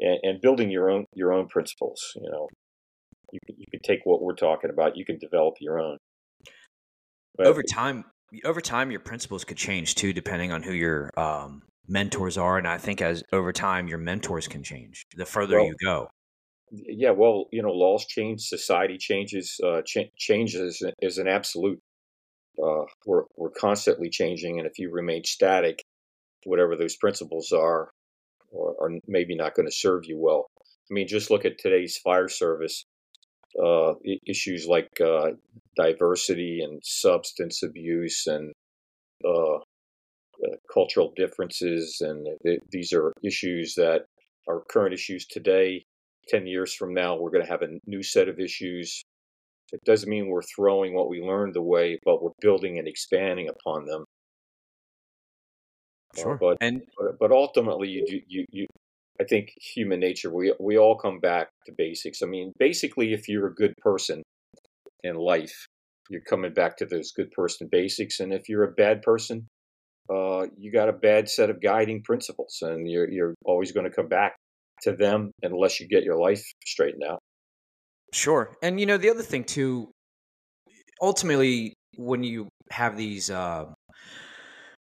and, 0.00 0.18
and, 0.22 0.40
building 0.40 0.70
your 0.70 0.90
own 0.90 1.04
your 1.14 1.32
own 1.32 1.48
principles. 1.48 2.12
You 2.16 2.30
know, 2.30 2.48
you 3.32 3.38
can, 3.46 3.56
you 3.58 3.66
can 3.70 3.80
take 3.80 4.00
what 4.04 4.22
we're 4.22 4.34
talking 4.34 4.70
about, 4.70 4.96
you 4.96 5.04
can 5.04 5.18
develop 5.18 5.54
your 5.60 5.78
own. 5.78 5.98
But 7.36 7.46
over 7.46 7.62
time, 7.62 8.04
over 8.44 8.60
time, 8.60 8.90
your 8.90 9.00
principles 9.00 9.44
could 9.44 9.56
change 9.56 9.94
too, 9.94 10.12
depending 10.12 10.52
on 10.52 10.62
who 10.62 10.72
your 10.72 11.10
um, 11.16 11.62
mentors 11.88 12.38
are, 12.38 12.58
and 12.58 12.66
I 12.66 12.78
think 12.78 13.00
as 13.00 13.22
over 13.32 13.52
time, 13.52 13.88
your 13.88 13.98
mentors 13.98 14.48
can 14.48 14.62
change 14.62 15.04
the 15.16 15.26
further 15.26 15.56
well, 15.56 15.66
you 15.66 15.74
go. 15.82 16.08
Yeah, 16.70 17.10
well, 17.10 17.48
you 17.52 17.62
know, 17.62 17.70
laws 17.70 18.06
change, 18.06 18.40
society 18.40 18.96
changes. 18.96 19.60
Uh, 19.62 19.82
ch- 19.82 20.10
changes 20.16 20.82
is 21.00 21.18
an 21.18 21.28
absolute. 21.28 21.78
Uh, 22.62 22.84
we're 23.06 23.24
we're 23.36 23.50
constantly 23.50 24.10
changing, 24.10 24.58
and 24.58 24.66
if 24.66 24.78
you 24.78 24.90
remain 24.90 25.24
static, 25.24 25.82
whatever 26.44 26.76
those 26.76 26.96
principles 26.96 27.52
are, 27.52 27.90
are, 28.54 28.90
maybe 29.06 29.34
not 29.34 29.54
going 29.54 29.66
to 29.66 29.74
serve 29.74 30.04
you 30.04 30.18
well. 30.18 30.46
I 30.60 30.94
mean, 30.94 31.08
just 31.08 31.30
look 31.30 31.44
at 31.44 31.58
today's 31.58 31.96
fire 31.96 32.28
service 32.28 32.84
uh, 33.62 33.94
issues 34.26 34.66
like 34.66 34.88
uh, 35.00 35.30
diversity 35.76 36.60
and 36.62 36.80
substance 36.82 37.62
abuse 37.62 38.26
and 38.26 38.52
uh, 39.24 39.56
uh 39.56 40.56
cultural 40.72 41.12
differences, 41.16 41.98
and 42.00 42.26
th- 42.44 42.60
these 42.70 42.92
are 42.92 43.12
issues 43.22 43.74
that 43.76 44.04
are 44.48 44.62
current 44.70 44.94
issues 44.94 45.26
today. 45.26 45.84
Ten 46.28 46.46
years 46.46 46.74
from 46.74 46.94
now, 46.94 47.16
we're 47.16 47.30
going 47.30 47.44
to 47.44 47.50
have 47.50 47.62
a 47.62 47.78
new 47.86 48.02
set 48.02 48.28
of 48.28 48.38
issues. 48.38 49.02
It 49.72 49.80
doesn't 49.84 50.08
mean 50.08 50.28
we're 50.28 50.42
throwing 50.42 50.94
what 50.94 51.08
we 51.08 51.20
learned 51.20 51.56
away, 51.56 51.98
but 52.04 52.22
we're 52.22 52.30
building 52.40 52.78
and 52.78 52.86
expanding 52.86 53.48
upon 53.48 53.86
them. 53.86 54.04
Uh, 56.16 56.22
sure. 56.22 56.38
but 56.38 56.58
and 56.60 56.82
but 57.18 57.32
ultimately, 57.32 57.88
you 57.88 58.22
you 58.26 58.44
you 58.50 58.66
I 59.20 59.24
think 59.24 59.52
human 59.60 60.00
nature, 60.00 60.34
we 60.34 60.54
we 60.58 60.78
all 60.78 60.96
come 60.96 61.20
back 61.20 61.48
to 61.66 61.72
basics. 61.76 62.22
I 62.22 62.26
mean, 62.26 62.52
basically, 62.58 63.12
if 63.12 63.28
you're 63.28 63.46
a 63.46 63.54
good 63.54 63.74
person 63.78 64.22
in 65.04 65.16
life, 65.16 65.66
you're 66.10 66.22
coming 66.22 66.52
back 66.52 66.76
to 66.78 66.86
those 66.86 67.12
good 67.12 67.30
person 67.32 67.68
basics. 67.70 68.20
And 68.20 68.32
if 68.32 68.48
you're 68.48 68.64
a 68.64 68.72
bad 68.72 69.02
person, 69.02 69.46
uh, 70.12 70.46
you 70.58 70.72
got 70.72 70.88
a 70.88 70.92
bad 70.92 71.28
set 71.28 71.50
of 71.50 71.62
guiding 71.62 72.02
principles, 72.02 72.58
and 72.62 72.90
you're 72.90 73.10
you're 73.10 73.34
always 73.44 73.72
going 73.72 73.88
to 73.88 73.94
come 73.94 74.08
back 74.08 74.34
to 74.82 74.92
them 74.92 75.30
unless 75.42 75.80
you 75.80 75.88
get 75.88 76.04
your 76.04 76.18
life 76.18 76.44
straightened 76.64 77.04
out. 77.04 77.20
Sure, 78.12 78.56
and 78.62 78.78
you 78.78 78.86
know 78.86 78.98
the 78.98 79.10
other 79.10 79.22
thing 79.22 79.44
too. 79.44 79.90
Ultimately, 81.00 81.74
when 81.96 82.22
you 82.22 82.48
have 82.70 82.96
these 82.96 83.30
uh, 83.30 83.66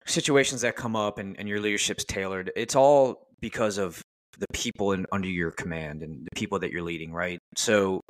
situations 0.05 0.61
that 0.61 0.75
come 0.75 0.95
up 0.95 1.17
and, 1.19 1.37
and 1.39 1.47
your 1.47 1.59
leadership's 1.59 2.03
tailored, 2.05 2.51
it's 2.55 2.75
all 2.75 3.27
because 3.41 3.77
of 3.77 4.01
the 4.39 4.47
people 4.53 4.91
in, 4.93 5.05
under 5.11 5.27
your 5.27 5.51
command 5.51 6.01
and 6.01 6.25
the 6.25 6.35
people 6.35 6.59
that 6.59 6.71
you're 6.71 6.83
leading, 6.83 7.11
right? 7.13 7.39
So, 7.55 8.01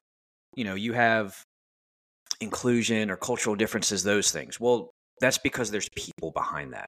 you 0.55 0.63
know, 0.63 0.75
you 0.75 0.93
have 0.93 1.35
inclusion 2.41 3.11
or 3.11 3.17
cultural 3.17 3.55
differences, 3.55 4.03
those 4.03 4.31
things. 4.31 4.59
Well, 4.59 4.91
that's 5.21 5.37
because 5.37 5.71
there's 5.71 5.89
people 5.95 6.31
behind 6.31 6.73
that. 6.73 6.87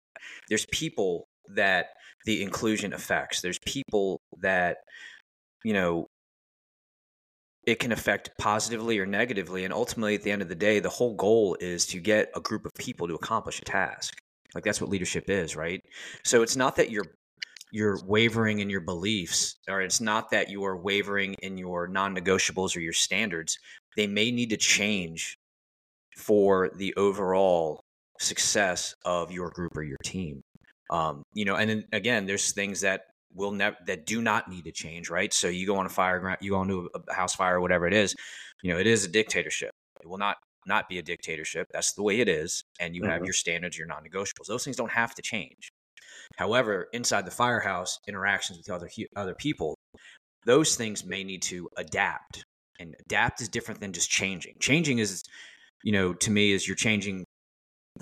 There's 0.50 0.66
people 0.72 1.26
that 1.56 1.88
the 2.26 2.42
inclusion 2.42 2.94
affects. 2.94 3.42
There's 3.42 3.60
people 3.66 4.20
that, 4.42 4.78
you 5.64 5.74
know, 5.74 6.08
it 7.66 7.80
can 7.80 7.92
affect 7.92 8.32
positively 8.40 8.98
or 9.00 9.06
negatively. 9.06 9.66
And 9.66 9.74
ultimately, 9.74 10.16
at 10.16 10.24
the 10.24 10.32
end 10.32 10.42
of 10.42 10.50
the 10.50 10.56
day, 10.56 10.80
the 10.80 10.90
whole 10.90 11.16
goal 11.16 11.56
is 11.60 11.86
to 11.88 12.00
get 12.00 12.32
a 12.36 12.42
group 12.42 12.66
of 12.66 12.74
people 12.76 13.08
to 13.08 13.16
accomplish 13.16 13.60
a 13.62 13.66
task. 13.66 14.16
Like 14.56 14.64
that's 14.64 14.82
what 14.82 14.90
leadership 14.90 15.30
is, 15.30 15.56
right? 15.56 15.82
So 16.24 16.42
it's 16.42 16.56
not 16.56 16.76
that 16.76 16.90
you're 16.90 17.06
you're 17.74 18.00
wavering 18.06 18.60
in 18.60 18.70
your 18.70 18.82
beliefs, 18.82 19.56
or 19.70 19.82
it's 19.82 20.02
not 20.02 20.30
that 20.32 20.50
you 20.50 20.66
are 20.66 20.76
wavering 20.76 21.36
in 21.36 21.58
your 21.58 21.88
non 21.88 22.16
negotiables 22.16 22.76
or 22.76 22.82
your 22.82 22.94
standards. 22.94 23.58
They 23.96 24.08
may 24.08 24.32
need 24.32 24.50
to 24.50 24.58
change 24.58 25.38
for 26.18 26.70
the 26.76 26.94
overall 26.96 27.82
success 28.20 28.94
of 29.06 29.32
your 29.32 29.50
group 29.50 29.76
or 29.76 29.84
your 29.84 29.98
team. 30.04 30.42
Um, 30.90 31.24
you 31.34 31.46
know, 31.46 31.56
and 31.56 31.70
then 31.70 31.86
again, 31.94 32.26
there's 32.26 32.52
things 32.52 32.82
that 32.82 33.06
will 33.34 33.52
never 33.52 33.76
that 33.88 34.06
do 34.06 34.22
not 34.22 34.50
need 34.50 34.66
to 34.66 34.72
change, 34.72 35.10
right? 35.10 35.34
So 35.34 35.48
you 35.48 35.66
go 35.66 35.78
on 35.78 35.86
a 35.86 35.90
fire, 35.90 36.38
you 36.42 36.52
go 36.52 36.62
into 36.62 36.90
a 37.08 37.14
house 37.14 37.36
fire, 37.36 37.58
or 37.58 37.62
whatever 37.62 37.88
it 37.88 37.94
is. 37.94 38.16
You 38.64 38.74
know, 38.74 38.80
it 38.80 38.88
is 38.88 39.06
a 39.06 39.08
dictatorship. 39.08 39.72
It 40.02 40.08
will 40.08 40.18
not 40.18 40.38
not 40.66 40.88
be 40.90 41.00
a 41.00 41.02
dictatorship. 41.02 41.68
That's 41.72 41.94
the 41.94 42.04
way 42.04 42.20
it 42.20 42.30
is, 42.30 42.64
and 42.80 42.96
you 42.96 43.02
mm-hmm. 43.02 43.12
have 43.12 43.24
your 43.24 43.34
standards, 43.34 43.78
your 43.78 43.88
non-negotiables. 43.88 44.48
Those 44.48 44.64
things 44.64 44.76
don't 44.76 44.92
have 44.92 45.16
to 45.16 45.22
change. 45.22 45.70
However, 46.38 46.88
inside 46.94 47.26
the 47.26 47.32
firehouse, 47.32 48.00
interactions 48.08 48.58
with 48.60 48.70
other 48.70 48.90
other 49.16 49.36
people, 49.36 49.76
those 50.46 50.76
things 50.76 51.06
may 51.06 51.24
need 51.24 51.42
to 51.44 51.70
adapt. 51.78 52.44
And 52.80 52.96
adapt 53.06 53.42
is 53.42 53.50
different 53.50 53.80
than 53.80 53.94
just 53.94 54.10
changing. 54.10 54.56
Changing 54.60 54.98
is, 54.98 55.24
you 55.84 55.92
know, 55.92 56.14
to 56.14 56.32
me, 56.32 56.52
is 56.52 56.68
you're 56.68 56.76
changing 56.76 57.26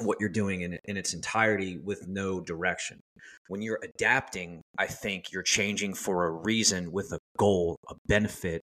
what 0.06 0.18
you're 0.20 0.30
doing 0.30 0.62
in, 0.62 0.80
in 0.86 0.98
its 0.98 1.14
entirety 1.14 1.78
with 1.78 2.08
no 2.08 2.40
direction. 2.42 3.00
When 3.48 3.62
you're 3.62 3.80
adapting, 3.84 4.62
I 4.78 4.88
think 4.88 5.32
you're 5.32 5.44
changing 5.44 5.94
for 5.94 6.26
a 6.26 6.32
reason 6.32 6.92
with 6.92 7.12
a 7.12 7.20
goal, 7.38 7.78
a 7.90 7.96
benefit, 8.08 8.62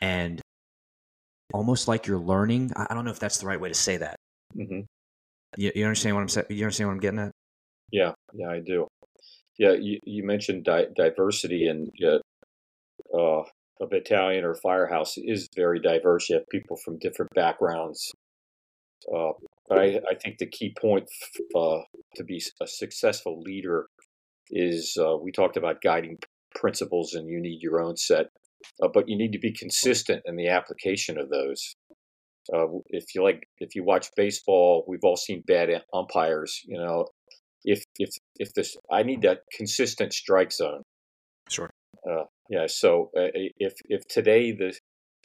and 0.00 0.40
almost 1.52 1.88
like 1.88 2.06
you're 2.06 2.18
learning. 2.18 2.72
I 2.76 2.94
don't 2.94 3.04
know 3.04 3.10
if 3.10 3.18
that's 3.18 3.38
the 3.38 3.46
right 3.46 3.60
way 3.60 3.68
to 3.68 3.74
say 3.74 3.96
that. 3.96 4.16
Mm-hmm. 4.56 4.80
You, 5.56 5.72
you 5.74 5.84
understand 5.84 6.14
what 6.16 6.22
I'm 6.22 6.28
saying? 6.28 6.46
You 6.50 6.64
understand 6.64 6.88
what 6.88 6.94
I'm 6.94 7.00
getting 7.00 7.20
at? 7.20 7.32
Yeah, 7.90 8.12
yeah, 8.34 8.50
I 8.50 8.60
do. 8.60 8.86
Yeah, 9.58 9.72
you, 9.72 9.98
you 10.04 10.24
mentioned 10.24 10.64
di- 10.64 10.86
diversity, 10.94 11.66
and 11.66 11.90
uh, 13.12 13.42
a 13.80 13.86
battalion 13.88 14.44
or 14.44 14.54
firehouse 14.54 15.16
is 15.16 15.48
very 15.56 15.80
diverse. 15.80 16.28
You 16.28 16.36
have 16.36 16.48
people 16.50 16.76
from 16.76 16.98
different 16.98 17.30
backgrounds. 17.34 18.12
Uh, 19.12 19.32
but 19.68 19.78
I, 19.78 20.00
I, 20.10 20.14
think 20.14 20.38
the 20.38 20.46
key 20.46 20.74
point 20.80 21.08
uh, 21.54 21.78
to 22.16 22.24
be 22.24 22.42
a 22.60 22.66
successful 22.66 23.40
leader 23.40 23.86
is 24.50 24.96
uh, 25.00 25.16
we 25.16 25.32
talked 25.32 25.56
about 25.56 25.82
guiding 25.82 26.18
principles, 26.54 27.14
and 27.14 27.28
you 27.28 27.40
need 27.40 27.60
your 27.60 27.80
own 27.80 27.96
set, 27.96 28.26
uh, 28.82 28.88
but 28.92 29.08
you 29.08 29.16
need 29.16 29.32
to 29.32 29.38
be 29.38 29.52
consistent 29.52 30.22
in 30.24 30.36
the 30.36 30.48
application 30.48 31.18
of 31.18 31.30
those. 31.30 31.74
Uh, 32.52 32.66
if 32.88 33.14
you 33.14 33.22
like, 33.22 33.46
if 33.58 33.74
you 33.74 33.84
watch 33.84 34.08
baseball, 34.16 34.84
we've 34.88 35.04
all 35.04 35.16
seen 35.16 35.42
bad 35.46 35.68
umpires. 35.92 36.62
You 36.66 36.78
know, 36.78 37.06
if 37.64 37.84
if 37.98 38.10
if 38.36 38.54
this 38.54 38.76
I 38.90 39.02
need 39.02 39.22
that 39.22 39.40
consistent 39.52 40.12
strike 40.12 40.52
zone. 40.52 40.82
Sure. 41.50 41.70
Uh, 42.08 42.24
yeah. 42.48 42.66
So 42.66 43.10
uh, 43.16 43.28
if 43.34 43.74
if 43.88 44.06
today 44.08 44.52
the 44.52 44.74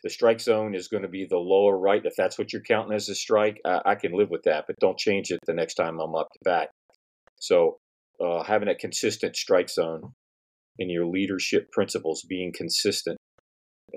the 0.03 0.09
strike 0.09 0.41
zone 0.41 0.75
is 0.75 0.89
going 0.89 1.03
to 1.03 1.09
be 1.09 1.25
the 1.25 1.37
lower 1.37 1.77
right. 1.77 2.05
If 2.05 2.15
that's 2.17 2.37
what 2.37 2.51
you're 2.51 2.61
counting 2.61 2.93
as 2.93 3.07
a 3.09 3.15
strike, 3.15 3.59
I, 3.65 3.81
I 3.85 3.95
can 3.95 4.11
live 4.11 4.29
with 4.29 4.43
that, 4.43 4.65
but 4.67 4.75
don't 4.79 4.97
change 4.97 5.31
it 5.31 5.39
the 5.45 5.53
next 5.53 5.75
time 5.75 5.99
I'm 5.99 6.15
up 6.15 6.27
to 6.33 6.39
bat. 6.43 6.69
So 7.39 7.77
uh, 8.23 8.43
having 8.43 8.67
a 8.67 8.75
consistent 8.75 9.35
strike 9.35 9.69
zone 9.69 10.13
and 10.77 10.91
your 10.91 11.05
leadership 11.05 11.71
principles, 11.71 12.25
being 12.27 12.51
consistent, 12.53 13.17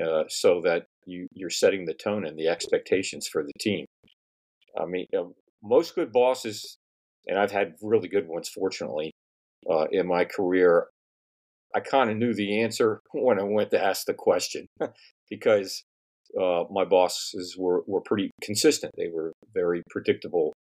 uh, 0.01 0.25
so 0.29 0.61
that 0.63 0.87
you 1.07 1.27
you're 1.33 1.51
setting 1.51 1.87
the 1.87 1.95
tone 1.95 2.25
and 2.27 2.39
the 2.39 2.49
expectations 2.49 3.27
for 3.27 3.43
the 3.43 3.53
team. 3.59 3.87
I 4.79 4.85
mean, 4.85 5.07
most 5.63 5.95
good 5.95 6.13
bosses, 6.13 6.77
and 7.27 7.39
I've 7.39 7.51
had 7.51 7.75
really 7.83 8.09
good 8.09 8.29
ones, 8.29 8.49
fortunately, 8.49 9.13
uh, 9.71 9.87
in 9.91 10.07
my 10.07 10.25
career. 10.25 10.89
I 11.75 11.81
kind 11.81 12.11
of 12.11 12.17
knew 12.17 12.33
the 12.33 12.63
answer 12.63 13.01
when 13.13 13.41
I 13.41 13.45
went 13.45 13.71
to 13.71 13.83
ask 13.83 14.07
the 14.07 14.15
question 14.15 14.67
because 15.31 15.83
uh, 16.41 16.65
my 16.71 16.85
bosses 16.85 17.57
were, 17.59 17.83
were 17.87 18.01
pretty 18.01 18.31
consistent. 18.43 18.93
They 18.97 19.09
were 19.09 19.33
very 19.55 19.83
predictable. 19.91 20.53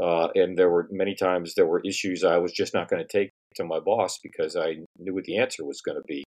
Uh, 0.00 0.28
and 0.34 0.56
there 0.56 0.70
were 0.70 0.88
many 0.90 1.14
times 1.14 1.54
there 1.54 1.66
were 1.66 1.82
issues 1.84 2.24
I 2.24 2.38
was 2.38 2.52
just 2.52 2.74
not 2.74 2.88
going 2.88 3.02
to 3.02 3.08
take 3.08 3.30
to 3.56 3.64
my 3.64 3.80
boss 3.80 4.18
because 4.22 4.56
I 4.56 4.76
knew 4.98 5.14
what 5.14 5.24
the 5.24 5.38
answer 5.38 5.64
was 5.64 5.80
going 5.80 5.96
to 5.96 6.04
be. 6.06 6.24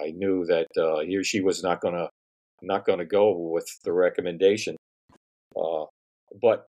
I 0.00 0.10
knew 0.10 0.44
that 0.46 0.66
uh, 0.78 1.00
he 1.00 1.16
or 1.16 1.24
she 1.24 1.40
was 1.40 1.62
not 1.62 1.80
going 1.80 1.94
to 1.94 2.08
not 2.62 2.86
going 2.86 2.98
to 2.98 3.04
go 3.04 3.36
with 3.36 3.66
the 3.84 3.92
recommendation. 3.92 4.76
Uh, 5.56 5.84
but 6.40 6.66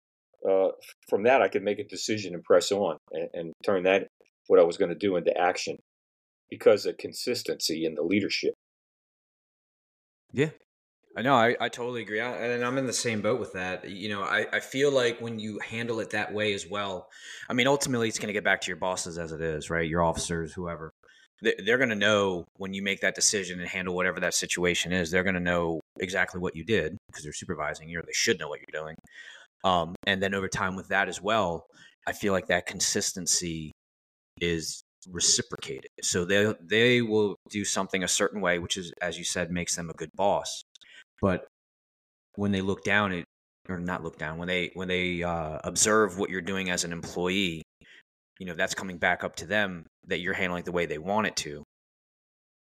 uh, 0.49 0.69
from 1.09 1.23
that, 1.23 1.41
I 1.41 1.47
could 1.47 1.63
make 1.63 1.79
a 1.79 1.87
decision 1.87 2.33
and 2.33 2.43
press 2.43 2.71
on 2.71 2.97
and, 3.11 3.29
and 3.33 3.53
turn 3.63 3.83
that 3.83 4.07
what 4.47 4.59
I 4.59 4.63
was 4.63 4.77
going 4.77 4.89
to 4.89 4.97
do 4.97 5.15
into 5.15 5.37
action 5.37 5.77
because 6.49 6.85
of 6.85 6.97
consistency 6.97 7.85
in 7.85 7.95
the 7.95 8.01
leadership. 8.01 8.53
Yeah, 10.33 10.49
I 11.17 11.21
know. 11.21 11.35
I, 11.35 11.55
I 11.59 11.67
totally 11.67 12.01
agree. 12.01 12.21
I, 12.21 12.31
and 12.31 12.63
I'm 12.63 12.77
in 12.77 12.85
the 12.85 12.93
same 12.93 13.21
boat 13.21 13.39
with 13.39 13.53
that. 13.53 13.89
You 13.89 14.09
know, 14.09 14.21
I, 14.21 14.45
I 14.53 14.59
feel 14.61 14.91
like 14.91 15.19
when 15.19 15.39
you 15.39 15.59
handle 15.59 15.99
it 15.99 16.11
that 16.11 16.33
way 16.33 16.53
as 16.53 16.65
well, 16.67 17.09
I 17.49 17.53
mean, 17.53 17.67
ultimately, 17.67 18.07
it's 18.07 18.17
going 18.17 18.27
to 18.27 18.33
get 18.33 18.45
back 18.45 18.61
to 18.61 18.67
your 18.67 18.77
bosses 18.77 19.17
as 19.17 19.33
it 19.33 19.41
is, 19.41 19.69
right? 19.69 19.87
Your 19.87 20.03
officers, 20.03 20.53
whoever. 20.53 20.91
They're 21.41 21.79
going 21.79 21.89
to 21.89 21.95
know 21.95 22.45
when 22.57 22.73
you 22.73 22.83
make 22.83 23.01
that 23.01 23.15
decision 23.15 23.59
and 23.59 23.67
handle 23.67 23.95
whatever 23.95 24.19
that 24.19 24.35
situation 24.35 24.93
is. 24.93 25.09
They're 25.09 25.23
going 25.23 25.33
to 25.35 25.41
know 25.41 25.81
exactly 25.99 26.39
what 26.39 26.55
you 26.55 26.63
did 26.63 26.95
because 27.07 27.23
they're 27.23 27.33
supervising 27.33 27.89
you, 27.89 27.99
or 27.99 28.03
they 28.03 28.13
should 28.13 28.39
know 28.39 28.47
what 28.47 28.59
you're 28.59 28.81
doing. 28.81 28.95
Um, 29.63 29.95
and 30.05 30.21
then 30.21 30.33
over 30.35 30.47
time 30.47 30.75
with 30.75 30.89
that 30.89 31.09
as 31.09 31.21
well, 31.21 31.65
I 32.07 32.13
feel 32.13 32.31
like 32.31 32.47
that 32.47 32.67
consistency 32.67 33.71
is 34.39 34.83
reciprocated. 35.09 35.89
So 36.03 36.25
they 36.25 36.53
they 36.61 37.01
will 37.01 37.35
do 37.49 37.65
something 37.65 38.03
a 38.03 38.07
certain 38.07 38.39
way, 38.39 38.59
which 38.59 38.77
is, 38.77 38.93
as 39.01 39.17
you 39.17 39.23
said, 39.23 39.51
makes 39.51 39.75
them 39.75 39.89
a 39.89 39.93
good 39.93 40.11
boss. 40.15 40.61
But 41.21 41.45
when 42.35 42.51
they 42.51 42.61
look 42.61 42.83
down 42.83 43.13
at 43.13 43.25
or 43.69 43.79
not 43.79 44.03
look 44.03 44.17
down 44.17 44.37
when 44.37 44.47
they 44.47 44.71
when 44.73 44.87
they 44.87 45.23
uh, 45.23 45.59
observe 45.63 46.17
what 46.17 46.29
you're 46.29 46.41
doing 46.41 46.69
as 46.69 46.83
an 46.83 46.91
employee, 46.91 47.61
you 48.39 48.45
know 48.45 48.55
that's 48.55 48.75
coming 48.75 48.97
back 48.97 49.23
up 49.23 49.35
to 49.37 49.45
them 49.45 49.85
that 50.07 50.19
you're 50.19 50.33
handling 50.33 50.63
the 50.63 50.71
way 50.71 50.85
they 50.85 50.97
want 50.97 51.27
it 51.27 51.35
to, 51.37 51.63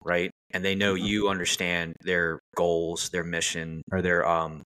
right? 0.03 0.31
And 0.51 0.65
they 0.65 0.75
know 0.75 0.95
mm-hmm. 0.95 1.05
you 1.05 1.29
understand 1.29 1.95
their 2.01 2.39
goals, 2.55 3.09
their 3.09 3.23
mission, 3.23 3.83
or 3.91 4.01
their 4.01 4.27
um, 4.27 4.63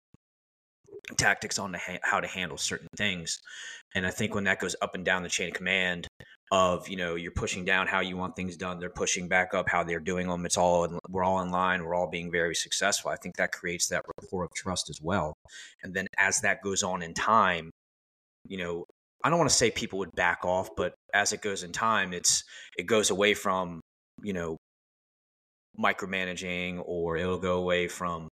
tactics 1.16 1.58
on 1.58 1.72
the 1.72 1.78
ha- 1.78 1.98
how 2.02 2.20
to 2.20 2.26
handle 2.26 2.58
certain 2.58 2.88
things. 2.96 3.38
And 3.94 4.06
I 4.06 4.10
think 4.10 4.34
when 4.34 4.44
that 4.44 4.60
goes 4.60 4.76
up 4.82 4.94
and 4.94 5.04
down 5.04 5.22
the 5.22 5.28
chain 5.28 5.48
of 5.48 5.54
command, 5.54 6.06
of 6.52 6.88
you 6.88 6.96
know 6.96 7.14
you're 7.14 7.30
pushing 7.32 7.64
down 7.64 7.86
how 7.86 8.00
you 8.00 8.16
want 8.16 8.36
things 8.36 8.56
done. 8.56 8.78
They're 8.78 8.90
pushing 8.90 9.28
back 9.28 9.54
up 9.54 9.68
how 9.68 9.84
they're 9.84 10.00
doing 10.00 10.28
them 10.28 10.46
it's 10.46 10.56
all 10.56 10.84
in, 10.84 10.98
we're 11.08 11.24
all 11.24 11.40
in 11.40 11.50
line. 11.50 11.84
We're 11.84 11.94
all 11.94 12.08
being 12.10 12.30
very 12.30 12.54
successful. 12.54 13.10
I 13.10 13.16
think 13.16 13.36
that 13.36 13.52
creates 13.52 13.88
that 13.88 14.04
rapport 14.20 14.44
of 14.44 14.50
trust 14.54 14.90
as 14.90 15.00
well. 15.00 15.34
And 15.82 15.94
then 15.94 16.06
as 16.18 16.40
that 16.40 16.62
goes 16.62 16.82
on 16.82 17.02
in 17.02 17.14
time 17.14 17.70
you 18.48 18.58
know 18.58 18.84
i 19.24 19.30
don't 19.30 19.38
want 19.38 19.50
to 19.50 19.56
say 19.56 19.70
people 19.70 19.98
would 19.98 20.12
back 20.14 20.44
off 20.44 20.70
but 20.76 20.94
as 21.14 21.32
it 21.32 21.42
goes 21.42 21.62
in 21.62 21.72
time 21.72 22.12
it's 22.12 22.44
it 22.76 22.84
goes 22.84 23.10
away 23.10 23.34
from 23.34 23.80
you 24.22 24.32
know 24.32 24.56
micromanaging 25.78 26.82
or 26.84 27.16
it'll 27.16 27.38
go 27.38 27.58
away 27.58 27.88
from 27.88 28.28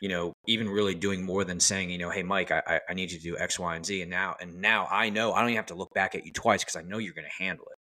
you 0.00 0.08
know 0.08 0.32
even 0.46 0.68
really 0.68 0.94
doing 0.94 1.24
more 1.24 1.44
than 1.44 1.60
saying 1.60 1.90
you 1.90 1.98
know 1.98 2.10
hey 2.10 2.22
mike 2.22 2.50
i, 2.50 2.80
I 2.88 2.94
need 2.94 3.10
you 3.12 3.18
to 3.18 3.22
do 3.22 3.38
x 3.38 3.58
y 3.58 3.76
and 3.76 3.84
z 3.84 4.02
and 4.02 4.10
now 4.10 4.34
and 4.40 4.60
now 4.60 4.86
i 4.90 5.08
know 5.10 5.32
i 5.32 5.40
don't 5.40 5.50
even 5.50 5.56
have 5.56 5.66
to 5.66 5.74
look 5.74 5.92
back 5.94 6.14
at 6.14 6.24
you 6.24 6.32
twice 6.32 6.62
because 6.62 6.76
i 6.76 6.82
know 6.82 6.98
you're 6.98 7.14
going 7.14 7.28
to 7.28 7.42
handle 7.44 7.66
it 7.70 7.78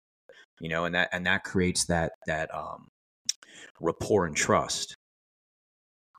you 0.61 0.69
know 0.69 0.85
and 0.85 0.95
that 0.95 1.09
and 1.13 1.27
that 1.27 1.45
creates 1.45 1.87
that 1.87 2.13
that 2.27 2.53
um 2.55 2.89
rapport 3.81 4.27
and 4.27 4.37
trust 4.37 4.95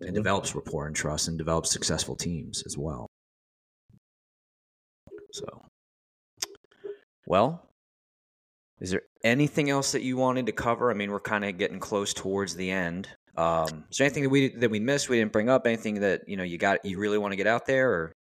and 0.02 0.10
mm-hmm. 0.10 0.16
develops 0.16 0.54
rapport 0.54 0.88
and 0.88 0.96
trust 0.96 1.28
and 1.28 1.38
develops 1.38 1.72
successful 1.72 2.16
teams 2.16 2.64
as 2.66 2.78
well 2.78 3.08
so 5.32 5.46
well 7.26 7.65
is 8.80 8.92
there 8.92 9.04
anything 9.24 9.70
else 9.70 9.92
that 9.94 10.02
you 10.02 10.18
wanted 10.18 10.46
to 10.48 10.52
cover? 10.52 10.92
I 10.92 10.94
mean, 10.94 11.12
we're 11.12 11.20
kind 11.20 11.46
of 11.46 11.58
getting 11.58 11.80
close 11.80 12.14
towards 12.14 12.56
the 12.56 12.72
end. 12.72 13.08
Um, 13.38 13.86
is 13.90 13.98
there 13.98 14.06
anything 14.06 14.24
that 14.24 14.30
we 14.30 14.50
that 14.56 14.70
we 14.70 14.80
missed? 14.80 15.10
We 15.10 15.18
didn't 15.18 15.32
bring 15.32 15.50
up 15.50 15.66
anything 15.68 16.02
that 16.02 16.28
you 16.28 16.38
know 16.38 16.44
you 16.44 16.58
got 16.58 16.84
you 16.86 16.98
really 17.00 17.18
want 17.18 17.32
to 17.32 17.38
get 17.38 17.48
out 17.48 17.66
there, 17.66 17.92
or? 17.92 18.14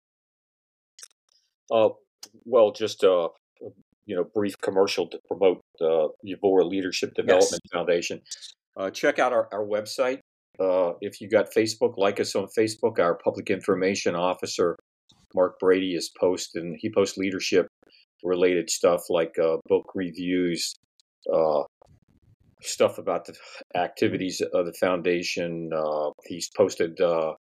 Uh, 1.71 1.89
well, 2.45 2.71
just 2.71 3.03
uh, 3.03 3.29
you 4.05 4.15
know, 4.15 4.23
brief 4.23 4.59
commercial 4.61 5.07
to 5.07 5.19
promote 5.27 5.61
uh, 5.81 6.07
Yvorra 6.25 6.67
Leadership 6.67 7.13
Development 7.15 7.61
yes. 7.63 7.71
Foundation. 7.71 8.21
Uh, 8.75 8.89
check 8.89 9.19
out 9.19 9.33
our, 9.33 9.47
our 9.51 9.65
website. 9.65 10.19
Uh, 10.59 10.93
if 11.01 11.19
you 11.21 11.29
got 11.29 11.47
Facebook, 11.55 11.97
like 11.97 12.19
us 12.19 12.35
on 12.35 12.47
Facebook. 12.57 12.99
Our 12.99 13.15
public 13.15 13.49
information 13.49 14.15
officer, 14.15 14.75
Mark 15.33 15.59
Brady, 15.59 15.95
is 15.95 16.11
posting. 16.19 16.77
He 16.79 16.91
posts 16.91 17.17
leadership 17.17 17.67
related 18.23 18.69
stuff 18.69 19.01
like 19.09 19.37
uh, 19.39 19.57
book 19.67 19.91
reviews, 19.93 20.75
uh, 21.31 21.63
stuff 22.61 22.97
about 22.97 23.25
the 23.25 23.35
activities 23.75 24.41
of 24.53 24.65
the 24.65 24.73
foundation. 24.73 25.69
Uh, 25.75 26.11
he's 26.25 26.49
posted 26.55 26.99
uh, 27.01 27.33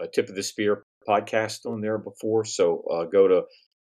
a 0.00 0.08
Tip 0.12 0.28
of 0.28 0.34
the 0.34 0.42
Spear 0.42 0.82
podcast 1.08 1.66
on 1.66 1.80
there 1.80 1.98
before. 1.98 2.44
So 2.44 2.82
uh, 2.90 3.04
go 3.04 3.28
to 3.28 3.42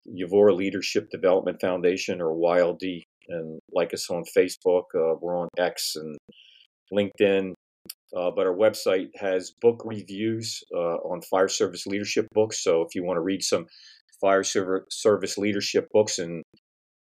Yvorra 0.07 0.55
Leadership 0.55 1.09
Development 1.09 1.59
Foundation 1.61 2.21
or 2.21 2.35
YLD 2.35 3.01
and 3.29 3.59
like 3.71 3.93
us 3.93 4.09
on 4.09 4.23
Facebook. 4.37 4.83
Uh, 4.93 5.15
we're 5.21 5.39
on 5.39 5.47
X 5.57 5.95
and 5.95 6.17
LinkedIn. 6.93 7.53
but 8.11 8.45
our 8.45 8.55
website 8.55 9.09
has 9.15 9.53
book 9.61 9.81
reviews 9.85 10.61
on 10.71 11.21
fire 11.21 11.47
service 11.47 11.87
leadership 11.87 12.27
books. 12.33 12.63
So 12.63 12.81
if 12.81 12.93
you 12.93 13.03
want 13.03 13.17
to 13.17 13.21
read 13.21 13.43
some 13.43 13.65
fire 14.25 14.43
service 14.89 15.37
leadership 15.37 15.87
books 15.93 16.17
and 16.17 16.41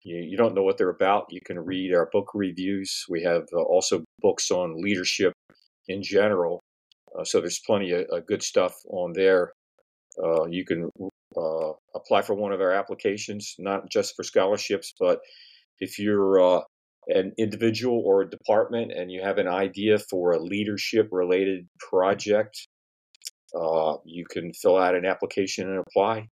you, 0.03 0.17
you, 0.17 0.37
don't 0.37 0.53
know 0.53 0.61
what 0.61 0.77
they're 0.77 0.89
about, 0.89 1.25
you 1.31 1.41
can 1.43 1.57
read 1.57 1.91
our 1.91 2.07
book 2.11 2.29
reviews. 2.35 3.03
We 3.09 3.23
have 3.23 3.47
uh, 3.51 3.63
also 3.63 4.03
books 4.19 4.51
on 4.51 4.79
leadership 4.79 5.33
in 5.87 6.03
general. 6.03 6.61
Uh, 7.17 7.23
so 7.23 7.39
there's 7.39 7.59
plenty 7.65 7.91
of 7.93 8.05
uh, 8.13 8.19
good 8.27 8.43
stuff 8.43 8.75
on 8.91 9.13
there. 9.13 9.53
Uh, 10.23 10.45
you 10.45 10.63
can 10.63 10.87
uh, 11.35 11.71
apply 11.95 12.21
for 12.21 12.35
one 12.35 12.51
of 12.51 12.61
our 12.61 12.71
applications, 12.71 13.55
not 13.57 13.89
just 13.89 14.13
for 14.15 14.21
scholarships, 14.21 14.93
but 14.99 15.17
if 15.79 15.97
you're 15.97 16.39
uh, 16.39 16.61
an 17.07 17.33
individual 17.39 18.03
or 18.05 18.21
a 18.21 18.29
department 18.29 18.91
and 18.91 19.11
you 19.11 19.23
have 19.23 19.39
an 19.39 19.47
idea 19.47 19.97
for 19.97 20.33
a 20.33 20.39
leadership 20.39 21.09
related 21.11 21.65
project, 21.79 22.67
you 24.05 24.25
can 24.29 24.53
fill 24.53 24.77
out 24.77 24.93
an 24.93 25.05
application 25.05 25.67
and 25.67 25.79
apply. 25.79 26.27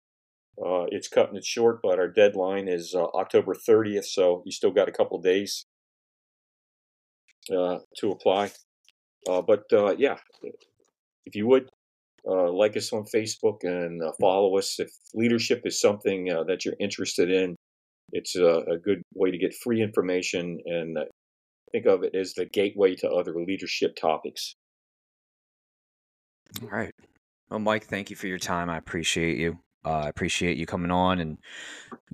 Uh, 0.58 0.86
it's 0.90 1.08
cutting 1.08 1.36
it 1.36 1.46
short, 1.46 1.80
but 1.82 2.00
our 2.00 2.08
deadline 2.08 2.68
is 2.68 2.94
uh, 2.94 3.06
October 3.16 3.56
30th, 3.56 4.06
so 4.06 4.44
you 4.46 4.52
still 4.52 4.72
got 4.72 4.88
a 4.88 4.92
couple 4.92 5.20
days 5.20 5.66
uh, 7.52 7.80
to 7.98 8.12
apply. 8.12 8.52
Uh, 9.28 9.42
but 9.42 9.64
uh, 9.74 9.96
yeah, 9.98 10.18
if 11.26 11.36
you 11.36 11.48
would 11.48 11.70
uh, 12.28 12.52
like 12.52 12.78
us 12.78 12.94
on 12.94 13.04
Facebook 13.14 13.64
and 13.64 14.02
follow 14.20 14.58
us, 14.58 14.80
if 14.80 14.90
leadership 15.14 15.62
is 15.66 15.80
something 15.80 16.26
that 16.48 16.66
you're 16.66 16.76
interested 16.80 17.32
in, 17.32 17.56
it's 18.12 18.36
a, 18.36 18.64
a, 18.70 18.78
good 18.78 19.02
way 19.16 19.32
to 19.32 19.38
get 19.38 19.56
free 19.56 19.82
information 19.82 20.60
and 20.66 20.98
think 21.72 21.86
of 21.86 22.04
it 22.04 22.14
as 22.14 22.34
the 22.34 22.46
gateway 22.46 22.96
to 22.96 23.10
other 23.10 23.34
leadership 23.36 23.96
topics. 23.96 24.54
All 26.62 26.70
right. 26.70 26.94
Well, 27.50 27.60
Mike, 27.60 27.86
thank 27.86 28.10
you 28.10 28.16
for 28.16 28.28
your 28.28 28.38
time. 28.38 28.70
I 28.70 28.78
appreciate 28.78 29.38
you. 29.38 29.60
Uh, 29.86 30.04
I 30.06 30.10
appreciate 30.10 30.58
you 30.58 30.66
coming 30.66 30.92
on, 30.92 31.20
and 31.20 31.38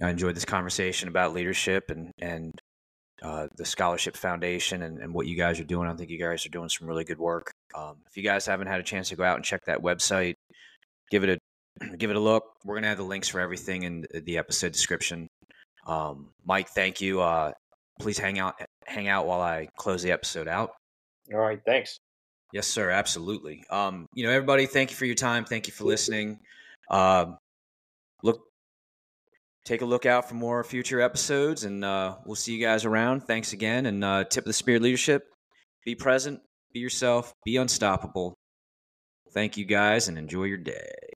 I 0.02 0.10
enjoyed 0.10 0.36
this 0.36 0.46
conversation 0.46 1.08
about 1.08 1.34
leadership 1.34 1.90
and 1.90 2.12
and 2.20 2.60
uh, 3.22 3.48
the 3.58 3.66
Scholarship 3.66 4.16
Foundation 4.16 4.84
and, 4.84 5.00
and 5.00 5.14
what 5.14 5.28
you 5.28 5.36
guys 5.36 5.60
are 5.60 5.66
doing. 5.66 5.90
I 5.90 5.94
think 5.94 6.10
you 6.10 6.20
guys 6.20 6.46
are 6.46 6.50
doing 6.50 6.70
some 6.70 6.88
really 6.88 7.04
good 7.04 7.20
work. 7.20 7.52
Um, 7.76 7.98
if 8.10 8.16
you 8.16 8.24
guys 8.24 8.46
haven't 8.46 8.68
had 8.68 8.80
a 8.80 8.84
chance 8.84 9.10
to 9.10 9.16
go 9.16 9.24
out 9.24 9.36
and 9.36 9.46
check 9.46 9.66
that 9.66 9.82
website, 9.82 10.36
give 11.12 11.24
it 11.24 11.30
a 11.82 11.96
give 11.98 12.10
it 12.10 12.16
a 12.16 12.20
look. 12.20 12.44
We're 12.66 12.76
gonna 12.76 12.88
have 12.88 12.98
the 12.98 13.04
links 13.04 13.28
for 13.28 13.40
everything 13.40 13.84
in 13.84 14.06
the 14.14 14.38
episode 14.38 14.72
description. 14.72 15.28
Um, 15.86 16.30
Mike, 16.46 16.70
thank 16.70 17.02
you. 17.02 17.22
Uh, 17.22 17.52
please 18.00 18.18
hang 18.18 18.40
out 18.40 18.56
hang 18.86 19.08
out 19.08 19.28
while 19.28 19.42
I 19.42 19.68
close 19.78 20.02
the 20.02 20.12
episode 20.12 20.48
out. 20.48 20.72
All 21.34 21.40
right, 21.40 21.60
thanks. 21.66 22.00
Yes, 22.52 22.68
sir. 22.68 22.90
Absolutely. 22.90 23.64
Um, 23.70 24.08
you 24.16 24.26
know, 24.26 24.32
everybody, 24.32 24.66
thank 24.66 24.90
you 24.90 24.96
for 24.96 25.06
your 25.06 25.16
time. 25.16 25.46
Thank 25.46 25.68
you 25.68 25.74
for 25.74 25.84
listening. 25.84 26.40
Uh, 26.90 27.34
take 29.70 29.82
a 29.84 29.86
look 29.86 30.08
out 30.08 30.28
for 30.28 30.34
more 30.34 30.64
future 30.64 31.00
episodes, 31.00 31.64
and 31.64 31.86
uh, 31.86 32.16
we'll 32.26 32.36
see 32.36 32.56
you 32.56 32.66
guys 32.66 32.86
around. 32.86 33.22
Thanks 33.22 33.54
again, 33.54 33.86
and 33.86 34.04
uh, 34.04 34.24
tip 34.24 34.44
of 34.44 34.48
the 34.48 34.54
spear 34.54 34.80
leadership: 34.80 35.28
be 35.86 35.94
present, 35.94 36.42
be 36.74 36.80
yourself, 36.80 37.34
be 37.46 37.56
unstoppable. 37.56 38.34
Thank 39.32 39.58
you 39.58 39.66
guys, 39.66 40.08
and 40.08 40.18
enjoy 40.18 40.46
your 40.46 40.58
day. 40.58 41.09